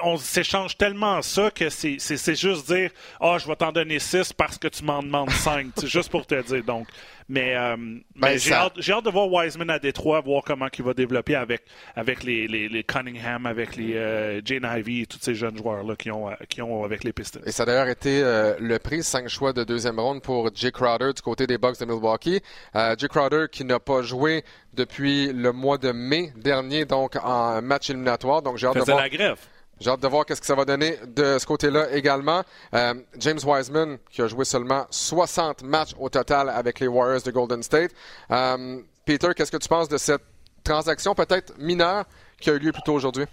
on 0.03 0.17
s'échange 0.17 0.77
tellement 0.77 1.21
ça 1.21 1.51
que 1.51 1.69
c'est 1.69 2.36
juste 2.36 2.71
dire 2.71 2.91
Ah, 3.19 3.33
oh, 3.33 3.38
je 3.39 3.47
vais 3.47 3.55
t'en 3.55 3.71
donner 3.71 3.99
six 3.99 4.33
parce 4.33 4.57
que 4.57 4.67
tu 4.67 4.83
m'en 4.83 5.01
demandes 5.01 5.31
cinq. 5.31 5.67
c'est 5.77 5.88
juste 5.88 6.09
pour 6.09 6.25
te 6.25 6.41
dire. 6.41 6.63
Donc, 6.63 6.88
mais, 7.29 7.55
euh, 7.55 7.75
ben, 8.15 8.38
j'ai 8.38 8.53
hâte, 8.53 8.77
hâte, 8.77 9.05
de 9.05 9.09
voir 9.09 9.31
Wiseman 9.31 9.69
à 9.69 9.79
Détroit, 9.79 10.21
voir 10.21 10.43
comment 10.43 10.67
il 10.77 10.83
va 10.83 10.93
développer 10.93 11.36
avec, 11.36 11.63
avec 11.95 12.23
les, 12.23 12.47
les, 12.47 12.83
Cunningham, 12.83 13.45
avec 13.45 13.75
les 13.75 13.95
euh, 13.95 14.41
Jane 14.43 14.65
Ivy 14.65 15.01
et 15.01 15.05
tous 15.05 15.19
ces 15.21 15.36
jeunes 15.36 15.57
joueurs-là 15.57 15.95
qui 15.95 16.12
ont, 16.12 16.29
qui 16.49 16.62
ont 16.62 16.83
avec 16.83 17.03
les 17.03 17.13
Pistons. 17.13 17.39
Et 17.45 17.51
ça 17.51 17.63
a 17.63 17.65
d'ailleurs 17.65 17.88
été 17.88 18.21
euh, 18.21 18.55
le 18.59 18.77
prix, 18.79 19.03
cinq 19.03 19.29
choix 19.29 19.53
de 19.53 19.63
deuxième 19.63 19.99
ronde 19.99 20.21
pour 20.21 20.49
Jay 20.53 20.71
Crowder 20.71 21.13
du 21.13 21.21
côté 21.21 21.47
des 21.47 21.57
Bucks 21.57 21.79
de 21.79 21.86
Milwaukee. 21.86 22.41
Jay 22.73 23.07
Crowder 23.07 23.45
qui 23.51 23.63
n'a 23.63 23.79
pas 23.79 24.01
joué 24.01 24.43
depuis 24.73 25.31
le 25.31 25.51
mois 25.51 25.77
de 25.77 25.91
mai 25.91 26.33
dernier, 26.36 26.86
donc 26.86 27.15
en 27.23 27.62
match 27.62 27.89
éliminatoire. 27.89 28.41
Donc 28.41 28.57
j'ai 28.57 28.67
hâte 28.67 28.75
de 28.75 28.81
voir. 28.81 28.97
la 28.97 29.09
grève. 29.09 29.39
J'ai 29.79 29.89
hâte 29.89 30.01
de 30.01 30.07
voir 30.07 30.25
qu'est-ce 30.25 30.39
que 30.39 30.47
ça 30.47 30.55
va 30.55 30.65
donner 30.65 30.97
de 31.07 31.38
ce 31.39 31.45
côté-là 31.45 31.91
également. 31.93 32.43
Euh, 32.73 32.93
James 33.17 33.39
Wiseman, 33.43 33.97
qui 34.12 34.21
a 34.21 34.27
joué 34.27 34.45
seulement 34.45 34.86
60 34.89 35.63
matchs 35.63 35.91
au 35.99 36.09
total 36.09 36.49
avec 36.49 36.79
les 36.79 36.88
Warriors 36.88 37.23
de 37.23 37.31
Golden 37.31 37.63
State. 37.63 37.91
Euh, 38.31 38.81
Peter, 39.05 39.29
qu'est-ce 39.36 39.51
que 39.51 39.57
tu 39.57 39.67
penses 39.67 39.89
de 39.89 39.97
cette 39.97 40.21
transaction 40.63 41.15
peut-être 41.15 41.57
mineure 41.57 42.05
qui 42.39 42.49
a 42.49 42.53
eu 42.53 42.59
lieu 42.59 42.71
plus 42.71 42.83
tôt 42.83 42.93
aujourd'hui? 42.93 43.25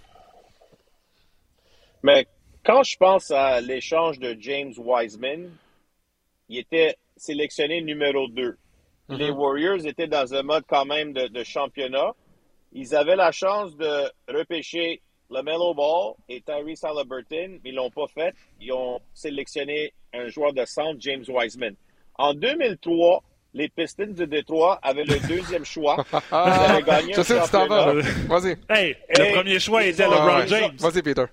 Mais 2.03 2.27
quand 2.65 2.83
je 2.83 2.97
pense 2.97 3.31
à 3.31 3.61
l'échange 3.61 4.19
de 4.19 4.35
James 4.39 4.73
Wiseman, 4.77 5.51
il 6.49 6.57
était 6.57 6.97
sélectionné 7.15 7.81
numéro 7.81 8.27
2. 8.27 8.57
Mm-hmm. 9.09 9.15
Les 9.15 9.29
Warriors 9.29 9.85
étaient 9.85 10.07
dans 10.07 10.33
un 10.33 10.43
mode 10.43 10.63
quand 10.67 10.85
même 10.85 11.13
de, 11.13 11.27
de 11.27 11.43
championnat. 11.43 12.13
Ils 12.73 12.95
avaient 12.95 13.15
la 13.15 13.31
chance 13.31 13.75
de 13.77 14.11
repêcher 14.27 15.01
LaMelo 15.31 15.73
Ball 15.73 16.13
et 16.29 16.41
Tyrese 16.41 16.83
Halliburton, 16.83 17.59
ils 17.63 17.73
l'ont 17.73 17.89
pas 17.89 18.07
fait. 18.07 18.33
Ils 18.59 18.71
ont 18.73 18.99
sélectionné 19.13 19.93
un 20.13 20.27
joueur 20.27 20.53
de 20.53 20.65
centre, 20.65 20.97
James 20.99 21.23
Wiseman. 21.27 21.75
En 22.15 22.33
2003, 22.33 23.23
les 23.53 23.69
Pistons 23.69 24.13
de 24.13 24.25
Détroit 24.25 24.79
avaient 24.81 25.03
le 25.03 25.19
deuxième 25.27 25.65
choix. 25.65 26.05
Ils 26.31 26.35
avaient 26.35 26.83
gagné 26.83 27.13
Je 27.13 27.21
sais 27.21 27.41
tu 27.43 27.49
t'en 27.49 27.67
vas. 27.67 27.93
Vas-y. 27.93 28.57
Hey, 28.69 28.95
le 29.09 29.33
premier 29.33 29.59
choix 29.59 29.83
était 29.83 30.03
LeBron 30.03 30.45
James. 30.47 30.75
Vas-y, 30.77 31.01
Peter. 31.01 31.25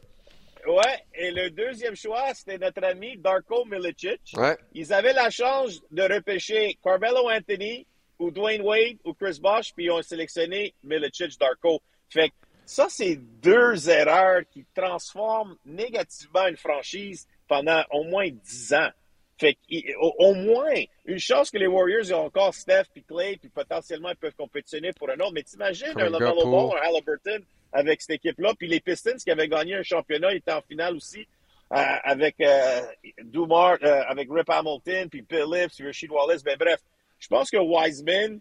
Ouais, 0.66 1.04
et 1.14 1.30
le 1.30 1.50
deuxième 1.50 1.96
choix, 1.96 2.34
c'était 2.34 2.58
notre 2.58 2.84
ami 2.84 3.16
Darko 3.16 3.64
Milicic. 3.64 4.20
Ouais. 4.36 4.56
Ils 4.74 4.92
avaient 4.92 5.14
la 5.14 5.30
chance 5.30 5.80
de 5.90 6.02
repêcher 6.02 6.76
Carmelo 6.84 7.30
Anthony 7.30 7.86
ou 8.18 8.30
Dwayne 8.30 8.62
Wade 8.62 8.98
ou 9.04 9.14
Chris 9.14 9.38
Bosh, 9.40 9.72
puis 9.74 9.86
ils 9.86 9.90
ont 9.90 10.02
sélectionné 10.02 10.74
Milicic 10.84 11.38
Darko. 11.38 11.80
Fait 12.10 12.28
que 12.28 12.34
ça, 12.68 12.86
c'est 12.90 13.16
deux 13.16 13.88
erreurs 13.88 14.42
qui 14.50 14.66
transforment 14.74 15.56
négativement 15.64 16.46
une 16.48 16.58
franchise 16.58 17.26
pendant 17.48 17.82
au 17.90 18.04
moins 18.04 18.28
dix 18.28 18.74
ans. 18.74 18.90
Fait 19.38 19.56
au, 19.98 20.34
moins, 20.34 20.82
une 21.06 21.18
chance 21.18 21.50
que 21.50 21.56
les 21.56 21.66
Warriors 21.66 22.10
ont 22.12 22.26
encore 22.26 22.52
Steph 22.52 22.84
puis 22.92 23.02
Clay, 23.04 23.38
puis 23.40 23.48
potentiellement 23.48 24.10
ils 24.10 24.16
peuvent 24.16 24.34
compétitioner 24.36 24.92
pour 24.92 25.08
un 25.08 25.14
autre. 25.14 25.32
Mais 25.32 25.44
t'imagines 25.44 25.98
un 25.98 26.10
LaMelo 26.10 26.44
Ball, 26.44 26.78
un 26.78 26.88
Halliburton 26.88 27.42
avec 27.72 28.02
cette 28.02 28.16
équipe-là, 28.16 28.52
puis 28.58 28.68
les 28.68 28.80
Pistons 28.80 29.16
qui 29.16 29.30
avaient 29.30 29.48
gagné 29.48 29.76
un 29.76 29.82
championnat 29.82 30.34
étaient 30.34 30.52
en 30.52 30.60
finale 30.60 30.94
aussi 30.94 31.26
euh, 31.72 31.76
avec 32.04 32.36
euh, 32.40 32.82
Dumar, 33.24 33.78
euh, 33.82 34.02
avec 34.08 34.28
Rip 34.30 34.50
Hamilton, 34.50 35.08
puis 35.08 35.24
Phillips, 35.26 35.72
puis 35.74 35.86
Rashid 35.86 36.10
Wallace. 36.10 36.42
Ben 36.42 36.58
bref, 36.58 36.80
je 37.18 37.28
pense 37.28 37.50
que 37.50 37.56
Wiseman, 37.56 38.40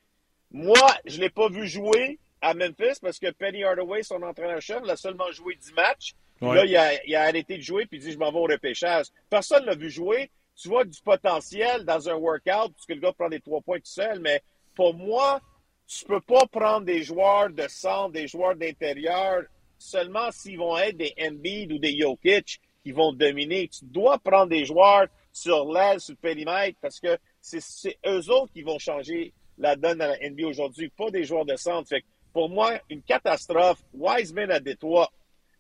moi, 0.52 0.98
je 1.06 1.22
l'ai 1.22 1.30
pas 1.30 1.48
vu 1.48 1.66
jouer, 1.66 2.20
à 2.42 2.54
Memphis 2.54 3.00
parce 3.02 3.20
que 3.20 3.32
Penny 3.32 3.64
Hardaway, 3.64 4.04
son 4.04 4.22
entraîneur-chef, 4.22 4.84
l'a 4.84 4.96
seulement 4.96 5.32
joué 5.32 5.56
10 5.56 5.74
matchs. 5.74 6.14
Là, 6.42 6.66
il 6.66 6.78
a, 6.78 7.04
il 7.06 7.16
a, 7.16 7.24
arrêté 7.24 7.58
de 7.58 7.64
jouer 7.64 7.86
puis 7.88 7.98
il 7.98 8.04
dit 8.04 8.12
Je 8.12 8.18
m'en 8.18 8.32
vais 8.32 8.38
au 8.38 8.44
repêchage. 8.44 9.08
Personne 9.30 9.64
ne 9.64 9.68
l'a 9.68 9.76
vu 9.76 9.90
jouer. 9.90 10.30
Tu 10.56 10.70
vois 10.70 10.86
du 10.86 11.00
potentiel 11.02 11.84
dans 11.84 12.10
un 12.10 12.16
workout 12.16 12.74
parce 12.74 12.86
que 12.88 12.94
le 12.94 13.00
gars 13.00 13.14
prend 13.14 13.30
des 13.30 13.40
trois 13.40 13.62
points 13.62 13.78
tout 13.78 13.86
seul, 13.86 14.20
mais 14.20 14.42
pour 14.76 14.94
moi, 14.96 15.40
tu 15.88 16.04
peux 16.06 16.22
pas 16.22 16.46
prendre 16.52 16.86
des 16.86 17.04
joueurs 17.04 17.50
de 17.50 17.68
centre, 17.68 18.12
des 18.12 18.28
joueurs 18.28 18.56
d'intérieur 18.56 19.44
seulement 19.78 20.32
s'ils 20.32 20.58
vont 20.58 20.78
être 20.78 20.98
des 20.98 21.14
Embiid 21.22 21.72
ou 21.72 21.80
des 21.80 21.98
Jokic 21.98 22.60
qui 22.84 22.92
vont 22.92 23.14
dominer. 23.14 23.68
Tu 23.68 23.86
dois 23.86 24.18
prendre 24.18 24.48
des 24.48 24.66
joueurs 24.66 25.08
sur 25.32 25.72
l'aile, 25.72 26.00
sur 26.00 26.14
le 26.14 26.18
périmètre, 26.18 26.78
parce 26.82 27.00
que 27.00 27.18
c'est 27.42 27.98
eux 28.06 28.30
autres 28.30 28.52
qui 28.52 28.64
vont 28.64 28.80
changer 28.80 29.34
la 29.58 29.76
donne 29.76 30.02
à 30.02 30.08
la 30.08 30.30
NBA 30.30 30.48
aujourd'hui, 30.48 30.90
pas 30.90 31.10
des 31.10 31.24
joueurs 31.24 31.46
de 31.46 31.56
centre. 31.56 31.90
Fait 31.90 32.04
pour 32.38 32.50
moi, 32.50 32.74
une 32.92 33.02
catastrophe. 33.02 33.80
Wiseman 33.96 34.52
à 34.52 34.60
Détroit, 34.60 35.12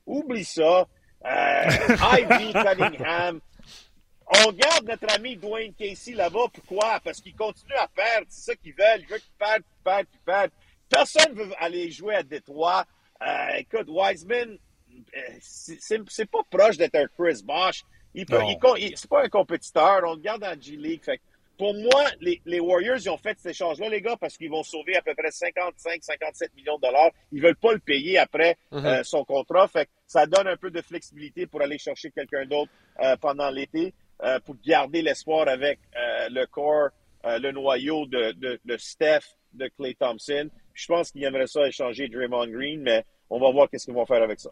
oublie 0.06 0.46
ça. 0.46 0.88
Euh, 1.26 1.63
Ivy 2.20 2.54
Cunningham. 2.54 3.42
On 4.46 4.52
garde 4.52 4.88
notre 4.88 5.12
ami 5.12 5.38
Dwayne 5.38 5.74
Casey 5.74 6.13
là-bas. 6.13 6.46
Pourquoi? 6.54 7.00
Parce 7.04 7.20
qu'il 7.20 7.36
continue 7.36 7.74
à 7.74 7.88
perdre. 7.88 8.28
C'est 8.30 8.52
ça 8.52 8.56
qu'ils 8.56 8.76
veulent. 8.76 9.02
Ils 9.02 9.08
veulent 9.08 9.20
qu'il 9.20 9.34
perde, 9.40 9.63
qu'il 9.63 9.84
perde, 9.84 10.06
qu'il 10.06 10.20
perde. 10.20 10.52
Personne 10.88 11.34
ne 11.34 11.44
veut 11.46 11.54
aller 11.58 11.90
jouer 11.90 12.13
à 12.13 12.22
Détroit. 12.22 12.86
Euh, 13.24 13.56
écoute, 13.58 13.88
Wiseman, 13.88 14.60
euh, 15.16 15.20
c'est 15.40 16.30
pas 16.30 16.44
proche 16.48 16.78
d'être 16.78 16.94
un 16.94 17.08
Chris 17.08 17.42
Bosh. 17.44 17.86
Il 18.13 18.28
peut, 18.28 18.40
il, 18.78 18.96
c'est 18.96 19.10
pas 19.10 19.24
un 19.24 19.30
compétiteur. 19.30 20.02
On 20.06 20.13
le 20.13 20.22
garde 20.22 20.44
en 20.44 20.54
G-League. 20.54 21.04
Fait 21.04 21.20
pour 21.58 21.74
moi, 21.74 22.06
les, 22.22 22.60
Warriors, 22.60 22.98
ils 22.98 23.10
ont 23.10 23.17
fait 23.17 23.38
cet 23.38 23.52
échange-là, 23.52 23.89
les 23.89 24.02
gars, 24.02 24.15
parce 24.17 24.38
qu'ils 24.38 24.50
vont 24.50 24.63
sauver 24.63 24.96
à 24.96 25.02
peu 25.02 25.13
près 25.15 25.30
55-57 25.30 26.56
millions 26.56 26.78
de 26.78 26.82
dollars. 26.82 27.12
Ils 27.32 27.41
veulent 27.41 27.56
pas 27.56 27.74
le 27.74 27.80
payer 27.80 28.17
après 28.17 28.58
mhm. 28.72 28.86
euh, 28.86 29.04
son 29.04 29.24
contrat. 29.26 29.67
Fait 29.67 29.89
ça 30.06 30.26
donne 30.26 30.48
un 30.48 30.58
peu 30.58 30.72
de 30.72 30.82
flexibilité 30.82 31.48
pour 31.48 31.62
aller 31.62 31.78
chercher 31.78 32.12
quelqu'un 32.12 32.46
d'autre 32.46 32.72
euh, 33.04 33.15
pendant 33.17 33.50
l'été, 33.50 33.93
euh, 34.24 34.39
pour 34.39 34.56
garder 34.65 35.02
l'espoir 35.02 35.48
avec 35.48 35.80
le 36.30 36.46
corps, 36.46 36.89
le 37.24 37.52
noyau 37.52 38.06
de, 38.06 38.32
de, 38.34 38.60
de 38.63 38.78
Steph, 38.78 39.36
de 39.54 39.67
Clay 39.78 39.96
Thompson. 39.96 40.50
Je 40.74 40.86
pense 40.86 41.12
qu'ils 41.12 41.24
aimeraient 41.24 41.48
ça 41.48 41.67
échanger 41.67 42.08
Draymond 42.08 42.48
Green, 42.48 42.82
mais 42.82 43.04
on 43.30 43.40
va 43.40 43.52
voir 43.52 43.70
qu'est-ce 43.70 43.86
qu'ils 43.86 43.94
vont 43.94 44.06
faire 44.06 44.24
avec 44.24 44.40
ça. 44.40 44.52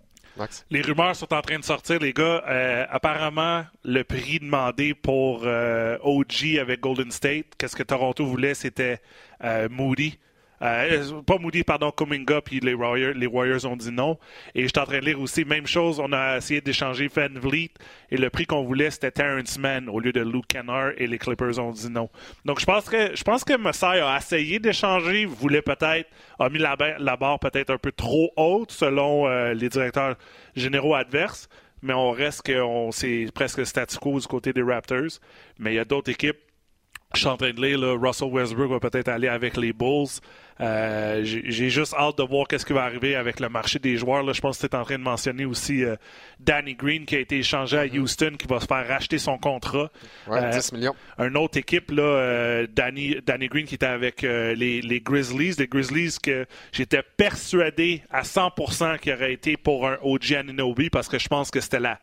Les 0.70 0.82
rumeurs 0.82 1.16
sont 1.16 1.34
en 1.34 1.42
train 1.42 1.58
de 1.58 1.64
sortir, 1.64 2.00
les 2.00 2.14
gars. 2.14 2.44
Euh, 2.48 2.86
apparemment, 2.90 3.64
le 3.84 4.04
prix 4.04 4.40
demandé 4.40 4.94
pour 4.94 5.42
euh, 5.44 5.98
OG 6.02 6.58
avec 6.60 6.82
Golden 6.82 7.12
State, 7.12 7.46
qu'est-ce 7.58 7.76
que 7.76 7.84
Toronto 7.84 8.26
voulait, 8.26 8.54
c'était 8.54 9.00
euh, 9.44 9.70
Moody. 9.70 10.20
Euh, 10.62 11.22
pas 11.22 11.38
Moody, 11.38 11.64
pardon, 11.64 11.92
Kuminga, 11.92 12.42
puis 12.42 12.60
les 12.60 12.74
Warriors, 12.74 13.14
les 13.14 13.28
Warriors 13.28 13.66
ont 13.66 13.76
dit 13.76 13.92
non. 13.92 14.18
Et 14.54 14.64
je 14.64 14.68
suis 14.68 14.80
en 14.80 14.86
train 14.86 15.00
de 15.00 15.06
lire 15.06 15.20
aussi, 15.20 15.46
même 15.46 15.68
chose, 15.68 16.00
on 16.00 16.12
a 16.14 16.38
essayé 16.38 16.62
d'échanger 16.62 17.10
Van 17.14 17.28
Vliet, 17.34 17.72
et 18.10 18.18
le 18.18 18.30
prix 18.30 18.46
qu'on 18.46 18.64
voulait, 18.64 18.90
c'était 18.90 19.12
Terrence 19.12 19.58
Mann 19.58 19.90
au 19.90 20.00
lieu 20.00 20.12
de 20.12 20.22
Luke 20.22 20.48
Kennard, 20.48 20.92
et 20.98 21.08
les 21.08 21.18
Clippers 21.18 21.60
ont 21.60 21.72
dit 21.72 21.90
non. 21.90 22.10
Donc 22.46 22.60
je 22.60 22.66
pense 22.66 22.86
que 22.90 23.16
je 23.16 23.24
pense 23.24 23.44
que 23.44 23.58
Messiah 23.58 24.14
a 24.14 24.18
essayé 24.18 24.60
d'échanger, 24.60 25.26
voulait 25.26 25.62
peut-être, 25.62 26.10
a 26.40 26.50
mis 26.50 26.60
la, 26.60 26.76
barre 26.76 27.40
peut-être 27.40 27.72
un 27.72 27.78
peu 27.78 27.92
trop 27.92 28.32
haute 28.38 28.72
selon 28.72 29.28
euh, 29.28 29.54
les 29.54 29.70
directeurs 29.70 30.16
généraux 30.56 30.96
adverses, 30.96 31.50
mais 31.82 31.94
on 31.94 32.12
reste 32.12 32.42
que 32.44 32.62
c'est 32.92 33.28
presque 33.34 33.66
statu 33.66 33.98
quo 33.98 34.20
du 34.20 34.28
côté 34.28 34.54
des 34.54 34.64
Raptors. 34.64 35.20
Mais 35.60 35.74
il 35.74 35.76
y 35.76 35.80
a 35.80 35.86
d'autres 35.86 36.12
équipes 36.12 36.38
je 37.16 37.22
suis 37.22 37.30
en 37.30 37.38
train 37.38 37.52
de 37.52 37.62
lire, 37.62 37.80
Russell 38.00 38.30
Westbrook 38.30 38.70
va 38.70 38.80
peut-être 38.80 39.10
aller 39.10 39.28
avec 39.28 39.58
les 39.58 39.74
Bulls. 39.74 40.08
Euh, 40.62 41.22
j'ai 41.24 41.70
juste 41.70 41.94
hâte 41.94 42.18
de 42.18 42.24
voir 42.24 42.48
qu'est-ce 42.48 42.66
qui 42.66 42.72
va 42.72 42.84
arriver 42.84 43.16
avec 43.16 43.42
le 43.42 43.50
marché 43.50 43.78
des 43.78 43.98
joueurs. 43.98 44.24
Là, 44.24 44.32
je 44.32 44.40
pense 44.40 44.58
que 44.58 44.66
tu 44.66 44.74
es 44.74 44.80
en 44.80 44.86
train 44.86 44.98
de 44.98 45.04
mentionner 45.04 45.44
aussi 45.44 45.84
euh, 45.84 45.98
Danny 46.40 46.76
Green 46.76 47.06
qui 47.06 47.18
a 47.18 47.20
été 47.20 47.40
échangé 47.40 47.78
à 47.78 47.86
mm-hmm. 47.86 48.00
Houston, 48.00 48.32
qui 48.40 48.48
va 48.48 48.62
se 48.62 48.66
faire 48.66 48.88
racheter 48.88 49.18
son 49.18 49.38
contrat. 49.38 49.92
Ouais, 50.28 50.50
10 50.52 50.72
euh, 50.72 50.78
millions. 50.78 50.96
Une 51.20 51.36
autre 51.36 51.58
équipe, 51.58 51.92
là, 51.92 52.66
Danny, 52.68 53.18
Danny 53.26 53.48
Green 53.48 53.66
qui 53.66 53.76
était 53.76 53.86
avec 53.86 54.22
les, 54.22 54.82
les, 54.82 55.02
Grizzlies. 55.02 55.56
Les 55.58 55.68
Grizzlies 55.68 56.18
que 56.24 56.46
j'étais 56.72 57.04
persuadé 57.18 58.04
à 58.10 58.22
100% 58.22 59.00
qu'il 59.00 59.14
aurait 59.14 59.34
été 59.34 59.58
pour 59.58 59.88
un 59.88 59.98
OG 60.02 60.34
Ananobi 60.34 60.90
parce 60.90 61.10
que 61.10 61.20
je 61.20 61.28
pense 61.28 61.52
que 61.52 61.60
c'était 61.60 61.80
la 61.80 62.00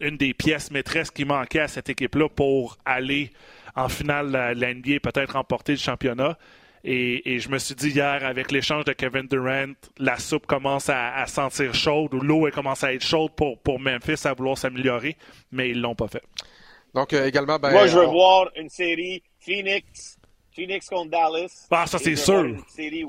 une 0.00 0.16
des 0.16 0.32
pièces 0.32 0.70
maîtresses 0.70 1.10
qui 1.10 1.24
manquait 1.24 1.60
à 1.60 1.68
cette 1.68 1.90
équipe-là 1.90 2.28
pour 2.28 2.78
aller 2.84 3.30
en 3.76 3.88
finale 3.88 4.30
la 4.30 4.74
NBA, 4.74 5.00
peut-être 5.02 5.32
remporter 5.32 5.72
le 5.72 5.78
championnat. 5.78 6.36
Et, 6.82 7.38
je 7.38 7.48
me 7.50 7.58
suis 7.58 7.74
dit 7.74 7.90
hier, 7.90 8.24
avec 8.24 8.50
l'échange 8.50 8.84
de 8.84 8.92
Kevin 8.92 9.26
Durant, 9.26 9.72
la 9.98 10.18
soupe 10.18 10.46
commence 10.46 10.88
à, 10.88 11.26
sentir 11.26 11.74
chaude 11.74 12.14
ou 12.14 12.20
l'eau 12.20 12.48
commence 12.52 12.82
à 12.84 12.94
être 12.94 13.04
chaude 13.04 13.32
pour, 13.36 13.58
pour 13.58 13.78
Memphis 13.78 14.26
à 14.26 14.32
vouloir 14.32 14.56
s'améliorer, 14.56 15.16
mais 15.52 15.70
ils 15.70 15.80
l'ont 15.80 15.94
pas 15.94 16.08
fait. 16.08 16.22
Donc 16.94 17.12
euh, 17.12 17.26
également, 17.26 17.58
ben, 17.58 17.70
moi 17.70 17.86
je 17.86 17.98
veux 17.98 18.06
voir 18.06 18.50
une 18.56 18.68
série 18.68 19.22
Phoenix, 19.38 20.18
Phoenix 20.54 20.88
contre 20.88 21.10
Dallas. 21.10 21.66
Ah, 21.70 21.86
ça 21.86 21.98
c'est 21.98 22.16
sûr. 22.16 22.44
Une 22.44 22.62
série 22.66 23.04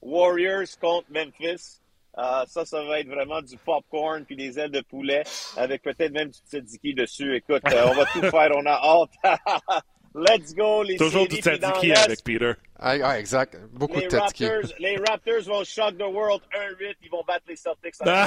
Warriors 0.00 0.78
contre 0.80 1.06
Memphis. 1.10 1.80
Euh, 2.18 2.44
ça, 2.46 2.64
ça 2.64 2.82
va 2.82 3.00
être 3.00 3.08
vraiment 3.08 3.42
du 3.42 3.56
popcorn 3.58 4.24
puis 4.24 4.36
des 4.36 4.58
ailes 4.58 4.70
de 4.70 4.80
poulet 4.80 5.22
avec 5.56 5.82
peut-être 5.82 6.12
même 6.12 6.30
du 6.30 6.38
tzatziki 6.38 6.94
dessus. 6.94 7.36
Écoute, 7.36 7.62
euh, 7.70 7.88
on 7.90 7.94
va 7.94 8.06
tout 8.06 8.22
faire, 8.22 8.50
on 8.54 8.64
a 8.64 8.72
hâte. 8.72 9.10
Let's 10.14 10.54
go, 10.54 10.82
les 10.82 10.96
Toujours 10.96 11.28
du 11.28 11.36
tzatziki 11.36 11.92
avec 11.92 12.24
Peter. 12.24 12.52
Ah, 12.78 12.94
ah, 13.04 13.18
exact. 13.18 13.58
Beaucoup 13.72 13.98
les 13.98 14.06
de 14.06 14.10
tzatziki. 14.10 14.46
Raptors, 14.46 14.70
les 14.78 14.96
Raptors 14.96 15.42
vont 15.42 15.64
shock 15.64 15.98
the 15.98 16.06
world 16.10 16.40
1-8. 16.80 16.94
Ils 17.02 17.10
vont 17.10 17.22
battre 17.26 17.44
les 17.48 17.56
Celtics. 17.56 17.94
Ah. 18.00 18.26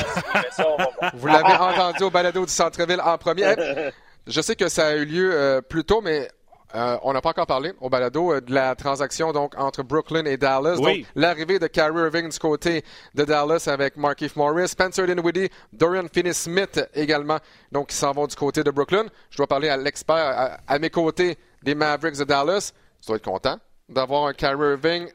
Vous 1.16 1.28
l'avez 1.28 1.54
entendu 1.54 2.04
au 2.04 2.12
balado 2.12 2.46
du 2.46 2.52
centre-ville 2.52 3.02
en 3.02 3.18
premier. 3.18 3.56
Je 4.28 4.42
sais 4.42 4.56
que 4.56 4.70
ça 4.70 4.88
a 4.88 4.96
eu 4.96 5.06
lieu 5.06 5.34
euh, 5.34 5.62
plus 5.62 5.84
tôt, 5.84 6.02
mais 6.02 6.30
euh, 6.76 6.97
on 7.01 7.13
n'a 7.13 7.22
pas 7.22 7.30
encore 7.30 7.47
parlé 7.47 7.74
au 7.82 7.89
balado 7.89 8.32
euh, 8.32 8.41
de 8.41 8.53
la 8.53 8.76
transaction 8.76 9.32
donc 9.34 9.57
entre 9.57 9.82
Brooklyn 9.82 10.26
et 10.26 10.38
Dallas. 10.38 10.76
Donc 10.76 11.05
l'arrivée 11.15 11.57
de 11.57 11.65
Kyrie 11.65 11.99
Irving 11.99 12.30
du 12.30 12.38
côté 12.38 12.84
de 13.15 13.24
Dallas 13.24 13.67
avec 13.67 13.97
Markieff 13.97 14.36
Morris, 14.36 14.70
Spencer 14.70 15.07
Dinwiddie, 15.07 15.49
Dorian 15.74 16.05
Finney-Smith 16.13 16.80
également, 16.93 17.39
donc 17.72 17.88
qui 17.88 17.95
s'en 17.95 18.11
vont 18.11 18.28
du 18.28 18.36
côté 18.36 18.63
de 18.63 18.70
Brooklyn. 18.70 19.05
Je 19.32 19.38
dois 19.38 19.47
parler 19.47 19.70
à 19.70 19.78
l'expert 19.78 20.59
à, 20.67 20.80
mes 20.80 20.91
côtés 20.91 21.38
des 21.63 21.74
Mavericks 21.74 22.20
de 22.20 22.24
Dallas. 22.24 22.72
Tu 23.01 23.07
dois 23.07 23.15
être 23.15 23.26
content 23.26 23.57
d'avoir 23.88 24.28
un 24.28 24.34
Kyrie 24.34 24.74
Irving 24.74 25.07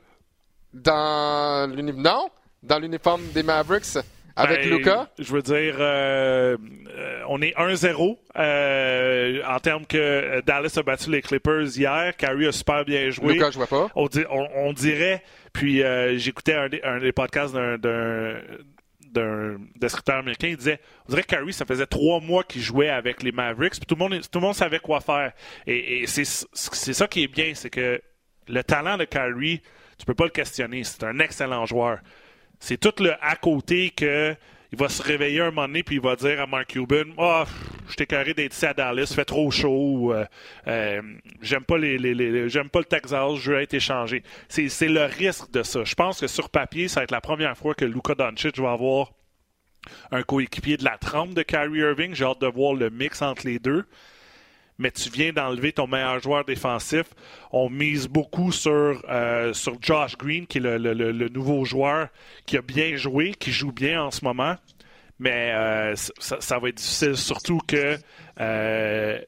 dans 0.72 1.70
l'uniforme. 1.72 2.02
Non, 2.02 2.28
dans 2.64 2.78
l'uniforme 2.80 3.22
des 3.28 3.44
Mavericks. 3.44 3.98
Avec 4.36 4.62
ben, 4.62 4.70
Luca? 4.70 5.08
Je 5.18 5.32
veux 5.32 5.42
dire, 5.42 5.76
euh, 5.78 6.56
euh, 6.88 7.22
on 7.28 7.40
est 7.40 7.54
1-0 7.56 8.18
euh, 8.36 9.42
en 9.46 9.58
termes 9.60 9.86
que 9.86 10.40
Dallas 10.40 10.74
a 10.76 10.82
battu 10.82 11.10
les 11.10 11.22
Clippers 11.22 11.76
hier. 11.76 12.16
Kyrie 12.16 12.48
a 12.48 12.52
super 12.52 12.84
bien 12.84 13.10
joué. 13.10 13.34
Luca, 13.34 13.50
je 13.50 13.56
vois 13.56 13.66
pas. 13.66 13.88
On, 13.94 14.08
on, 14.56 14.72
dirait, 14.72 15.22
puis 15.52 15.82
j'écoutais 16.16 16.54
un, 16.54 16.98
des 16.98 17.12
podcasts 17.12 17.54
d'un 17.54 18.38
d'un 19.14 19.58
descripteur 19.76 20.16
américain, 20.16 20.48
il 20.48 20.56
disait 20.56 20.80
on 21.06 21.10
dirait 21.10 21.22
que 21.22 21.28
Kyrie, 21.28 21.52
ça 21.52 21.64
faisait 21.64 21.86
trois 21.86 22.18
mois 22.18 22.42
qu'il 22.42 22.60
jouait 22.60 22.88
avec 22.88 23.22
les 23.22 23.30
Mavericks, 23.30 23.74
puis 23.74 23.86
tout 23.86 23.94
le 23.94 24.00
monde, 24.00 24.20
tout 24.20 24.40
le 24.40 24.44
monde 24.44 24.56
savait 24.56 24.80
quoi 24.80 25.00
faire. 25.00 25.30
Et, 25.68 26.00
et 26.00 26.06
c'est 26.08 26.24
ça 26.24 27.06
qui 27.06 27.22
est 27.22 27.28
bien, 27.28 27.52
c'est 27.54 27.70
que 27.70 28.02
le 28.48 28.64
talent 28.64 28.96
de 28.96 29.04
Kyrie, 29.04 29.62
tu 29.98 30.04
peux 30.04 30.14
pas 30.14 30.24
le 30.24 30.30
questionner. 30.30 30.82
C'est 30.84 31.04
un 31.04 31.18
excellent 31.20 31.64
joueur. 31.66 32.00
C'est 32.66 32.78
tout 32.78 32.94
le 33.02 33.12
à 33.20 33.36
côté 33.36 33.90
que 33.90 34.34
il 34.72 34.78
va 34.78 34.88
se 34.88 35.02
réveiller 35.02 35.42
un 35.42 35.50
moment 35.50 35.66
donné 35.66 35.82
puis 35.82 35.96
il 35.96 36.00
va 36.00 36.16
dire 36.16 36.40
à 36.40 36.46
Mark 36.46 36.68
Cuban 36.68 37.04
oh, 37.18 37.44
je 37.90 37.94
t'ai 37.94 38.06
carré 38.06 38.32
d'être 38.32 38.54
ici 38.54 38.64
à 38.64 38.72
Dallas, 38.72 39.12
fait 39.14 39.26
trop 39.26 39.50
chaud, 39.50 40.14
euh, 40.14 40.24
euh, 40.66 41.02
j'aime 41.42 41.64
pas 41.64 41.76
les, 41.76 42.48
j'aime 42.48 42.70
pas 42.70 42.78
le 42.78 42.86
Texas, 42.86 43.34
je 43.36 43.52
veux 43.52 43.60
être 43.60 43.74
échangé. 43.74 44.22
C'est 44.48 44.88
le 44.88 45.04
risque 45.04 45.50
de 45.50 45.62
ça. 45.62 45.84
Je 45.84 45.94
pense 45.94 46.20
que 46.20 46.26
sur 46.26 46.48
papier, 46.48 46.88
ça 46.88 47.00
va 47.00 47.04
être 47.04 47.10
la 47.10 47.20
première 47.20 47.54
fois 47.54 47.74
que 47.74 47.84
Luka 47.84 48.14
Doncic 48.14 48.58
va 48.58 48.72
avoir 48.72 49.12
un 50.10 50.22
coéquipier 50.22 50.78
de 50.78 50.84
la 50.84 50.96
trempe 50.96 51.34
de 51.34 51.42
Kyrie 51.42 51.80
Irving. 51.80 52.14
J'ai 52.14 52.24
hâte 52.24 52.40
de 52.40 52.46
voir 52.46 52.72
le 52.72 52.88
mix 52.88 53.20
entre 53.20 53.46
les 53.46 53.58
deux 53.58 53.84
mais 54.78 54.90
tu 54.90 55.08
viens 55.10 55.32
d'enlever 55.32 55.72
ton 55.72 55.86
meilleur 55.86 56.20
joueur 56.20 56.44
défensif. 56.44 57.04
On 57.52 57.70
mise 57.70 58.08
beaucoup 58.08 58.52
sur, 58.52 59.02
euh, 59.08 59.52
sur 59.52 59.76
Josh 59.80 60.16
Green, 60.16 60.46
qui 60.46 60.58
est 60.58 60.60
le, 60.60 61.28
nouveau 61.28 61.64
joueur 61.64 62.08
qui 62.46 62.56
a 62.56 62.62
bien 62.62 62.96
joué, 62.96 63.32
qui 63.32 63.52
joue 63.52 63.72
bien 63.72 64.02
en 64.02 64.10
ce 64.10 64.24
moment. 64.24 64.56
Mais 65.20 65.52
euh, 65.54 65.94
ça, 66.18 66.58
va 66.58 66.68
être 66.68 66.76
difficile, 66.76 67.16
surtout 67.16 67.60
que 67.66 67.96
euh, 68.40 69.20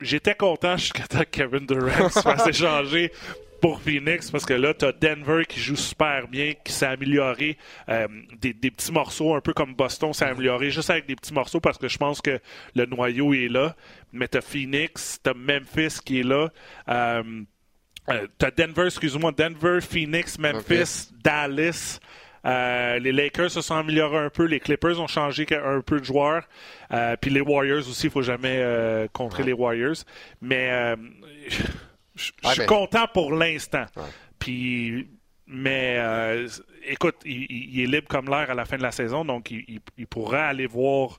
j'étais 0.00 0.34
content 0.34 0.76
jusqu'à 0.78 1.06
temps 1.06 1.18
que 1.18 1.24
Kevin 1.24 1.66
Durant 1.66 2.08
se 2.10 2.20
fasse 2.20 2.46
échanger 2.46 3.12
pour 3.60 3.80
Phoenix 3.80 4.30
parce 4.30 4.44
que 4.44 4.54
là, 4.54 4.74
tu 4.74 4.84
as 4.84 4.92
Denver 4.92 5.44
qui 5.46 5.60
joue 5.60 5.76
super 5.76 6.28
bien, 6.28 6.54
qui 6.64 6.72
s'est 6.72 6.86
amélioré. 6.86 7.56
Euh, 7.88 8.08
des, 8.40 8.52
petits 8.52 8.92
morceaux, 8.92 9.34
un 9.34 9.40
peu 9.40 9.52
comme 9.52 9.74
Boston 9.74 10.12
s'est 10.12 10.24
amélioré, 10.24 10.70
juste 10.70 10.90
avec 10.90 11.06
des 11.06 11.16
petits 11.16 11.34
morceaux 11.34 11.60
parce 11.60 11.78
que 11.78 11.88
je 11.88 11.98
pense 11.98 12.20
que 12.20 12.40
le 12.74 12.86
noyau 12.86 13.34
est 13.34 13.48
là. 13.48 13.76
Mais 14.12 14.28
tu 14.28 14.38
as 14.38 14.40
Phoenix, 14.40 15.20
tu 15.22 15.30
as 15.30 15.34
Memphis 15.34 15.98
qui 16.04 16.20
est 16.20 16.24
là. 16.24 16.48
Euh, 16.88 17.22
euh, 18.08 18.26
tu 18.38 18.46
as 18.46 18.50
Denver, 18.50 18.86
excuse-moi, 18.86 19.32
Denver, 19.32 19.80
Phoenix, 19.80 20.38
Memphis, 20.38 21.10
Dallas. 21.22 22.00
les 22.44 23.12
Lakers 23.12 23.50
se 23.50 23.60
sont 23.60 23.76
améliorés 23.76 24.18
un 24.18 24.30
peu, 24.30 24.44
les 24.44 24.58
Clippers 24.58 24.98
ont 25.00 25.06
changé 25.06 25.46
un 25.52 25.80
peu 25.82 26.00
de 26.00 26.04
joueurs, 26.04 26.48
puis 27.20 27.30
les 27.30 27.40
Warriors 27.40 27.86
aussi, 27.88 28.06
il 28.06 28.10
faut 28.10 28.22
jamais 28.22 29.06
contrer 29.12 29.44
les 29.44 29.52
Warriors. 29.52 30.04
Mais 30.40 30.96
je, 32.20 32.50
suis 32.50 32.66
content 32.66 33.06
pour 33.12 33.32
l'instant. 33.32 33.86
Puis, 34.38 35.08
mais 35.46 35.96
euh, 35.98 36.48
écoute, 36.86 37.16
il, 37.24 37.80
est 37.80 37.86
libre 37.86 38.08
comme 38.08 38.26
l'air 38.26 38.50
à 38.50 38.54
la 38.54 38.64
fin 38.64 38.76
de 38.76 38.82
la 38.82 38.92
saison, 38.92 39.24
donc 39.24 39.50
il, 39.50 39.80
pourra 40.06 40.48
aller 40.48 40.66
voir, 40.66 41.16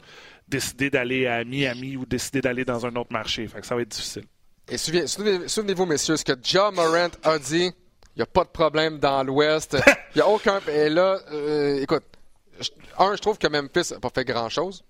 décider 0.48 0.90
d'aller 0.90 1.28
à 1.28 1.44
Miami 1.44 1.98
ou 1.98 2.06
décider 2.06 2.42
d'aller 2.42 2.66
dans 2.66 2.86
un 2.86 2.96
autre 2.96 3.12
marché. 3.12 3.48
Fait 3.48 3.62
que 3.62 3.68
ça 3.68 3.76
va 3.76 3.82
être 3.82 3.90
difficile. 3.90 4.24
Et 4.70 4.78
souvenez-vous, 4.78 5.86
messieurs, 5.86 6.18
ce 6.18 6.24
que 6.24 6.34
John 6.42 6.76
Morant 6.76 7.10
a 7.24 7.40
dit. 7.40 7.72
Il 8.16 8.20
n'y 8.20 8.24
a 8.24 8.28
pas 8.28 8.44
de 8.44 8.50
problème 8.50 9.00
dans 9.00 9.24
l'Ouest. 9.24 9.78
Il 10.16 10.18
n'y 10.18 10.22
a 10.22 10.28
aucun. 10.28 10.60
Et 10.68 10.90
là, 10.90 11.18
euh, 11.32 11.82
écoute, 11.82 12.04
un, 12.98 13.16
je 13.16 13.22
trouve 13.22 13.38
que 13.38 13.48
Memphis 13.48 13.94
n'a 13.94 14.00
pas 14.00 14.10
fait 14.14 14.26
grand-chose 14.26 14.84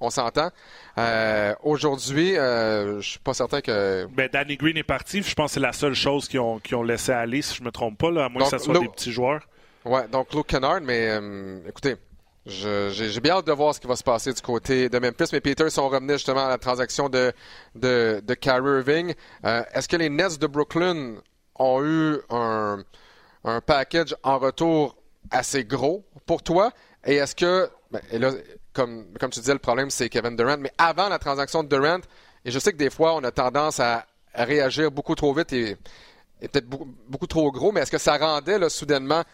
on 0.00 0.10
s'entend. 0.10 0.50
Euh, 0.98 1.54
aujourd'hui, 1.62 2.36
euh, 2.36 3.00
je 3.00 3.10
suis 3.10 3.18
pas 3.18 3.34
certain 3.34 3.60
que. 3.60 4.06
Ben, 4.06 4.28
Danny 4.32 4.56
Green 4.56 4.76
est 4.76 4.82
parti. 4.82 5.22
Je 5.22 5.34
pense 5.34 5.50
que 5.50 5.54
c'est 5.54 5.60
la 5.60 5.72
seule 5.72 5.94
chose 5.94 6.28
qu'ils 6.28 6.40
ont, 6.40 6.60
ont 6.72 6.82
laissé 6.82 7.12
aller, 7.12 7.42
si 7.42 7.54
je 7.54 7.62
me 7.62 7.70
trompe 7.70 7.98
pas, 7.98 8.10
là, 8.10 8.24
à 8.24 8.28
moins 8.28 8.42
que 8.44 8.50
ce 8.50 8.58
soit 8.58 8.78
des 8.78 8.88
petits 8.88 9.12
joueurs. 9.12 9.40
Ouais, 9.84 10.06
donc 10.08 10.34
Luke 10.34 10.46
Kennard, 10.46 10.80
mais 10.82 11.08
euh, 11.08 11.58
écoutez, 11.66 11.96
j'ai 12.44 13.20
bien 13.20 13.36
hâte 13.36 13.46
de 13.46 13.52
voir 13.52 13.74
ce 13.74 13.80
qui 13.80 13.86
va 13.86 13.96
se 13.96 14.02
passer 14.02 14.32
du 14.32 14.42
côté 14.42 14.88
de 14.88 14.98
Memphis. 14.98 15.30
Mais 15.32 15.40
Peter, 15.40 15.70
si 15.70 15.78
on 15.78 15.88
revenait 15.88 16.14
justement 16.14 16.46
à 16.46 16.48
la 16.48 16.58
transaction 16.58 17.08
de, 17.08 17.32
de, 17.74 18.22
de 18.22 18.34
Kyrie 18.34 18.78
Irving, 18.78 19.14
euh, 19.44 19.62
est-ce 19.72 19.88
que 19.88 19.96
les 19.96 20.10
Nets 20.10 20.38
de 20.38 20.46
Brooklyn 20.46 21.16
ont 21.58 21.82
eu 21.82 22.18
un, 22.30 22.82
un 23.44 23.60
package 23.60 24.14
en 24.22 24.38
retour 24.38 24.96
assez 25.30 25.64
gros 25.64 26.04
pour 26.26 26.42
toi? 26.42 26.72
Et 27.06 27.14
est-ce 27.14 27.34
que, 27.34 27.70
ben, 27.90 28.02
et 28.10 28.18
là, 28.18 28.32
comme, 28.72 29.06
tu 29.18 29.40
disais, 29.40 29.52
le 29.52 29.58
problème, 29.58 29.90
c'est 29.90 30.08
Kevin 30.08 30.36
Durant. 30.36 30.58
Mais 30.58 30.72
avant 30.78 31.08
la 31.08 31.18
transaction 31.18 31.62
de 31.62 31.68
Durant, 31.68 32.00
et 32.44 32.50
je 32.50 32.58
sais 32.58 32.72
que 32.72 32.76
des 32.78 32.90
fois, 32.90 33.14
on 33.14 33.24
a 33.24 33.30
tendance 33.30 33.80
à, 33.80 34.06
réagir 34.32 34.92
beaucoup 34.92 35.16
trop 35.16 35.34
vite 35.34 35.52
et, 35.52 35.76
peut-être 36.40 36.68
beaucoup, 36.68 37.26
trop 37.26 37.50
gros, 37.50 37.72
mais 37.72 37.80
est-ce 37.80 37.90
que 37.90 37.98
ça 37.98 38.16
rendait 38.16 38.68
soudainement 38.68 39.24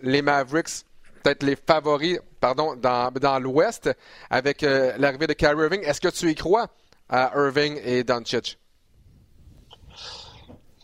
les 0.00 0.22
Mavericks 0.22 0.84
peut-être 1.22 1.42
les 1.42 1.56
favoris 1.56 2.18
pardon, 2.40 2.74
dans, 2.74 3.10
dans 3.10 3.38
l'Ouest 3.38 3.90
avec 4.30 4.62
euh, 4.62 4.96
l'arrivée 4.96 5.26
de 5.26 5.34
Kyrie 5.34 5.64
Irving? 5.64 5.82
Est-ce 5.82 6.00
que 6.00 6.08
tu 6.08 6.30
y 6.30 6.34
crois 6.34 6.68
à 7.10 7.32
Irving 7.36 7.78
et 7.84 8.04
Doncic? 8.04 8.58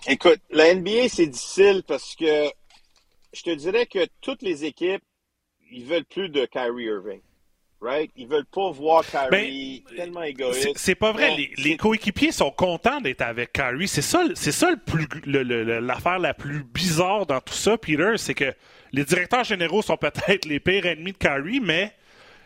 Écoute, 0.06 0.40
la 0.50 0.74
NBA, 0.74 1.08
c'est 1.08 1.26
difficile 1.26 1.82
parce 1.86 2.14
que 2.14 2.50
je 3.32 3.42
te 3.42 3.54
dirais 3.54 3.86
que 3.86 4.06
toutes 4.20 4.42
les 4.42 4.66
équipes, 4.66 5.02
ils 5.70 5.86
veulent 5.86 6.04
plus 6.04 6.28
de 6.28 6.44
Kyrie 6.44 6.84
Irving 6.84 7.22
right? 7.84 8.10
Ils 8.16 8.26
veulent 8.26 8.46
pas 8.46 8.70
voir 8.70 9.04
Kyrie 9.04 9.84
ben, 9.86 9.96
tellement 9.96 10.22
égoïste. 10.22 10.70
C'est 10.76 10.94
pas 10.94 11.12
vrai. 11.12 11.36
les, 11.56 11.76
coéquipiers 11.76 12.32
sont 12.32 12.50
contents 12.50 13.00
d'être 13.00 13.22
avec 13.22 13.52
Kyrie. 13.52 13.88
C'est 13.88 14.02
ça, 14.02 14.22
c'est 14.34 14.52
ça 14.52 14.70
le 14.70 14.76
plus, 14.76 15.06
l'affaire 15.26 16.18
la 16.18 16.34
plus 16.34 16.64
bizarre 16.64 17.26
dans 17.26 17.40
tout 17.40 17.54
ça, 17.54 17.76
Peter, 17.76 18.14
c'est 18.16 18.34
que 18.34 18.52
les 18.92 19.04
directeurs 19.04 19.44
généraux 19.44 19.82
sont 19.82 19.96
peut-être 19.96 20.44
les 20.48 20.60
pires 20.60 20.86
ennemis 20.86 21.12
de 21.12 21.18
Kyrie, 21.18 21.60
mais 21.60 21.92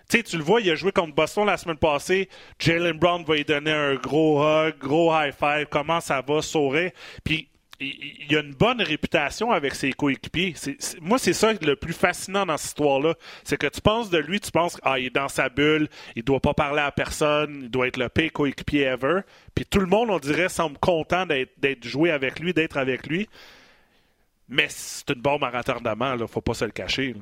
tu 0.08 0.22
tu 0.22 0.38
le 0.38 0.42
vois, 0.42 0.60
il 0.62 0.70
a 0.70 0.74
joué 0.74 0.90
contre 0.90 1.14
Boston 1.14 1.46
la 1.46 1.58
semaine 1.58 1.76
passée. 1.76 2.28
Jalen 2.58 2.98
Brown 2.98 3.24
va 3.24 3.34
lui 3.34 3.44
donner 3.44 3.72
un 3.72 3.94
gros 3.94 4.42
hug, 4.42 4.78
gros 4.78 5.12
high 5.12 5.34
five. 5.38 5.66
Comment 5.70 6.00
ça 6.00 6.22
va, 6.26 6.40
sourire? 6.40 6.90
Puis 7.22 7.48
il, 7.80 8.36
a 8.36 8.40
une 8.40 8.54
bonne 8.54 8.82
réputation 8.82 9.52
avec 9.52 9.74
ses 9.74 9.92
coéquipiers. 9.92 10.54
moi, 11.00 11.18
c'est 11.18 11.32
ça 11.32 11.52
le 11.52 11.76
plus 11.76 11.92
fascinant 11.92 12.44
dans 12.46 12.56
cette 12.56 12.68
histoire-là. 12.68 13.14
C'est 13.44 13.56
que 13.56 13.66
tu 13.66 13.80
penses 13.80 14.10
de 14.10 14.18
lui, 14.18 14.40
tu 14.40 14.50
penses 14.50 14.78
ah, 14.82 14.98
est 14.98 15.10
dans 15.10 15.28
sa 15.28 15.48
bulle, 15.48 15.88
il 16.16 16.24
doit 16.24 16.40
pas 16.40 16.54
parler 16.54 16.80
à 16.80 16.90
personne, 16.90 17.60
il 17.62 17.70
doit 17.70 17.86
être 17.86 17.96
le 17.96 18.08
pire 18.08 18.32
coéquipier 18.32 18.82
ever. 18.82 19.20
Puis 19.54 19.64
tout 19.64 19.80
le 19.80 19.86
monde, 19.86 20.10
on 20.10 20.18
dirait, 20.18 20.48
semble 20.48 20.78
content 20.78 21.26
d'être 21.26 21.84
joué 21.84 22.10
avec 22.10 22.40
lui, 22.40 22.52
d'être 22.52 22.76
avec 22.76 23.06
lui. 23.06 23.28
Mais 24.48 24.66
c'est 24.68 25.10
une 25.10 25.20
bombe 25.20 25.44
à 25.44 25.50
retardement, 25.50 26.14
là. 26.14 26.26
Faut 26.26 26.40
pas 26.40 26.54
se 26.54 26.64
le 26.64 26.70
cacher. 26.70 27.14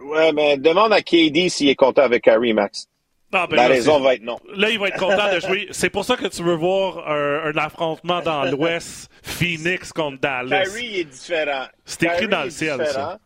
Ouais, 0.00 0.32
mais 0.32 0.56
demande 0.56 0.92
à 0.92 1.02
KD 1.02 1.48
s'il 1.48 1.68
est 1.68 1.74
content 1.74 2.02
avec 2.02 2.28
Harry, 2.28 2.52
Max. 2.54 2.88
Ben 3.30 3.46
la 3.50 3.68
raison 3.68 4.00
va 4.00 4.14
être 4.14 4.22
non. 4.22 4.38
Là, 4.54 4.70
il 4.70 4.78
va 4.78 4.88
être 4.88 4.98
content 4.98 5.32
de 5.32 5.40
jouer. 5.40 5.68
C'est 5.72 5.90
pour 5.90 6.04
ça 6.04 6.16
que 6.16 6.26
tu 6.28 6.42
veux 6.42 6.54
voir 6.54 7.08
un, 7.08 7.56
affrontement 7.56 8.20
dans 8.22 8.44
l'Ouest, 8.44 9.10
Phoenix 9.22 9.92
contre 9.92 10.20
Dallas. 10.20 10.64
Kyrie 10.64 11.00
est 11.00 11.04
différent. 11.04 11.66
C'est 11.84 12.04
écrit 12.04 12.28
dans 12.28 12.44
le 12.44 12.50
ciel, 12.50 12.86
ça. 12.86 13.18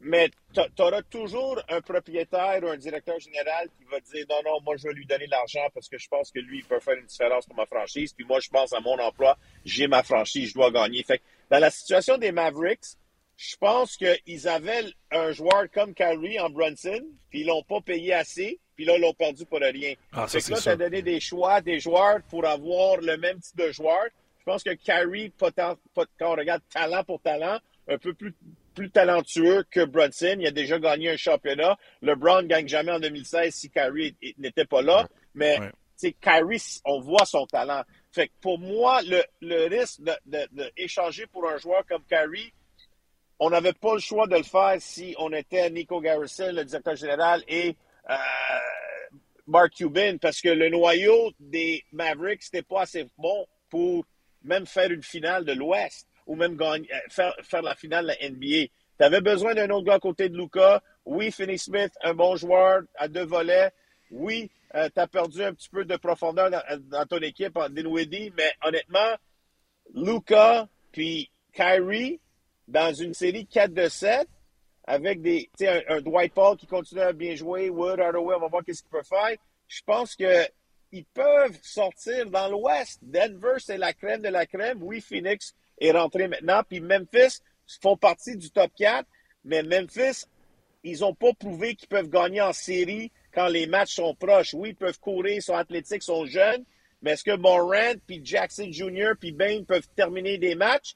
Mais 0.00 0.30
tu 0.54 0.82
auras 0.82 1.02
toujours 1.02 1.60
un 1.68 1.80
propriétaire 1.80 2.60
ou 2.62 2.68
un 2.68 2.76
directeur 2.76 3.18
général 3.18 3.68
qui 3.76 3.84
va 3.90 3.98
dire 3.98 4.24
non, 4.30 4.40
non, 4.44 4.60
moi, 4.64 4.76
je 4.76 4.86
vais 4.86 4.94
lui 4.94 5.04
donner 5.04 5.26
l'argent 5.26 5.66
parce 5.74 5.88
que 5.88 5.98
je 5.98 6.06
pense 6.06 6.30
que 6.30 6.38
lui, 6.38 6.58
il 6.58 6.64
peut 6.64 6.78
faire 6.78 6.94
une 6.94 7.06
différence 7.06 7.46
pour 7.46 7.56
ma 7.56 7.66
franchise. 7.66 8.12
Puis 8.12 8.24
moi, 8.24 8.38
je 8.38 8.48
pense 8.48 8.72
à 8.72 8.80
mon 8.80 8.96
emploi. 9.00 9.36
J'ai 9.64 9.88
ma 9.88 10.04
franchise, 10.04 10.50
je 10.50 10.54
dois 10.54 10.70
gagner. 10.70 11.02
Fait 11.02 11.20
dans 11.50 11.58
la 11.58 11.70
situation 11.70 12.16
des 12.16 12.30
Mavericks, 12.30 12.96
je 13.36 13.56
pense 13.56 13.96
qu'ils 13.96 14.48
avaient 14.48 14.84
un 15.10 15.32
joueur 15.32 15.64
comme 15.72 15.94
Kyrie 15.94 16.38
en 16.38 16.50
Brunson, 16.50 17.02
puis 17.30 17.40
ils 17.40 17.46
l'ont 17.46 17.62
pas 17.62 17.80
payé 17.80 18.12
assez, 18.12 18.60
puis 18.78 18.84
là, 18.84 18.94
ils 18.94 19.00
l'ont 19.00 19.12
perdu 19.12 19.44
pour 19.44 19.58
rien. 19.58 19.94
Ah, 20.12 20.28
fait 20.28 20.40
que 20.40 20.52
là, 20.52 20.60
tu 20.60 20.68
as 20.68 20.76
donné 20.76 21.02
des 21.02 21.18
choix 21.18 21.60
des 21.60 21.80
joueurs 21.80 22.22
pour 22.30 22.46
avoir 22.46 22.98
le 22.98 23.16
même 23.16 23.40
type 23.40 23.56
de 23.56 23.72
joueur. 23.72 24.04
Je 24.38 24.44
pense 24.44 24.62
que 24.62 24.70
Kyrie, 24.70 25.32
quand 25.36 25.74
on 26.20 26.36
regarde 26.36 26.62
talent 26.72 27.02
pour 27.02 27.20
talent, 27.20 27.58
un 27.88 27.98
peu 27.98 28.14
plus, 28.14 28.32
plus 28.76 28.88
talentueux 28.88 29.64
que 29.68 29.84
Brunson. 29.84 30.36
Il 30.38 30.46
a 30.46 30.52
déjà 30.52 30.78
gagné 30.78 31.10
un 31.10 31.16
championnat. 31.16 31.76
LeBron 32.02 32.42
ne 32.42 32.46
gagne 32.46 32.68
jamais 32.68 32.92
en 32.92 33.00
2016 33.00 33.52
si 33.52 33.68
Kyrie 33.68 34.14
n'était 34.38 34.64
pas 34.64 34.80
là. 34.80 35.08
Mais 35.34 35.58
ouais. 35.58 36.14
Kyrie, 36.20 36.62
on 36.84 37.00
voit 37.00 37.26
son 37.26 37.46
talent. 37.46 37.82
Fait 38.12 38.28
que 38.28 38.32
pour 38.40 38.60
moi, 38.60 39.02
le, 39.02 39.24
le 39.40 39.66
risque 39.76 40.02
d'échanger 40.76 41.24
de, 41.24 41.30
pour 41.30 41.50
un 41.50 41.58
joueur 41.58 41.84
comme 41.88 42.04
Kyrie, 42.04 42.52
on 43.40 43.50
n'avait 43.50 43.72
pas 43.72 43.94
le 43.94 44.00
choix 44.00 44.28
de 44.28 44.36
le 44.36 44.44
faire 44.44 44.76
si 44.78 45.16
on 45.18 45.32
était 45.32 45.68
Nico 45.68 46.00
Garrison, 46.00 46.52
le 46.52 46.64
directeur 46.64 46.94
général, 46.94 47.42
et 47.48 47.76
Mark 49.48 49.72
Cuban, 49.74 50.18
parce 50.20 50.40
que 50.40 50.50
le 50.50 50.68
noyau 50.68 51.32
des 51.40 51.84
Mavericks 51.92 52.42
n'était 52.52 52.62
pas 52.62 52.82
assez 52.82 53.06
bon 53.16 53.46
pour 53.70 54.04
même 54.42 54.66
faire 54.66 54.90
une 54.90 55.02
finale 55.02 55.44
de 55.44 55.52
l'Ouest 55.52 56.06
ou 56.26 56.36
même 56.36 56.56
gagner, 56.56 56.86
euh, 56.92 56.98
faire, 57.08 57.34
faire 57.42 57.62
la 57.62 57.74
finale 57.74 58.04
de 58.04 58.08
la 58.08 58.28
NBA. 58.28 58.70
Tu 58.98 59.04
avais 59.04 59.20
besoin 59.20 59.54
d'un 59.54 59.70
autre 59.70 59.86
gars 59.86 59.94
à 59.94 59.98
côté 59.98 60.28
de 60.28 60.36
Luca. 60.36 60.82
Oui, 61.06 61.32
Finney 61.32 61.56
Smith, 61.56 61.92
un 62.02 62.12
bon 62.12 62.36
joueur 62.36 62.82
à 62.96 63.08
deux 63.08 63.24
volets. 63.24 63.70
Oui, 64.10 64.50
euh, 64.74 64.88
tu 64.94 65.00
as 65.00 65.06
perdu 65.06 65.42
un 65.42 65.54
petit 65.54 65.70
peu 65.70 65.84
de 65.84 65.96
profondeur 65.96 66.50
dans, 66.50 67.06
ton 67.06 67.18
équipe 67.18 67.56
en 67.56 67.70
Dinwiddie, 67.70 68.32
mais 68.36 68.52
honnêtement, 68.62 69.14
Luca 69.94 70.68
puis 70.92 71.30
Kyrie, 71.54 72.20
dans 72.66 72.92
une 72.92 73.14
série 73.14 73.46
4 73.46 73.72
de 73.72 73.88
7, 73.88 74.28
avec 74.88 75.20
des, 75.20 75.50
un, 75.60 75.96
un 75.96 76.00
Dwight 76.00 76.32
Paul 76.32 76.56
qui 76.56 76.66
continue 76.66 77.02
à 77.02 77.12
bien 77.12 77.34
jouer, 77.34 77.68
Wood, 77.68 78.00
Hardaway, 78.00 78.34
on 78.36 78.40
va 78.40 78.48
voir 78.48 78.64
qu'est-ce 78.64 78.80
qu'il 78.80 78.90
peut 78.90 79.02
faire. 79.02 79.36
Je 79.68 79.82
pense 79.84 80.16
qu'ils 80.16 81.04
peuvent 81.12 81.58
sortir 81.62 82.30
dans 82.30 82.48
l'Ouest. 82.48 82.98
Denver, 83.02 83.56
c'est 83.58 83.76
la 83.76 83.92
crème 83.92 84.22
de 84.22 84.28
la 84.28 84.46
crème. 84.46 84.78
Oui, 84.82 85.02
Phoenix 85.02 85.54
est 85.78 85.90
rentré 85.90 86.26
maintenant. 86.26 86.62
Puis 86.66 86.80
Memphis 86.80 87.42
font 87.82 87.98
partie 87.98 88.34
du 88.38 88.50
top 88.50 88.70
4, 88.78 89.06
mais 89.44 89.62
Memphis, 89.62 90.24
ils 90.82 91.00
n'ont 91.00 91.14
pas 91.14 91.34
prouvé 91.34 91.74
qu'ils 91.74 91.88
peuvent 91.88 92.08
gagner 92.08 92.40
en 92.40 92.54
série 92.54 93.12
quand 93.34 93.48
les 93.48 93.66
matchs 93.66 93.96
sont 93.96 94.14
proches. 94.14 94.54
Oui, 94.54 94.70
ils 94.70 94.76
peuvent 94.76 94.98
courir, 94.98 95.34
ils 95.34 95.42
sont 95.42 95.54
athlétiques, 95.54 96.02
ils 96.02 96.06
sont 96.06 96.24
jeunes, 96.24 96.64
mais 97.02 97.10
est-ce 97.10 97.24
que 97.24 97.36
Morant, 97.36 97.92
puis 98.06 98.22
Jackson 98.24 98.68
Jr., 98.70 99.12
puis 99.20 99.32
Bain 99.32 99.64
peuvent 99.68 99.88
terminer 99.94 100.38
des 100.38 100.54
matchs? 100.54 100.94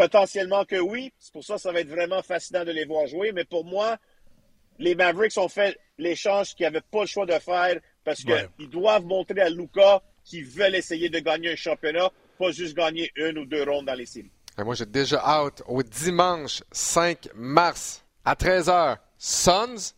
Potentiellement 0.00 0.64
que 0.64 0.76
oui. 0.76 1.12
C'est 1.18 1.30
pour 1.30 1.44
ça 1.44 1.56
que 1.56 1.60
ça 1.60 1.72
va 1.72 1.80
être 1.80 1.90
vraiment 1.90 2.22
fascinant 2.22 2.64
de 2.64 2.70
les 2.70 2.86
voir 2.86 3.06
jouer. 3.06 3.32
Mais 3.32 3.44
pour 3.44 3.66
moi, 3.66 3.98
les 4.78 4.94
Mavericks 4.94 5.36
ont 5.36 5.50
fait 5.50 5.78
l'échange 5.98 6.54
qu'ils 6.54 6.64
n'avaient 6.64 6.80
pas 6.80 7.02
le 7.02 7.06
choix 7.06 7.26
de 7.26 7.38
faire 7.38 7.78
parce 8.02 8.24
qu'ils 8.24 8.70
doivent 8.70 9.04
montrer 9.04 9.42
à 9.42 9.50
Luca 9.50 10.02
qu'ils 10.24 10.46
veulent 10.46 10.74
essayer 10.74 11.10
de 11.10 11.18
gagner 11.18 11.52
un 11.52 11.56
championnat, 11.56 12.10
pas 12.38 12.50
juste 12.50 12.74
gagner 12.74 13.12
une 13.14 13.36
ou 13.36 13.44
deux 13.44 13.62
rondes 13.62 13.84
dans 13.84 13.94
les 13.94 14.06
séries. 14.06 14.30
moi, 14.56 14.74
j'ai 14.74 14.86
déjà 14.86 15.42
out 15.42 15.62
au 15.66 15.82
dimanche 15.82 16.62
5 16.72 17.28
mars 17.34 18.02
à 18.24 18.32
13h. 18.34 18.96
Suns 19.18 19.92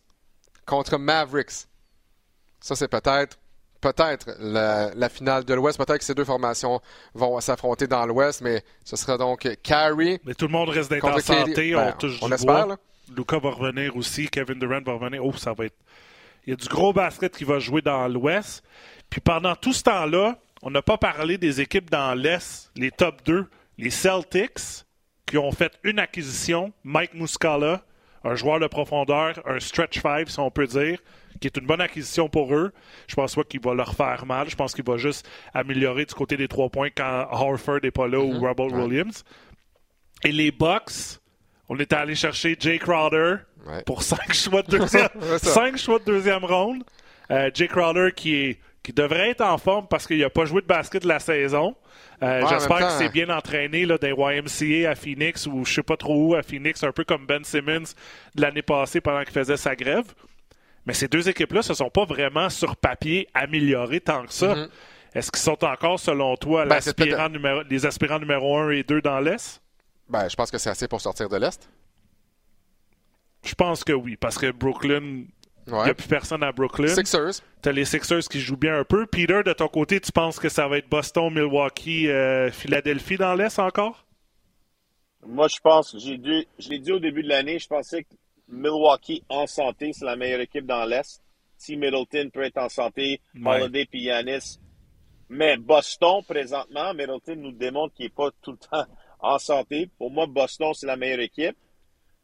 contre 0.65 0.97
Mavericks. 0.97 1.69
Ça, 2.59 2.75
c'est 2.75 2.89
peut-être 2.89 3.39
peut-être 3.83 4.31
la, 4.39 5.09
finale 5.09 5.43
de 5.43 5.53
l'Ouest. 5.53 5.77
Peut-être 5.77 5.99
que 5.99 6.05
ces 6.05 6.15
deux 6.15 6.25
formations 6.25 6.81
vont 7.13 7.39
s'affronter 7.41 7.85
dans 7.85 8.05
l'Ouest, 8.05 8.41
mais 8.41 8.63
ce 8.83 8.95
sera 8.95 9.17
donc 9.17 9.47
Carey. 9.61 10.19
Mais 10.25 10.33
tout 10.33 10.47
le 10.47 10.51
monde 10.51 10.69
reste 10.69 10.89
d'être 10.89 11.05
en 11.05 11.19
santé. 11.19 11.75
on, 11.75 11.79
ben, 11.79 11.95
on 12.21 12.31
espère. 12.31 12.67
Là. 12.67 12.77
Luca 13.15 13.37
va 13.37 13.51
revenir 13.51 13.95
aussi. 13.97 14.29
Kevin 14.29 14.57
Durant 14.57 14.81
va 14.81 14.93
revenir. 14.93 15.23
Oh, 15.23 15.33
ça 15.33 15.53
va 15.53 15.65
être. 15.65 15.75
Il 16.45 16.51
y 16.51 16.53
a 16.53 16.55
du 16.55 16.67
gros 16.67 16.93
basket 16.93 17.35
qui 17.35 17.43
va 17.43 17.59
jouer 17.59 17.81
dans 17.81 18.07
l'Ouest. 18.07 18.63
Puis 19.09 19.21
pendant 19.21 19.55
tout 19.55 19.73
ce 19.73 19.83
temps-là, 19.83 20.37
on 20.61 20.71
n'a 20.71 20.81
pas 20.81 20.97
parlé 20.97 21.37
des 21.37 21.61
équipes 21.61 21.89
dans 21.89 22.13
l'Est, 22.13 22.71
les 22.75 22.91
top 22.91 23.21
2, 23.25 23.45
les 23.77 23.89
Celtics, 23.89 24.85
qui 25.25 25.37
ont 25.37 25.51
fait 25.51 25.73
une 25.83 25.99
acquisition, 25.99 26.71
Mike 26.83 27.13
Muscala, 27.13 27.83
un 28.23 28.35
joueur 28.35 28.59
de 28.59 28.67
profondeur, 28.67 29.41
un 29.45 29.59
stretch 29.59 29.99
five, 29.99 30.29
si 30.29 30.39
on 30.39 30.49
peut 30.49 30.67
dire, 30.67 30.99
qui 31.39 31.47
est 31.47 31.57
une 31.57 31.65
bonne 31.65 31.81
acquisition 31.81 32.29
pour 32.29 32.53
eux. 32.55 32.71
Je 33.07 33.15
pense 33.15 33.35
pas 33.35 33.43
qu'il 33.43 33.59
va 33.59 33.73
leur 33.73 33.93
faire 33.95 34.25
mal. 34.25 34.49
Je 34.49 34.55
pense 34.55 34.73
qu'il 34.73 34.85
va 34.85 34.97
juste 34.97 35.27
améliorer 35.53 36.05
du 36.05 36.13
côté 36.13 36.37
des 36.37 36.47
trois 36.47 36.69
points 36.69 36.89
quand 36.95 37.27
Harford 37.31 37.79
n'est 37.83 37.91
pas 37.91 38.07
là 38.07 38.19
ou 38.19 38.33
mm-hmm. 38.33 38.47
Robert 38.47 38.73
Williams. 38.73 39.23
Et 40.23 40.31
les 40.31 40.51
Bucks, 40.51 41.19
on 41.67 41.77
est 41.79 41.91
allé 41.91 42.15
chercher 42.15 42.55
Jay 42.59 42.79
Crowder 42.79 43.37
pour 43.85 44.03
cinq 44.03 44.33
choix 44.33 44.61
de 44.61 44.77
deuxième, 44.77 45.09
cinq 45.37 45.77
choix 45.77 45.99
de 45.99 46.05
deuxième 46.05 46.45
ronde. 46.45 46.83
Euh, 47.31 47.49
Jay 47.53 47.67
Crowder 47.67 48.09
qui 48.15 48.35
est 48.35 48.59
qui 48.83 48.91
devrait 48.91 49.29
être 49.29 49.41
en 49.41 49.57
forme 49.57 49.87
parce 49.87 50.05
qu'il 50.05 50.19
n'a 50.19 50.29
pas 50.29 50.45
joué 50.45 50.61
de 50.61 50.67
basket 50.67 51.03
de 51.03 51.07
la 51.07 51.19
saison. 51.19 51.75
Euh, 52.21 52.45
j'espère 52.49 52.77
qu'il 52.79 52.89
s'est 52.89 53.09
bien 53.09 53.29
entraîné 53.29 53.85
là, 53.85 53.97
des 53.97 54.09
YMCA 54.09 54.91
à 54.91 54.95
Phoenix 54.95 55.47
ou 55.47 55.63
je 55.65 55.73
sais 55.73 55.83
pas 55.83 55.97
trop 55.97 56.27
où 56.27 56.35
à 56.35 56.43
Phoenix, 56.43 56.83
un 56.83 56.91
peu 56.91 57.05
comme 57.05 57.25
Ben 57.25 57.43
Simmons 57.43 57.93
de 58.35 58.41
l'année 58.41 58.61
passée 58.61 58.99
pendant 58.99 59.23
qu'il 59.23 59.33
faisait 59.33 59.57
sa 59.57 59.75
grève. 59.75 60.05
Mais 60.85 60.93
ces 60.93 61.07
deux 61.07 61.29
équipes-là 61.29 61.59
ne 61.59 61.63
se 61.63 61.73
sont 61.73 61.89
pas 61.89 62.03
vraiment 62.03 62.49
sur 62.49 62.75
papier 62.75 63.27
améliorées 63.33 64.01
tant 64.01 64.25
que 64.25 64.33
ça. 64.33 64.53
Mm-hmm. 64.53 64.69
Est-ce 65.15 65.31
qu'ils 65.31 65.41
sont 65.41 65.63
encore, 65.63 65.99
selon 65.99 66.35
toi, 66.35 66.65
ben, 66.65 66.79
les 67.69 67.85
aspirants 67.85 68.19
numéro 68.19 68.57
1 68.57 68.71
et 68.71 68.83
2 68.83 69.01
dans 69.01 69.19
l'Est? 69.19 69.61
Ben, 70.09 70.27
je 70.27 70.35
pense 70.35 70.51
que 70.51 70.57
c'est 70.57 70.69
assez 70.69 70.87
pour 70.87 70.99
sortir 70.99 71.29
de 71.29 71.37
l'Est. 71.37 71.69
Je 73.45 73.55
pense 73.55 73.83
que 73.83 73.93
oui, 73.93 74.17
parce 74.17 74.37
que 74.37 74.51
Brooklyn 74.51 75.25
il 75.67 75.73
n'y 75.73 75.89
a 75.89 75.93
plus 75.93 76.07
personne 76.07 76.43
à 76.43 76.51
Brooklyn. 76.51 76.87
Sixers. 76.87 77.41
Tu 77.61 77.69
as 77.69 77.71
les 77.71 77.85
Sixers 77.85 78.27
qui 78.29 78.39
jouent 78.39 78.57
bien 78.57 78.79
un 78.79 78.83
peu. 78.83 79.05
Peter, 79.05 79.41
de 79.45 79.53
ton 79.53 79.67
côté, 79.67 79.99
tu 79.99 80.11
penses 80.11 80.39
que 80.39 80.49
ça 80.49 80.67
va 80.67 80.77
être 80.77 80.89
Boston, 80.89 81.33
Milwaukee, 81.33 82.09
euh, 82.09 82.51
Philadelphie 82.51 83.17
dans 83.17 83.33
l'Est 83.33 83.59
encore? 83.59 84.05
Moi, 85.25 85.47
je 85.47 85.59
pense, 85.59 85.95
j'ai 85.97 86.17
dit, 86.17 86.47
je 86.59 86.69
l'ai 86.69 86.79
dit 86.79 86.91
au 86.91 86.99
début 86.99 87.23
de 87.23 87.29
l'année, 87.29 87.57
je 87.59 87.67
pensais 87.67 88.03
que 88.03 88.13
Milwaukee 88.49 89.23
en 89.29 89.47
santé, 89.47 89.91
c'est 89.93 90.05
la 90.05 90.17
meilleure 90.17 90.41
équipe 90.41 90.65
dans 90.65 90.83
l'Est. 90.85 91.21
Si 91.57 91.77
Middleton 91.77 92.29
peut 92.33 92.43
être 92.43 92.57
en 92.57 92.67
santé, 92.67 93.21
Holiday 93.43 93.87
et 93.93 93.97
Yanis. 93.99 94.59
Mais 95.29 95.55
Boston, 95.55 96.21
présentement, 96.27 96.93
Middleton 96.93 97.37
nous 97.37 97.53
démontre 97.53 97.93
qu'il 97.93 98.05
n'est 98.05 98.09
pas 98.09 98.29
tout 98.41 98.51
le 98.51 98.57
temps 98.57 98.85
en 99.19 99.39
santé. 99.39 99.89
Pour 99.97 100.11
moi, 100.11 100.25
Boston, 100.27 100.73
c'est 100.73 100.87
la 100.87 100.97
meilleure 100.97 101.21
équipe. 101.21 101.55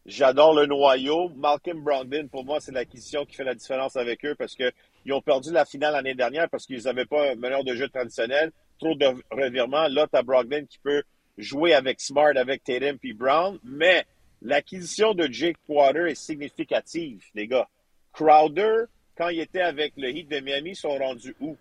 J'adore 0.10 0.56
le 0.56 0.66
noyau. 0.66 1.30
Malcolm 1.36 1.84
Brogdon, 1.84 2.28
pour 2.30 2.44
moi, 2.44 2.60
c'est 2.60 2.72
l'acquisition 2.72 3.26
qui 3.26 3.36
fait 3.36 3.44
la 3.44 3.54
différence 3.54 3.96
avec 3.96 4.26
eux 4.26 4.34
parce 4.34 4.56
qu'ils 4.56 5.14
ont 5.14 5.22
perdu 5.22 5.52
la 5.54 5.66
finale 5.66 5.94
l'année 5.94 6.16
dernière 6.16 6.50
parce 6.50 6.66
qu'ils 6.66 6.84
n'avaient 6.84 7.06
pas 7.06 7.32
un 7.32 7.36
meneur 7.36 7.64
de 7.64 7.76
jeu 7.76 7.88
traditionnel. 7.90 8.52
Trop 8.80 8.96
de 8.96 9.06
revirements. 9.30 9.88
Là, 9.88 10.08
tu 10.12 10.18
as 10.18 10.24
Brogdon 10.24 10.66
qui 10.68 10.80
peut 10.80 11.04
jouer 11.38 11.76
avec 11.76 12.02
Smart, 12.02 12.36
avec 12.36 12.64
Tatum 12.64 12.98
puis 12.98 13.14
Brown. 13.14 13.60
Mais 13.64 14.08
l'acquisition 14.42 15.14
de 15.14 15.28
Jake 15.32 15.58
Water 15.68 16.08
est 16.08 16.16
significative, 16.16 17.24
les 17.36 17.46
gars. 17.46 17.68
Crowder, 18.12 18.86
quand 19.16 19.30
il 19.30 19.40
était 19.40 19.62
avec 19.62 19.94
le 19.96 20.10
Heat 20.10 20.28
de 20.28 20.40
Miami, 20.40 20.76
sont 20.76 20.98
rendus 20.98 21.36
où? 21.40 21.56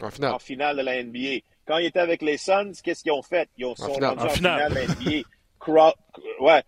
En 0.00 0.10
finale. 0.10 0.34
En 0.34 0.38
finale 0.40 0.76
de 0.76 0.82
la 0.82 1.04
NBA. 1.04 1.44
Quand 1.68 1.78
il 1.78 1.86
était 1.86 2.00
avec 2.00 2.20
les 2.22 2.36
Suns, 2.36 2.72
qu'est-ce 2.82 3.04
qu'ils 3.04 3.12
ont 3.12 3.22
fait? 3.22 3.48
Ils 3.58 3.64
ont, 3.66 3.76
sont 3.76 3.92
rendus 3.92 4.24
en, 4.24 4.28
finale. 4.28 4.70
de 4.70 4.74
la 4.74 4.86
NBA. 4.86 5.94
Ouais. 6.40 6.62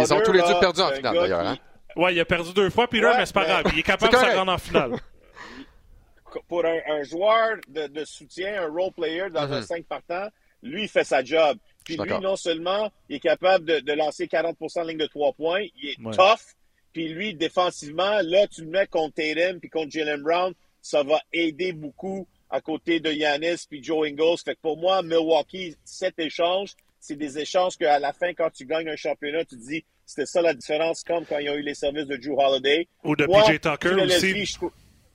Ils 0.00 0.14
ont 0.14 0.20
tous 0.20 0.32
les 0.32 0.42
deux 0.42 0.58
perdu 0.60 0.80
en 0.80 0.90
finale, 0.90 1.14
d'ailleurs. 1.14 1.46
Hein? 1.46 1.58
Ouais, 1.96 2.14
il 2.14 2.20
a 2.20 2.24
perdu 2.24 2.52
deux 2.52 2.70
fois, 2.70 2.88
Peter, 2.88 3.10
mais 3.16 3.26
c'est 3.26 3.34
pas 3.34 3.44
grave. 3.44 3.64
Il 3.72 3.78
est 3.78 3.82
capable 3.84 4.12
de 4.12 4.18
se 4.18 4.36
rendre 4.36 4.52
en 4.52 4.58
finale. 4.58 4.92
Pour 6.48 6.64
un, 6.64 7.02
joueur 7.04 7.58
de, 7.68 8.04
soutien, 8.04 8.64
un 8.64 8.68
role 8.68 8.92
player 8.92 9.30
dans 9.30 9.52
un 9.52 9.62
5 9.62 9.78
mm-hmm. 9.78 9.84
partant, 9.84 10.28
lui, 10.62 10.84
il 10.84 10.88
fait 10.88 11.04
sa 11.04 11.22
job. 11.22 11.58
Puis 11.84 11.96
lui, 11.96 12.18
non 12.20 12.34
seulement, 12.34 12.90
il 13.08 13.16
est 13.16 13.20
capable 13.20 13.64
de, 13.64 13.92
lancer 13.92 14.26
40% 14.26 14.82
de 14.82 14.88
ligne 14.88 14.98
de 14.98 15.06
3 15.06 15.34
points, 15.34 15.62
il 15.76 15.90
est 15.90 16.16
tough. 16.16 16.56
Puis 16.92 17.08
lui, 17.08 17.34
défensivement, 17.34 18.20
là, 18.22 18.46
tu 18.48 18.62
le 18.62 18.70
mets 18.70 18.86
contre 18.86 19.14
Tatum 19.14 19.60
puis 19.60 19.68
contre 19.68 19.90
Jalen 19.90 20.22
Brown, 20.22 20.54
ça 20.80 21.02
va 21.02 21.20
aider 21.32 21.72
beaucoup 21.72 22.26
à 22.50 22.60
côté 22.60 23.00
de 23.00 23.10
Yanis 23.10 23.66
puis 23.68 23.82
Joe 23.82 24.08
Ingles. 24.08 24.38
Fait 24.44 24.54
que 24.54 24.60
pour 24.60 24.76
moi, 24.78 25.02
Milwaukee, 25.02 25.76
cet 25.84 26.18
échange, 26.18 26.74
c'est 27.06 27.16
des 27.16 27.38
échanges 27.38 27.76
qu'à 27.76 27.98
la 27.98 28.14
fin, 28.14 28.32
quand 28.32 28.48
tu 28.48 28.64
gagnes 28.64 28.88
un 28.88 28.96
championnat, 28.96 29.44
tu 29.44 29.56
te 29.56 29.62
dis 29.62 29.84
c'était 30.06 30.24
ça 30.24 30.40
la 30.40 30.54
différence, 30.54 31.02
comme 31.02 31.26
quand 31.26 31.38
ils 31.38 31.50
ont 31.50 31.54
eu 31.54 31.62
les 31.62 31.74
services 31.74 32.06
de 32.06 32.16
Drew 32.16 32.38
Holiday. 32.38 32.88
Ou 33.04 33.14
de 33.14 33.26
PJ 33.26 33.60
Tucker 33.60 33.94
aussi. 34.02 34.58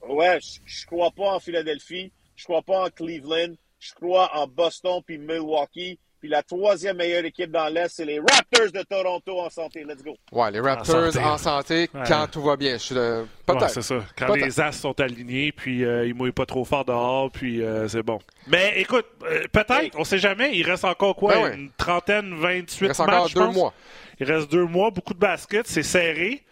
Ouais, 0.08 0.38
je, 0.40 0.82
ne 0.82 0.86
crois 0.86 1.10
pas 1.10 1.34
en 1.34 1.40
Philadelphie. 1.40 2.12
Je 2.36 2.44
crois 2.44 2.62
pas 2.62 2.86
en 2.86 2.90
Cleveland. 2.90 3.54
Je 3.80 3.92
crois 3.94 4.30
en 4.36 4.46
Boston 4.46 5.02
puis 5.04 5.18
Milwaukee. 5.18 5.98
Puis 6.20 6.28
la 6.28 6.42
troisième 6.42 6.98
meilleure 6.98 7.24
équipe 7.24 7.50
dans 7.50 7.72
l'Est, 7.72 7.88
c'est 7.96 8.04
les 8.04 8.18
Raptors 8.18 8.70
de 8.72 8.82
Toronto 8.82 9.40
en 9.40 9.48
santé. 9.48 9.84
Let's 9.88 10.04
go. 10.04 10.14
Ouais, 10.30 10.50
les 10.50 10.60
Raptors 10.60 11.16
en 11.16 11.38
santé, 11.38 11.88
quand 12.06 12.26
tout 12.30 12.42
va 12.42 12.56
bien. 12.56 12.76
Je 12.76 13.24
Peut-être. 13.46 13.70
c'est 13.70 13.82
ça. 13.82 14.04
Quand 14.18 14.34
les 14.34 14.60
As 14.60 14.72
sont 14.72 15.00
alignés, 15.00 15.50
puis 15.50 15.82
euh, 15.82 16.06
ils 16.06 16.14
mouillent 16.14 16.30
pas 16.30 16.44
trop 16.44 16.64
fort 16.66 16.84
dehors, 16.84 17.30
puis 17.30 17.62
euh, 17.62 17.88
c'est 17.88 18.02
bon. 18.02 18.18
Mais 18.48 18.74
écoute, 18.76 19.06
euh, 19.24 19.46
peut-être, 19.50 19.98
on 19.98 20.04
sait 20.04 20.18
jamais. 20.18 20.50
Il 20.54 20.68
reste 20.68 20.84
encore 20.84 21.16
quoi? 21.16 21.32
Ben 21.32 21.58
Une 21.58 21.70
trentaine, 21.70 22.34
28 22.34 22.78
Il 22.80 22.88
reste 22.88 23.00
encore 23.00 23.30
deux 23.30 23.48
mois. 23.48 23.72
Il 24.20 24.30
reste 24.30 24.52
deux 24.52 24.66
mois, 24.66 24.90
beaucoup 24.90 25.14
de 25.14 25.18
baskets, 25.18 25.68
c'est 25.68 25.82
serré. 25.82 26.42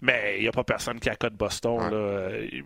Mais 0.00 0.36
il 0.38 0.42
n'y 0.42 0.48
a 0.48 0.52
pas 0.52 0.64
personne 0.64 0.98
qui 0.98 1.10
accote 1.10 1.34
Boston. 1.34 1.78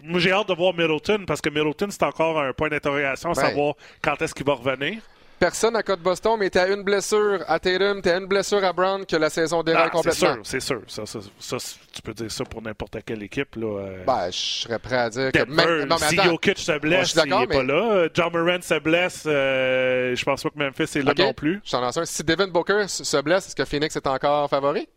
Moi, 0.05 0.21
j'ai 0.21 0.31
hâte 0.31 0.49
de 0.49 0.55
voir 0.55 0.73
Middleton 0.73 1.25
parce 1.27 1.41
que 1.41 1.51
Middleton, 1.51 1.89
c'est 1.91 2.05
encore 2.05 2.41
un 2.41 2.53
point 2.53 2.69
d'interrogation 2.69 3.33
à 3.33 3.35
ben. 3.35 3.41
savoir 3.49 3.75
quand 4.01 4.23
est-ce 4.23 4.33
qu'il 4.33 4.47
va 4.47 4.55
revenir. 4.55 5.03
Personne 5.39 5.77
à 5.77 5.83
côte 5.83 6.01
Boston, 6.01 6.37
mais 6.39 6.49
tu 6.49 6.59
as 6.59 6.69
une 6.69 6.83
blessure 6.83 7.45
à 7.47 7.59
Tatum, 7.59 8.01
tu 8.01 8.09
as 8.09 8.17
une 8.17 8.27
blessure 8.27 8.65
à 8.65 8.73
Brown 8.73 9.05
que 9.05 9.17
la 9.17 9.29
saison 9.29 9.63
déraille 9.63 9.89
ah, 9.89 9.91
complètement. 9.91 10.37
C'est 10.43 10.61
sûr, 10.61 10.81
c'est 10.87 11.07
sûr. 11.07 11.23
Ça, 11.39 11.57
tu 11.93 12.03
peux 12.03 12.15
dire 12.15 12.31
ça 12.31 12.45
pour 12.45 12.63
n'importe 12.63 12.97
quelle 13.05 13.23
équipe. 13.23 13.55
Là. 13.57 13.81
Euh. 13.81 14.05
Ben, 14.07 14.31
je 14.31 14.37
serais 14.37 14.79
prêt 14.79 14.97
à 14.97 15.11
dire 15.11 15.33
que 15.33 15.45
même. 15.45 15.89
Non, 15.89 15.97
mais 16.01 16.09
si 16.09 16.17
Jokic 16.17 16.59
se 16.59 16.79
blesse, 16.79 17.15
il 17.15 17.31
n'est 17.31 17.47
pas 17.47 17.63
là. 17.63 18.09
John 18.15 18.33
Moran 18.33 18.63
se 18.63 18.79
blesse, 18.79 19.25
euh, 19.27 20.17
je 20.17 20.25
pense 20.25 20.43
pas 20.43 20.51
que 20.51 20.59
Memphis 20.59 20.99
est 20.99 21.03
là 21.03 21.13
non 21.17 21.35
plus. 21.35 21.61
Je 21.65 21.71
t'en 21.71 22.05
Si 22.05 22.25
Devin 22.25 22.49
Booker 22.49 22.85
se 22.89 23.21
blesse, 23.21 23.49
est-ce 23.49 23.57
que 23.57 23.65
Phoenix 23.65 23.95
est 23.95 24.07
encore 24.07 24.49
favori? 24.49 24.89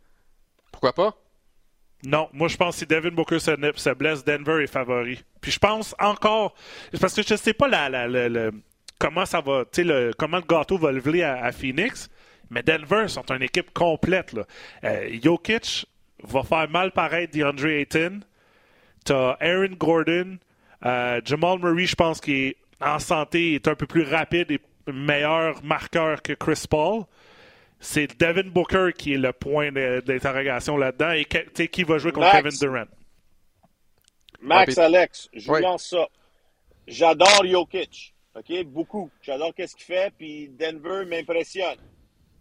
Pourquoi 0.72 0.94
pas? 0.94 1.18
Non, 2.04 2.30
moi 2.32 2.48
je 2.48 2.56
pense 2.56 2.76
que 2.76 2.80
si 2.80 2.86
Devin 2.86 3.12
Booker 3.12 3.40
se, 3.40 3.94
blesse, 3.94 4.24
Denver 4.24 4.64
est 4.64 4.68
favori. 4.68 5.22
Puis 5.42 5.52
je 5.52 5.60
pense 5.60 5.96
encore, 6.00 6.56
parce 7.00 7.14
que 7.14 7.24
je 7.24 7.34
ne 7.34 7.38
sais 7.38 7.54
pas 7.54 7.68
la, 7.68 7.90
la, 7.90 8.08
la, 8.08 8.52
comment 9.00 9.26
ça 9.26 9.42
va, 9.42 9.64
le, 9.78 10.12
comment 10.18 10.38
le 10.38 10.44
gâteau 10.44 10.78
va 10.78 10.92
lever 10.92 11.24
à, 11.24 11.52
Phoenix. 11.52 12.10
Mais 12.52 12.62
Denver 12.64 13.08
sont 13.08 13.24
une 13.32 13.44
équipe 13.44 13.74
complète. 13.74 14.34
Là. 14.34 14.44
Euh, 14.84 15.18
Jokic 15.24 15.86
va 16.24 16.44
faire 16.44 16.70
mal 16.70 16.92
paraître 16.92 17.34
DeAndre 17.34 17.68
Ayton. 17.68 18.20
T'as 19.06 19.38
Aaron 19.40 19.76
Gordon. 19.78 20.38
Euh, 20.86 21.22
Jamal 21.24 21.60
Murray, 21.60 21.86
je 21.86 21.96
pense 21.96 22.20
qu'il 22.20 22.34
est 22.34 22.58
en 22.82 23.00
santé, 23.00 23.56
est 23.56 23.68
un 23.68 23.76
peu 23.76 23.86
plus 23.86 24.04
rapide 24.04 24.52
et 24.52 24.60
meilleur 24.92 25.64
marqueur 25.64 26.22
que 26.22 26.34
Chris 26.34 26.66
Paul. 26.70 27.04
C'est 27.80 28.20
Devin 28.20 28.50
Booker 28.50 28.90
qui 28.98 29.14
est 29.14 29.18
le 29.18 29.32
point 29.32 29.72
d'interrogation 29.72 30.76
là-dedans. 30.76 31.12
Et 31.12 31.26
qui 31.26 31.84
va 31.84 31.98
jouer 31.98 32.12
contre 32.12 32.32
Kevin 32.32 32.52
Durant? 32.60 32.86
Max, 34.42 34.78
Alex, 34.78 35.30
je 35.34 35.48
vous 35.48 35.58
lance 35.58 35.90
ça. 35.90 36.08
J'adore 36.88 37.46
Jokic. 37.46 38.14
OK? 38.36 38.64
Beaucoup. 38.66 39.10
J'adore 39.22 39.54
ce 39.58 39.76
qu'il 39.76 39.86
fait, 39.86 40.14
puis 40.18 40.50
Denver 40.50 41.06
m'impressionne. 41.06 41.78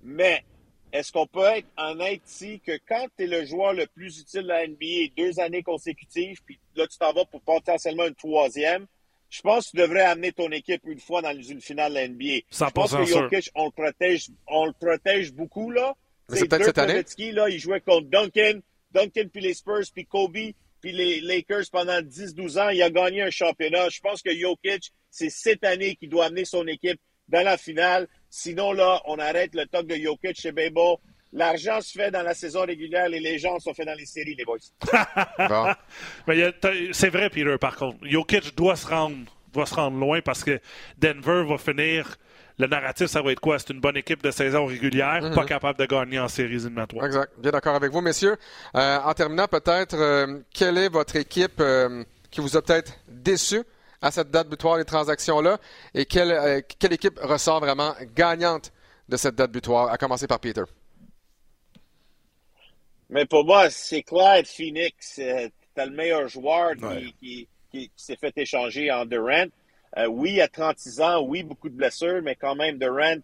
Mais 0.03 0.45
est-ce 0.93 1.13
qu'on 1.13 1.27
peut 1.27 1.45
être 1.45 1.69
honnête 1.77 2.23
ici 2.27 2.61
que 2.65 2.73
quand 2.89 3.07
tu 3.17 3.25
es 3.25 3.27
le 3.27 3.45
joueur 3.45 3.73
le 3.73 3.87
plus 3.87 4.21
utile 4.21 4.43
de 4.43 4.49
la 4.49 4.67
NBA 4.67 5.13
deux 5.17 5.41
années 5.41 5.63
consécutives, 5.63 6.39
puis 6.45 6.59
là, 6.77 6.87
tu 6.87 6.99
t'en 6.99 7.13
vas 7.13 7.25
pour 7.25 7.41
potentiellement 7.43 8.07
une 8.07 8.15
troisième, 8.15 8.87
je 9.31 9.43
pense 9.43 9.67
que 9.67 9.71
tu 9.73 9.77
devrais 9.77 10.03
amener 10.03 10.33
ton 10.33 10.51
équipe 10.51 10.83
une 10.87 11.01
fois 11.01 11.21
dans 11.21 11.35
une 11.35 11.61
finale 11.61 11.93
de 11.93 11.99
la 11.99 12.09
NBA. 12.09 12.47
Je 12.51 12.71
pense 12.71 12.93
que 12.95 13.05
Jokic, 13.05 13.51
on 13.55 13.67
le 13.67 13.71
protège, 13.71 14.31
on 14.47 14.67
le 14.67 14.73
protège 14.73 15.33
beaucoup, 15.33 15.71
là. 15.71 15.95
c'est 16.31 16.49
peut-être 16.49 16.65
cette 16.65 16.79
année. 16.79 17.33
Là, 17.33 17.49
il 17.51 17.59
jouait 17.59 17.81
contre 17.81 18.09
Duncan, 18.09 18.61
Duncan 18.93 19.29
puis 19.31 19.43
les 19.43 19.55
Spurs, 19.55 19.85
puis 19.93 20.07
Kobe, 20.07 20.39
puis 20.81 20.93
les 20.93 21.21
Lakers 21.21 21.65
pendant 21.71 22.01
10-12 22.01 22.59
ans. 22.59 22.69
Il 22.71 22.83
a 22.83 22.89
gagné 22.89 23.23
un 23.23 23.31
championnat. 23.31 23.89
Je 23.91 24.01
pense 24.01 24.23
que 24.23 24.35
Jokic, 24.35 24.93
c'est 25.19 25.31
cette 25.31 25.65
année 25.65 25.97
qu'il 25.97 26.09
doit 26.09 26.27
amener 26.27 26.45
son 26.45 26.67
équipe 26.67 27.01
dans 27.29 27.45
la 27.45 27.59
finale. 27.59 28.07
Sinon, 28.31 28.73
là, 28.73 29.03
on 29.07 29.19
arrête 29.19 29.55
le 29.55 29.67
talk 29.67 29.87
de 29.87 29.97
Jokic 29.97 30.41
chez 30.41 30.53
Bebo. 30.53 31.01
L'argent 31.33 31.81
se 31.81 31.93
fait 31.93 32.11
dans 32.11 32.23
la 32.23 32.35
saison 32.35 32.65
régulière, 32.65 33.09
les 33.09 33.21
légendes 33.21 33.61
sont 33.61 33.75
faites 33.75 33.87
dans 33.87 33.95
les 33.95 34.07
séries, 34.07 34.35
les 34.35 34.45
boys. 34.45 34.59
c'est 36.93 37.11
vrai, 37.11 37.29
Peter, 37.29 37.57
par 37.61 37.77
contre. 37.77 37.99
Jokic 38.03 38.57
doit 38.57 38.77
se 38.77 38.87
rendre, 38.87 39.17
doit 39.53 39.67
se 39.67 39.75
rendre 39.75 39.99
loin 39.99 40.21
parce 40.23 40.43
que 40.43 40.59
Denver 40.97 41.45
va 41.47 41.59
finir. 41.59 42.17
Le 42.61 42.67
narratif, 42.67 43.07
ça 43.07 43.23
va 43.23 43.31
être 43.31 43.41
quoi? 43.41 43.59
C'est 43.59 43.73
une 43.73 43.81
bonne 43.81 43.97
équipe 43.97 44.23
de 44.23 44.33
saison 44.33 44.67
régulière, 44.67 45.21
pas 45.33 45.43
mhm. 45.43 45.47
capable 45.47 45.79
de 45.79 45.87
gagner 45.87 46.19
en 46.19 46.27
séries 46.27 46.55
éliminatoires. 46.55 47.07
Exact. 47.07 47.33
Bien 47.39 47.53
d'accord 47.53 47.77
avec 47.77 47.93
vous, 47.93 48.01
messieurs. 48.01 48.37
Euh, 48.75 48.99
en 48.99 49.15
terminant, 49.15 49.47
peut-être, 49.47 49.95
euh, 49.95 50.41
quelle 50.53 50.77
est 50.79 50.89
votre 50.89 51.15
équipe 51.15 51.61
euh, 51.61 52.03
qui 52.33 52.41
vous 52.41 52.57
a 52.57 52.63
peut-être 52.63 52.95
déçu? 53.07 53.63
À 54.01 54.11
cette 54.11 54.31
date 54.31 54.49
butoir 54.49 54.79
des 54.79 54.85
transactions-là 54.85 55.59
et 55.95 56.05
quelle, 56.05 56.31
euh, 56.31 56.61
quelle 56.79 56.93
équipe 56.93 57.19
ressort 57.21 57.61
vraiment 57.61 57.95
gagnante 58.15 58.73
de 59.09 59.17
cette 59.17 59.35
date 59.35 59.51
butoir, 59.51 59.91
à 59.91 59.99
commencer 59.99 60.27
par 60.27 60.41
Peter? 60.41 60.65
Mais 63.11 63.25
pour 63.25 63.45
moi, 63.45 63.71
c'est 63.71 64.03
clair, 64.03 64.43
Phoenix, 64.45 65.19
euh, 65.19 65.49
t'as 65.75 65.87
le 65.87 65.93
meilleur 65.93 66.29
joueur 66.29 66.75
qui, 67.21 67.49
qui, 67.71 67.91
s'est 67.97 68.17
fait 68.17 68.37
échanger 68.37 68.91
en 68.93 69.07
Durant. 69.07 69.47
Euh, 69.97 70.07
oui, 70.07 70.41
à 70.41 70.49
36 70.49 71.01
ans, 71.01 71.23
oui, 71.23 71.43
beaucoup 71.43 71.71
de 71.71 71.75
blessures, 71.75 72.21
mais 72.23 72.35
quand 72.35 72.55
même, 72.55 72.79
Durant, 72.79 73.17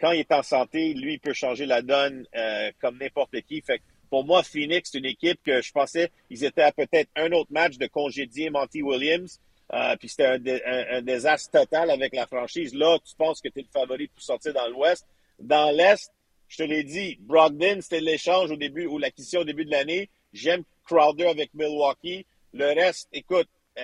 quand 0.00 0.12
il 0.12 0.20
est 0.20 0.32
en 0.32 0.42
santé, 0.42 0.94
lui, 0.94 1.14
il 1.14 1.20
peut 1.20 1.34
changer 1.34 1.66
la 1.66 1.82
donne 1.82 2.26
comme 2.80 2.98
n'importe 2.98 3.40
qui. 3.42 3.62
Fait 3.62 3.80
pour 4.10 4.24
moi, 4.24 4.42
Phoenix, 4.42 4.90
c'est 4.90 4.98
une 4.98 5.06
équipe 5.06 5.40
que 5.44 5.60
je 5.60 5.72
pensais 5.72 6.10
ils 6.30 6.44
étaient 6.44 6.62
à 6.62 6.72
peut-être 6.72 7.10
un 7.16 7.32
autre 7.32 7.52
match 7.52 7.76
de 7.78 7.86
congédier 7.86 8.50
Monty 8.50 8.82
Williams. 8.82 9.40
Euh, 9.74 9.96
puis 9.96 10.08
c'était 10.08 10.38
un, 10.64 11.02
désastre 11.02 11.50
total 11.50 11.90
avec 11.90 12.14
la 12.14 12.26
franchise. 12.26 12.74
Là, 12.74 12.98
tu 13.04 13.14
penses 13.16 13.40
que 13.40 13.48
tu 13.48 13.60
es 13.60 13.62
le 13.62 13.68
favori 13.68 14.06
pour 14.08 14.22
sortir 14.22 14.52
dans 14.52 14.68
l'Ouest. 14.68 15.06
Dans 15.40 15.74
l'Est, 15.74 16.12
je 16.48 16.58
te 16.58 16.62
l'ai 16.62 16.84
dit, 16.84 17.18
Brogdon, 17.20 17.80
c'était 17.80 18.00
l'échange 18.00 18.50
au 18.52 18.56
début 18.56 18.86
ou 18.86 18.98
l'acquisition 18.98 19.40
au 19.40 19.44
début 19.44 19.64
de 19.64 19.72
l'année. 19.72 20.08
J'aime 20.32 20.62
Crowder 20.84 21.26
avec 21.26 21.52
Milwaukee. 21.54 22.24
Le 22.52 22.66
reste, 22.66 23.08
écoute, 23.12 23.48
euh, 23.78 23.82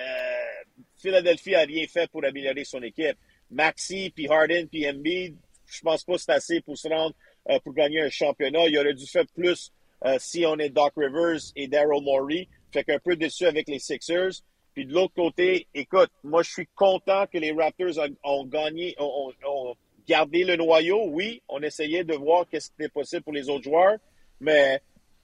Philadelphie 0.95 1.55
a 1.55 1.61
rien 1.61 1.85
fait 1.87 2.09
pour 2.09 2.23
améliorer 2.23 2.63
son 2.63 2.81
équipe. 2.81 3.17
Maxi, 3.51 4.09
puis 4.15 4.27
Harden, 4.27 4.67
puis 4.67 4.89
Embiid, 4.89 5.35
je 5.65 5.81
pense 5.81 6.03
pas 6.03 6.13
que 6.13 6.21
c'est 6.21 6.31
assez 6.31 6.61
pour 6.61 6.77
se 6.77 6.87
rendre 6.87 7.13
euh, 7.49 7.59
pour 7.59 7.73
gagner 7.73 8.01
un 8.01 8.09
championnat. 8.09 8.67
Il 8.67 8.77
aurait 8.79 8.93
dû 8.93 9.05
faire 9.05 9.25
plus 9.35 9.71
si 10.17 10.45
on 10.45 10.57
est 10.57 10.69
Doc 10.69 10.91
Rivers 10.97 11.39
et 11.55 11.69
Daryl 11.69 12.03
Morey. 12.03 12.49
Fait 12.73 12.83
qu'un 12.83 12.99
peu 12.99 13.15
déçu 13.15 13.45
avec 13.45 13.69
les 13.69 13.79
Sixers. 13.79 14.43
Puis 14.73 14.85
de 14.85 14.93
l'autre 14.93 15.13
côté, 15.13 15.67
écoute, 15.73 16.09
moi, 16.23 16.41
je 16.41 16.51
suis 16.51 16.67
content 16.75 17.27
que 17.27 17.37
les 17.37 17.51
Raptors 17.51 18.07
ont, 18.23 18.45
gagné, 18.45 18.95
ont, 18.99 19.75
gardé 20.07 20.43
le 20.43 20.55
noyau. 20.55 21.05
Oui, 21.09 21.41
on 21.47 21.61
essayait 21.61 22.03
de 22.03 22.15
voir 22.15 22.47
qu'est-ce 22.49 22.69
qui 22.69 22.75
était 22.79 22.89
possible 22.89 23.21
pour 23.21 23.33
les 23.33 23.49
autres 23.49 23.63
joueurs. 23.63 23.97
Mais 24.39 24.81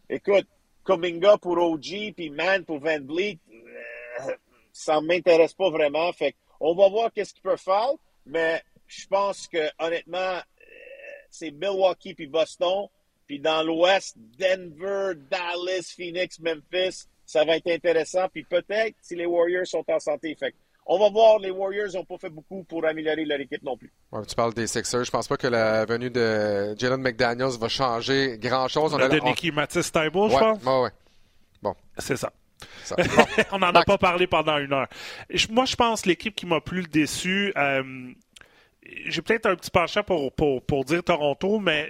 écoute, 0.10 0.48
Kuminga 0.86 1.38
pour 1.38 1.58
OG, 1.58 2.14
puis 2.16 2.30
Man 2.30 2.64
pour 2.64 2.80
Van 2.80 3.00
Vliet, 3.02 3.40
euh, 3.52 4.32
ça 4.72 5.02
m'intéresse 5.02 5.54
pas 5.54 5.70
vraiment. 5.70 6.12
Fait 6.14 6.36
on 6.60 6.76
va 6.76 6.88
voir 6.90 7.12
qu'est-ce 7.12 7.34
qu'il 7.34 7.44
peut 7.44 7.58
faire. 7.58 7.92
Mais 8.26 8.62
je 8.88 9.08
pense 9.08 9.48
que 9.48 9.70
honnêtement, 9.80 10.18
euh, 10.18 10.42
c'est 11.32 11.52
Milwaukee 11.52 12.14
puis 12.14 12.28
Boston. 12.28 12.88
Puis 13.26 13.40
dans 13.40 13.64
l'Ouest, 13.64 14.16
Denver, 14.38 15.14
Dallas, 15.30 15.94
Phoenix, 15.96 16.40
Memphis 16.40 17.08
ça 17.30 17.46
va 17.46 17.58
être 17.58 17.70
intéressant. 17.70 18.28
Puis 18.34 18.44
peut-être 18.44 18.96
si 19.02 19.16
les 19.16 19.28
Warriors 19.28 19.68
sont 19.68 19.86
en 19.88 20.00
santé. 20.00 20.36
Fait 20.40 20.54
on 20.88 20.98
va 20.98 21.10
voir, 21.12 21.38
les 21.38 21.52
Warriors 21.52 21.94
n'ont 21.94 22.04
pas 22.04 22.18
fait 22.18 22.32
beaucoup 22.32 22.64
pour 22.64 22.84
améliorer 22.84 23.24
leur 23.24 23.40
équipe 23.40 23.62
non 23.62 23.78
plus. 23.78 23.92
tu 24.28 24.36
parles 24.36 24.56
des 24.56 24.66
Sixers. 24.66 25.04
Je 25.04 25.12
pense 25.12 25.28
pas 25.28 25.38
que 25.38 25.46
la 25.46 25.86
venue 25.86 26.10
de 26.10 26.76
Jalen 26.80 27.00
McDaniels 27.00 27.60
va 27.60 27.68
changer 27.68 28.40
grand-chose. 28.40 28.96
On 28.96 28.98
a 28.98 29.08
de 29.08 29.20
Nicky 29.20 29.52
Matisse 29.52 29.92
je 29.94 30.10
pense? 30.10 30.64
Ouais, 30.64 30.90
Bon. 31.62 31.76
C'est 32.00 32.18
ça. 32.18 32.34
on 33.52 33.60
n'en 33.60 33.74
a 33.76 33.84
pas 33.84 34.00
parlé 34.00 34.26
pendant 34.26 34.58
une 34.58 34.74
heure. 34.74 34.88
Moi, 35.52 35.66
je 35.66 35.76
pense 35.76 36.08
l'équipe 36.08 36.36
qui 36.36 36.48
m'a 36.48 36.60
plus 36.60 36.84
déçu, 36.88 37.54
euh, 37.56 38.12
j'ai 39.06 39.22
peut-être 39.22 39.46
un 39.46 39.56
petit 39.56 39.70
penchant 39.70 40.04
pour, 40.04 40.34
pour, 40.34 40.66
pour 40.66 40.84
dire 40.84 41.04
Toronto, 41.04 41.60
mais 41.60 41.88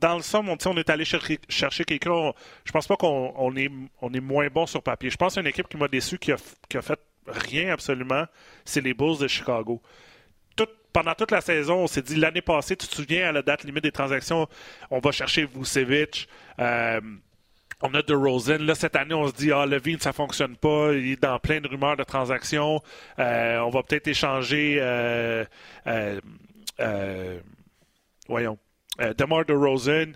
dans 0.00 0.16
le 0.16 0.22
somme, 0.22 0.48
on, 0.48 0.56
on 0.66 0.76
est 0.76 0.90
allé 0.90 1.04
chercher, 1.04 1.84
quelqu'un. 1.84 2.32
Je 2.64 2.72
pense 2.72 2.86
pas 2.86 2.96
qu'on 2.96 3.54
est, 3.56 4.20
moins 4.20 4.48
bon 4.48 4.66
sur 4.66 4.82
papier. 4.82 5.10
Je 5.10 5.16
pense 5.16 5.36
une 5.36 5.46
équipe 5.46 5.68
qui 5.68 5.76
m'a 5.76 5.88
déçu, 5.88 6.18
qui 6.18 6.32
a, 6.32 6.36
qui 6.68 6.76
a 6.76 6.82
fait 6.82 6.98
rien 7.26 7.72
absolument, 7.72 8.24
c'est 8.64 8.80
les 8.80 8.94
Bulls 8.94 9.18
de 9.18 9.28
Chicago. 9.28 9.80
pendant 10.92 11.14
toute 11.14 11.32
la 11.32 11.40
saison, 11.40 11.78
on 11.78 11.86
s'est 11.88 12.02
dit 12.02 12.14
l'année 12.14 12.40
passée, 12.40 12.76
tu 12.76 12.86
te 12.86 12.94
souviens, 12.94 13.28
à 13.28 13.32
la 13.32 13.42
date 13.42 13.64
limite 13.64 13.82
des 13.82 13.90
transactions, 13.90 14.46
on 14.90 15.00
va 15.00 15.10
chercher 15.10 15.44
Vucevic. 15.44 16.28
Euh, 16.60 17.00
on 17.82 17.92
a 17.94 18.02
de 18.02 18.14
Rosen. 18.14 18.62
Là, 18.64 18.76
cette 18.76 18.94
année, 18.94 19.14
on 19.14 19.26
se 19.26 19.32
dit, 19.32 19.50
ah, 19.50 19.66
Levine, 19.66 19.98
ça 19.98 20.12
fonctionne 20.12 20.56
pas. 20.56 20.92
Il 20.92 21.12
est 21.12 21.20
dans 21.20 21.38
plein 21.40 21.60
de 21.60 21.66
rumeurs 21.66 21.96
de 21.96 22.04
transactions. 22.04 22.80
Euh, 23.18 23.58
on 23.58 23.70
va 23.70 23.82
peut-être 23.82 24.06
échanger. 24.06 24.76
Euh, 24.78 25.44
voyons. 28.28 28.56
DeMar 28.98 29.44
DeRozan, 29.44 30.12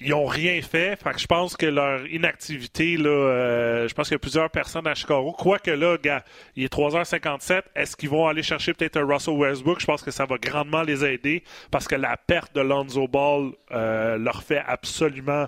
ils 0.00 0.10
n'ont 0.10 0.26
rien 0.26 0.60
fait. 0.62 0.96
Fait 1.02 1.12
que 1.12 1.18
je 1.18 1.26
pense 1.26 1.56
que 1.56 1.66
leur 1.66 2.06
inactivité, 2.06 2.96
là, 2.96 3.08
euh, 3.08 3.88
je 3.88 3.94
pense 3.94 4.08
qu'il 4.08 4.14
y 4.14 4.16
a 4.16 4.20
plusieurs 4.20 4.50
personnes 4.50 4.86
à 4.86 4.94
Chicago. 4.94 5.32
Quoique 5.36 5.70
là, 5.70 5.96
gars, 5.98 6.24
il 6.56 6.64
est 6.64 6.72
3h57. 6.72 7.62
Est-ce 7.74 7.96
qu'ils 7.96 8.08
vont 8.08 8.26
aller 8.26 8.42
chercher 8.42 8.74
peut-être 8.74 8.96
un 8.96 9.06
Russell 9.06 9.34
Westbrook? 9.34 9.80
Je 9.80 9.86
pense 9.86 10.02
que 10.02 10.10
ça 10.10 10.24
va 10.24 10.36
grandement 10.38 10.82
les 10.82 11.04
aider 11.04 11.42
parce 11.70 11.88
que 11.88 11.96
la 11.96 12.16
perte 12.16 12.54
de 12.54 12.60
Lonzo 12.60 13.08
Ball 13.08 13.52
euh, 13.72 14.16
leur 14.18 14.42
fait 14.42 14.62
absolument 14.66 15.46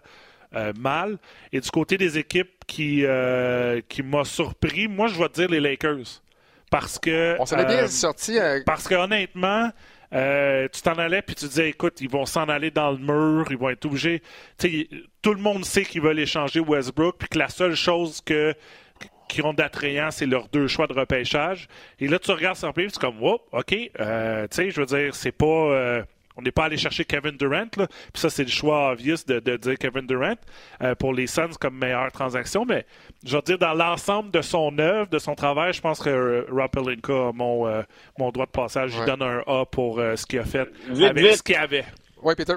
euh, 0.56 0.72
mal. 0.78 1.18
Et 1.52 1.60
du 1.60 1.70
côté 1.70 1.96
des 1.96 2.18
équipes 2.18 2.64
qui, 2.66 3.04
qui 3.88 4.02
m'a 4.02 4.24
surpris, 4.24 4.88
moi, 4.88 5.06
je 5.08 5.18
vais 5.18 5.28
te 5.28 5.34
dire 5.34 5.50
les 5.50 5.60
Lakers. 5.60 6.22
Parce 6.70 6.98
que. 6.98 7.36
On 7.40 7.46
s'en 7.46 7.58
est 7.58 7.66
bien 7.66 7.88
sorti. 7.88 8.38
Parce 8.64 8.86
que 8.86 8.94
honnêtement, 8.94 9.70
euh, 10.12 10.68
tu 10.72 10.82
t'en 10.82 10.94
allais 10.94 11.22
puis 11.22 11.34
tu 11.34 11.46
disais 11.46 11.68
écoute, 11.68 12.00
ils 12.00 12.10
vont 12.10 12.26
s'en 12.26 12.48
aller 12.48 12.70
dans 12.70 12.90
le 12.90 12.98
mur, 12.98 13.46
ils 13.50 13.56
vont 13.56 13.70
être 13.70 13.84
obligés. 13.84 14.22
tout 15.22 15.34
le 15.34 15.40
monde 15.40 15.64
sait 15.64 15.84
qu'ils 15.84 16.02
veulent 16.02 16.18
échanger 16.18 16.60
Westbrook, 16.60 17.16
puis 17.18 17.28
que 17.28 17.38
la 17.38 17.48
seule 17.48 17.74
chose 17.74 18.20
que 18.20 18.54
qui 19.30 19.42
ont 19.42 19.54
d'attrayant, 19.54 20.10
c'est 20.10 20.26
leurs 20.26 20.48
deux 20.48 20.66
choix 20.66 20.86
de 20.86 20.92
repêchage. 20.92 21.68
Et 22.00 22.08
là, 22.08 22.18
tu 22.18 22.30
regardes 22.32 22.56
sur 22.56 22.68
papier, 22.68 22.88
c'est 22.88 22.98
comme, 22.98 23.22
Whoop, 23.22 23.42
OK, 23.52 23.74
euh, 24.00 24.46
tu 24.48 24.56
sais, 24.56 24.70
je 24.70 24.80
veux 24.80 24.86
dire, 24.86 25.14
c'est 25.14 25.32
pas. 25.32 25.46
Euh, 25.46 26.02
on 26.40 26.42
n'est 26.42 26.52
pas 26.52 26.64
allé 26.64 26.78
chercher 26.78 27.04
Kevin 27.04 27.36
Durant. 27.36 27.68
Là. 27.76 27.86
Puis 27.86 28.20
ça, 28.20 28.30
c'est 28.30 28.44
le 28.44 28.50
choix 28.50 28.92
obvious 28.92 29.18
de, 29.26 29.56
dire 29.56 29.78
Kevin 29.78 30.06
Durant 30.06 30.34
euh, 30.82 30.94
pour 30.94 31.12
les 31.12 31.26
Suns 31.26 31.50
comme 31.60 31.76
meilleure 31.76 32.10
transaction. 32.12 32.64
Mais 32.64 32.86
je 33.24 33.36
veux 33.36 33.42
dire, 33.42 33.58
dans 33.58 33.74
l'ensemble 33.74 34.30
de 34.30 34.40
son 34.40 34.78
œuvre, 34.78 35.08
de 35.10 35.18
son 35.18 35.34
travail, 35.34 35.74
je 35.74 35.80
pense 35.80 36.00
que 36.00 36.08
euh, 36.08 36.46
Rob 36.50 36.70
Pelinka 36.70 37.28
a 37.28 37.32
mon, 37.32 37.66
euh, 37.66 37.82
mon 38.18 38.30
droit 38.30 38.46
de 38.46 38.50
passage. 38.50 38.92
Je 38.92 39.04
donne 39.04 39.22
un 39.22 39.42
A 39.46 39.66
pour 39.66 39.96
ce 39.96 40.24
qu'il 40.24 40.38
a 40.38 40.44
fait 40.44 40.68
avec 40.88 41.36
ce 41.36 41.42
qu'il 41.42 41.56
avait. 41.56 41.84
Oui, 42.22 42.34
Peter. 42.34 42.54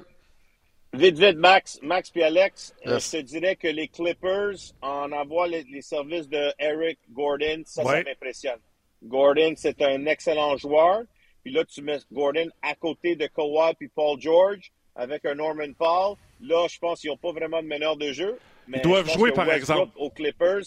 Vite, 0.94 1.18
vite, 1.18 1.38
Max, 1.38 1.80
Max 1.82 2.12
puis 2.12 2.22
Alex, 2.22 2.74
je 2.86 3.12
te 3.12 3.22
dirais 3.22 3.56
que 3.56 3.68
les 3.68 3.88
Clippers, 3.88 4.74
en 4.82 5.12
avoir 5.12 5.48
les, 5.48 5.82
services 5.82 6.30
de 6.30 6.54
Eric 6.60 7.00
Gordon, 7.12 7.64
ça, 7.66 7.84
ça 7.84 8.04
m'impressionne. 8.04 8.60
Gordon, 9.04 9.54
c'est 9.58 9.82
un 9.82 10.06
excellent 10.06 10.56
joueur. 10.56 11.02
Puis 11.44 11.52
là, 11.54 11.64
tu 11.66 11.82
mets 11.82 12.00
Gordon 12.12 12.48
à 12.62 12.74
côté 12.76 13.16
de 13.16 13.28
Kawhi 13.28 13.74
puis 13.78 13.90
Paul 13.90 14.20
George 14.20 14.72
avec 14.96 15.26
un 15.26 15.36
Norman 15.36 15.74
Paul. 15.78 16.16
Là, 16.42 16.68
je 16.70 16.80
pense 16.80 17.02
qu'ils 17.02 17.10
n'ont 17.10 17.18
pas 17.18 17.32
vraiment 17.32 17.62
de 17.62 17.68
meneur 17.68 17.98
de 17.98 18.12
jeu. 18.12 18.38
Mais 18.68 18.80
Ils 18.80 18.84
doivent 18.84 19.10
jouer, 19.10 19.32
par 19.32 19.52
exemple. 19.52 19.92
Aux 19.98 20.10
Clippers. 20.10 20.64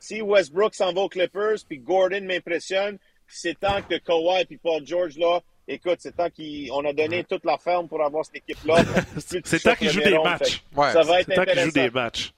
Si 0.00 0.20
Westbrook 0.20 0.74
s'en 0.74 0.92
va 0.92 1.02
aux 1.02 1.08
Clippers, 1.08 1.58
puis 1.68 1.78
Gordon 1.78 2.22
m'impressionne, 2.22 2.98
c'est 3.26 3.58
temps 3.58 3.82
que 3.82 3.96
Kawhi 3.96 4.44
puis 4.46 4.56
Paul 4.56 4.84
George, 4.86 5.16
là, 5.18 5.40
écoute, 5.66 5.98
c'est 5.98 6.16
temps 6.16 6.28
qu'on 6.30 6.84
a 6.84 6.92
donné 6.92 7.24
toute 7.24 7.44
la 7.44 7.58
ferme 7.58 7.88
pour 7.88 8.02
avoir 8.02 8.24
cette 8.24 8.36
équipe-là. 8.36 8.82
c'est 9.18 9.62
temps 9.62 9.74
qu'ils 9.74 9.90
jouent 9.90 10.00
des 10.00 10.18
matchs. 10.18 10.62
Ouais. 10.74 10.92
Ça 10.92 11.02
va 11.02 11.20
être 11.20 11.34
temps 11.34 11.44
qu'ils 11.44 11.60
jouent 11.60 11.72
des 11.72 11.90
matchs. 11.90 12.32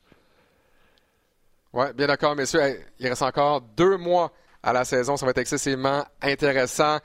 Oui, 1.73 1.87
bien 1.95 2.07
d'accord, 2.09 2.35
messieurs. 2.35 2.81
Il 2.99 3.09
reste 3.09 3.23
encore 3.23 3.61
deux 3.61 3.97
mois 3.97 4.33
à 4.63 4.73
la 4.73 4.85
saison. 4.85 5.17
Ça 5.17 5.25
va 5.25 5.31
être 5.31 5.39
excessivement 5.39 6.05
intéressant 6.21 6.99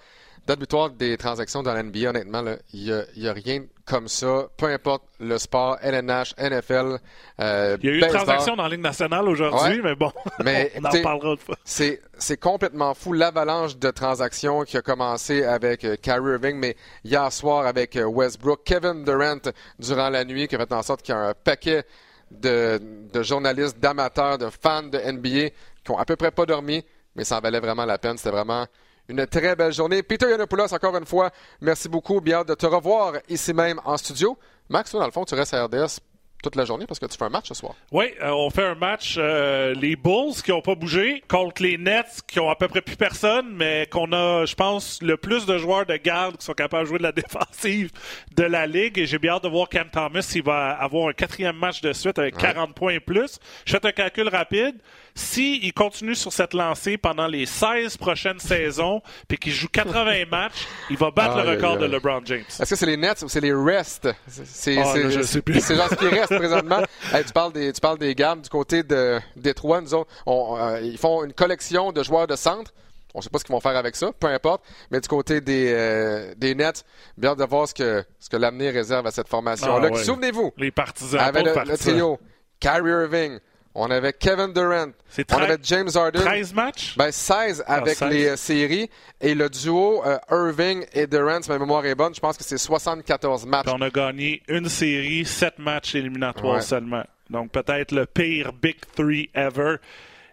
date 0.46 0.60
butoir 0.60 0.92
des 0.92 1.18
transactions 1.18 1.64
dans 1.64 1.74
l'NBA, 1.74 2.10
honnêtement, 2.10 2.44
il 2.74 3.06
n'y 3.18 3.28
a, 3.28 3.34
rien 3.34 3.64
comme 3.86 4.08
ça. 4.08 4.48
Peu 4.58 4.68
importe 4.68 5.04
le 5.20 5.38
sport, 5.38 5.78
LNH, 5.82 6.36
NFL. 6.38 7.00
Euh, 7.40 7.78
il 7.82 7.90
y 7.90 7.92
a 7.92 7.96
eu 7.96 8.02
une 8.02 8.08
transaction 8.08 8.56
dans 8.56 8.64
la 8.64 8.70
Ligue 8.70 8.82
nationale 8.82 9.28
aujourd'hui, 9.28 9.82
mais 9.84 9.96
bon, 9.96 10.12
mais, 10.44 10.72
on 10.78 10.86
en 10.86 11.02
parlera 11.02 11.32
une 11.32 11.38
fois. 11.38 11.56
C'est, 11.64 12.40
complètement 12.40 12.94
fou 12.94 13.14
l'avalanche 13.14 13.78
de 13.78 13.90
transactions 13.90 14.64
qui 14.64 14.78
a 14.78 14.82
commencé 14.82 15.44
avec 15.44 15.84
euh, 15.84 15.96
Kyrie 15.96 16.34
Irving, 16.34 16.58
mais 16.58 16.76
hier 17.04 17.32
soir 17.32 17.66
avec 17.66 17.96
euh, 17.96 18.06
Westbrook, 18.06 18.64
Kevin 18.66 19.04
Durant 19.04 19.52
durant 19.80 20.10
la 20.10 20.26
nuit, 20.26 20.48
qui 20.48 20.56
a 20.56 20.60
fait 20.60 20.74
en 20.74 20.84
sorte 20.84 21.02
qu'il 21.02 21.16
y 21.16 21.18
a 21.18 21.22
un 21.22 21.34
paquet 21.34 21.86
de, 22.30 22.80
de 23.12 23.24
journalistes, 23.24 23.80
d'amateurs, 23.80 24.38
de 24.38 24.50
fans 24.50 24.84
de 24.84 24.98
NBA 25.00 25.50
qui 25.84 25.92
ont 25.92 25.98
à 25.98 26.06
peu 26.06 26.16
près 26.16 26.32
pas 26.32 26.46
dormi, 26.46 26.84
mais 27.16 27.24
ça 27.24 27.38
en 27.38 27.42
valait 27.42 27.60
vraiment 27.60 27.86
la 27.86 27.98
peine. 27.98 28.18
C'était 28.18 28.32
vraiment 28.32 28.66
une 29.08 29.26
très 29.28 29.56
belle 29.56 29.74
journée. 29.74 30.04
Peter 30.04 30.30
Yanopoulos, 30.30 30.74
encore 30.74 30.98
une 30.98 31.06
fois, 31.06 31.32
merci 31.62 31.90
beaucoup. 31.90 32.22
Bien 32.22 32.44
de 32.44 32.54
te 32.54 32.66
revoir 32.66 33.14
ici 33.30 33.54
même 33.54 33.80
en 33.86 33.98
studio. 33.98 34.38
Max, 34.70 34.92
toi, 34.92 35.00
dans 35.02 35.06
le 35.06 35.12
fond, 35.12 35.26
tu 35.26 35.36
restes 35.36 35.54
à 35.54 35.66
RDS 35.66 36.00
toute 36.46 36.56
la 36.56 36.66
journée 36.66 36.86
parce 36.86 37.00
que 37.00 37.08
tu 37.08 37.18
fais 37.18 37.26
un 37.26 37.30
match 37.30 37.48
ce 37.48 37.56
soir. 37.56 37.74
Oui, 37.92 38.06
euh, 38.22 38.30
on 38.30 38.50
fait 38.52 38.66
un 38.66 38.76
match. 38.76 39.16
Euh, 39.18 39.74
les 39.74 39.96
Bulls 39.96 40.34
qui 40.44 40.52
n'ont 40.52 40.62
pas 40.62 40.76
bougé 40.76 41.24
contre 41.28 41.64
les 41.64 41.78
Nets 41.78 42.22
qui 42.28 42.40
ont 42.40 42.50
à 42.50 42.56
peu 42.56 42.68
près 42.68 42.82
plus 42.82 42.96
personne, 42.96 43.48
mais 43.56 43.88
qu'on 43.92 44.12
a, 44.12 44.46
je 44.46 44.54
pense, 44.54 45.02
le 45.02 45.18
plus 45.18 45.46
de 45.48 45.58
joueurs 45.58 45.88
de 45.88 45.96
garde 45.96 46.38
qui 46.38 46.46
sont 46.46 46.54
capables 46.54 46.84
de 46.84 46.90
jouer 46.90 46.98
de 47.00 47.04
la 47.04 47.12
défensive 47.24 47.90
de 48.36 48.44
la 48.44 48.68
Ligue. 48.68 49.00
Et 49.00 49.08
j'ai 49.08 49.18
bien 49.18 49.34
hâte 49.34 49.44
de 49.44 49.50
voir 49.50 49.70
Cam 49.70 49.90
Thomas 49.90 50.22
s'il 50.22 50.44
va 50.44 50.72
avoir 50.72 51.10
un 51.10 51.14
quatrième 51.14 51.58
match 51.58 51.82
de 51.82 51.94
suite 51.94 52.20
avec 52.20 52.38
40 52.38 52.76
points 52.76 52.94
et 52.94 53.00
plus. 53.00 53.40
Je 53.66 53.72
fais 53.72 53.88
un 53.88 53.92
calcul 53.92 54.28
rapide. 54.30 54.76
S'il 55.18 55.64
il 55.64 55.74
continue 55.74 56.14
sur 56.14 56.34
cette 56.34 56.54
lancée 56.54 56.98
pendant 56.98 57.28
les 57.28 57.46
16 57.46 57.96
prochaines 57.96 58.40
saisons, 58.40 59.02
puis 59.30 59.38
qu'il 59.38 59.54
joue 59.54 59.70
80 59.70 60.26
matchs, 60.30 60.68
il 60.90 60.98
va 60.98 61.10
battre 61.10 61.38
le 61.42 61.52
record 61.52 61.78
de 61.78 61.86
LeBron 61.86 62.22
James. 62.26 62.44
Est-ce 62.60 62.70
que 62.70 62.76
c'est 62.76 62.86
les 62.86 62.98
Nets 62.98 63.22
ou 63.24 63.30
c'est 63.30 63.40
les 63.40 63.54
Rest? 63.54 64.10
C'est 64.28 64.78
ah, 64.78 65.10
je 65.10 65.22
sais 65.22 65.42
plus. 65.42 65.62
C'est 65.62 65.76
genre 65.76 65.90
ce 65.90 65.96
qui 65.96 66.08
reste 66.08 66.36
présentement. 66.36 66.82
tu, 67.26 67.34
parles 67.34 67.54
des, 67.54 67.72
tu 67.72 67.80
parles 67.80 67.98
des 67.98 68.14
gammes 68.14 68.42
du 68.42 68.50
côté 68.50 68.84
de 68.84 69.20
Détroit. 69.38 69.82
Nous 69.82 70.06
euh, 70.28 70.82
ils 70.84 70.98
font 70.98 71.24
une 71.24 71.34
collection 71.34 71.94
de 71.94 72.04
joueurs 72.04 72.28
de 72.28 72.36
centre. 72.36 72.74
On 73.14 73.20
ne 73.20 73.24
sait 73.24 73.30
pas 73.30 73.40
ce 73.40 73.46
qu'ils 73.46 73.54
vont 73.54 73.62
faire 73.62 73.78
avec 73.78 73.96
ça, 73.96 74.12
peu 74.20 74.28
importe. 74.28 74.66
Mais 74.92 75.00
du 75.00 75.08
côté 75.08 75.40
des, 75.40 75.72
euh, 75.72 76.34
des 76.36 76.54
Nets, 76.54 76.84
bien 77.18 77.34
de 77.36 77.46
voir 77.46 77.66
ce 77.70 77.74
que, 77.74 78.04
ce 78.20 78.30
que 78.30 78.36
l'avenir 78.36 78.74
réserve 78.74 79.08
à 79.08 79.12
cette 79.12 79.30
formation-là. 79.30 79.90
Ah, 79.94 80.04
Souvenez-vous, 80.04 80.52
les 80.58 80.72
partisans, 80.72 81.22
avec 81.22 81.46
le, 81.46 81.78
trio, 81.78 82.20
Kyrie 82.60 82.90
Irving, 82.90 83.40
on 83.76 83.92
avait 83.92 84.14
Kevin 84.14 84.54
Durant. 84.54 84.92
On 85.32 85.36
avait 85.36 85.58
James 85.62 85.90
Harden. 85.94 86.22
13 86.22 86.54
matchs? 86.54 86.96
Ben, 86.98 87.12
16 87.12 87.66
avec 87.68 88.00
les 88.00 88.28
euh, 88.30 88.36
séries. 88.38 88.90
Et 89.20 89.36
le 89.36 89.50
duo 89.50 90.02
euh, 90.06 90.18
Irving 90.32 90.86
et 90.94 91.06
Durant, 91.06 91.42
si 91.42 91.50
ma 91.50 91.60
mémoire 91.60 91.86
est 91.86 91.94
bonne, 91.94 92.16
je 92.16 92.22
pense 92.22 92.38
que 92.38 92.44
c'est 92.46 92.58
74 92.58 93.46
matchs. 93.46 93.68
on 93.68 93.82
a 93.82 93.90
gagné 93.90 94.42
une 94.48 94.70
série, 94.70 95.26
7 95.26 95.60
matchs 95.60 95.96
éliminatoires 95.96 96.64
seulement. 96.64 97.04
Donc 97.30 97.52
peut-être 97.52 97.92
le 97.92 98.06
pire 98.06 98.54
Big 98.54 98.78
Three 98.96 99.30
ever. 99.36 99.76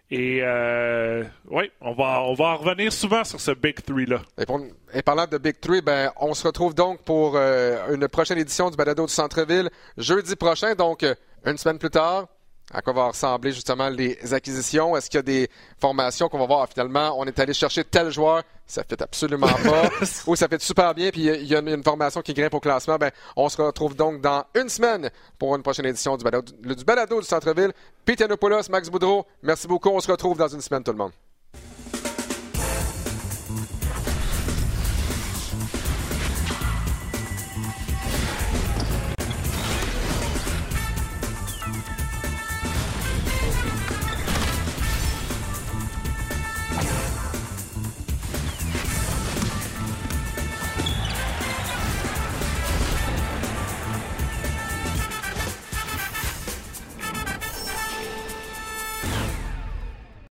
Et 0.09 0.39
euh, 0.41 1.23
oui, 1.49 1.69
on 1.81 1.93
va, 1.93 2.21
on 2.21 2.35
va 2.35 2.53
revenir 2.53 2.93
souvent 2.93 3.23
sur 3.23 3.41
ce 3.41 3.51
Big 3.51 3.81
Three-là. 3.83 4.21
Et, 4.93 5.01
parlant 5.01 5.25
de 5.25 5.37
Big 5.37 5.59
Three, 5.59 5.81
ben, 5.81 6.11
on 6.17 6.33
se 6.33 6.47
retrouve 6.47 6.75
donc 6.75 7.01
pour 7.01 7.35
une 7.35 8.07
prochaine 8.07 8.37
édition 8.37 8.69
du 8.69 8.77
Balado 8.77 9.05
du 9.05 9.11
Centre-Ville 9.11 9.69
jeudi 9.97 10.35
prochain, 10.37 10.75
donc 10.75 11.05
une 11.45 11.57
semaine 11.57 11.79
plus 11.79 11.89
tard 11.89 12.27
à 12.71 12.81
quoi 12.81 12.93
va 12.93 13.07
ressembler 13.07 13.51
justement 13.51 13.89
les 13.89 14.33
acquisitions? 14.33 14.95
Est-ce 14.95 15.09
qu'il 15.09 15.17
y 15.17 15.19
a 15.19 15.23
des 15.23 15.49
formations 15.79 16.29
qu'on 16.29 16.39
va 16.39 16.45
voir? 16.45 16.67
Finalement, 16.69 17.15
on 17.17 17.25
est 17.25 17.39
allé 17.39 17.53
chercher 17.53 17.83
tel 17.83 18.11
joueur, 18.11 18.43
ça 18.65 18.83
fait 18.83 19.01
absolument 19.01 19.47
pas, 19.63 19.89
ou 20.27 20.35
ça 20.35 20.47
fait 20.47 20.61
super 20.61 20.93
bien, 20.93 21.09
puis 21.09 21.25
il 21.25 21.47
y 21.47 21.55
a 21.55 21.59
une, 21.59 21.83
formation 21.83 22.21
qui 22.21 22.33
grimpe 22.33 22.53
au 22.53 22.59
classement. 22.59 22.97
Ben, 22.97 23.11
on 23.35 23.49
se 23.49 23.61
retrouve 23.61 23.95
donc 23.95 24.21
dans 24.21 24.45
une 24.55 24.69
semaine 24.69 25.09
pour 25.37 25.55
une 25.55 25.63
prochaine 25.63 25.85
édition 25.85 26.15
du 26.17 26.23
balado 26.23 26.53
du, 26.61 26.83
balado 26.83 27.19
du 27.19 27.27
Centre-Ville. 27.27 27.73
Pete 28.05 28.23
Max 28.69 28.89
Boudreau, 28.89 29.25
merci 29.41 29.67
beaucoup. 29.67 29.89
On 29.89 29.99
se 29.99 30.11
retrouve 30.11 30.37
dans 30.37 30.47
une 30.47 30.61
semaine 30.61 30.83
tout 30.83 30.91
le 30.91 30.97
monde. 30.97 31.11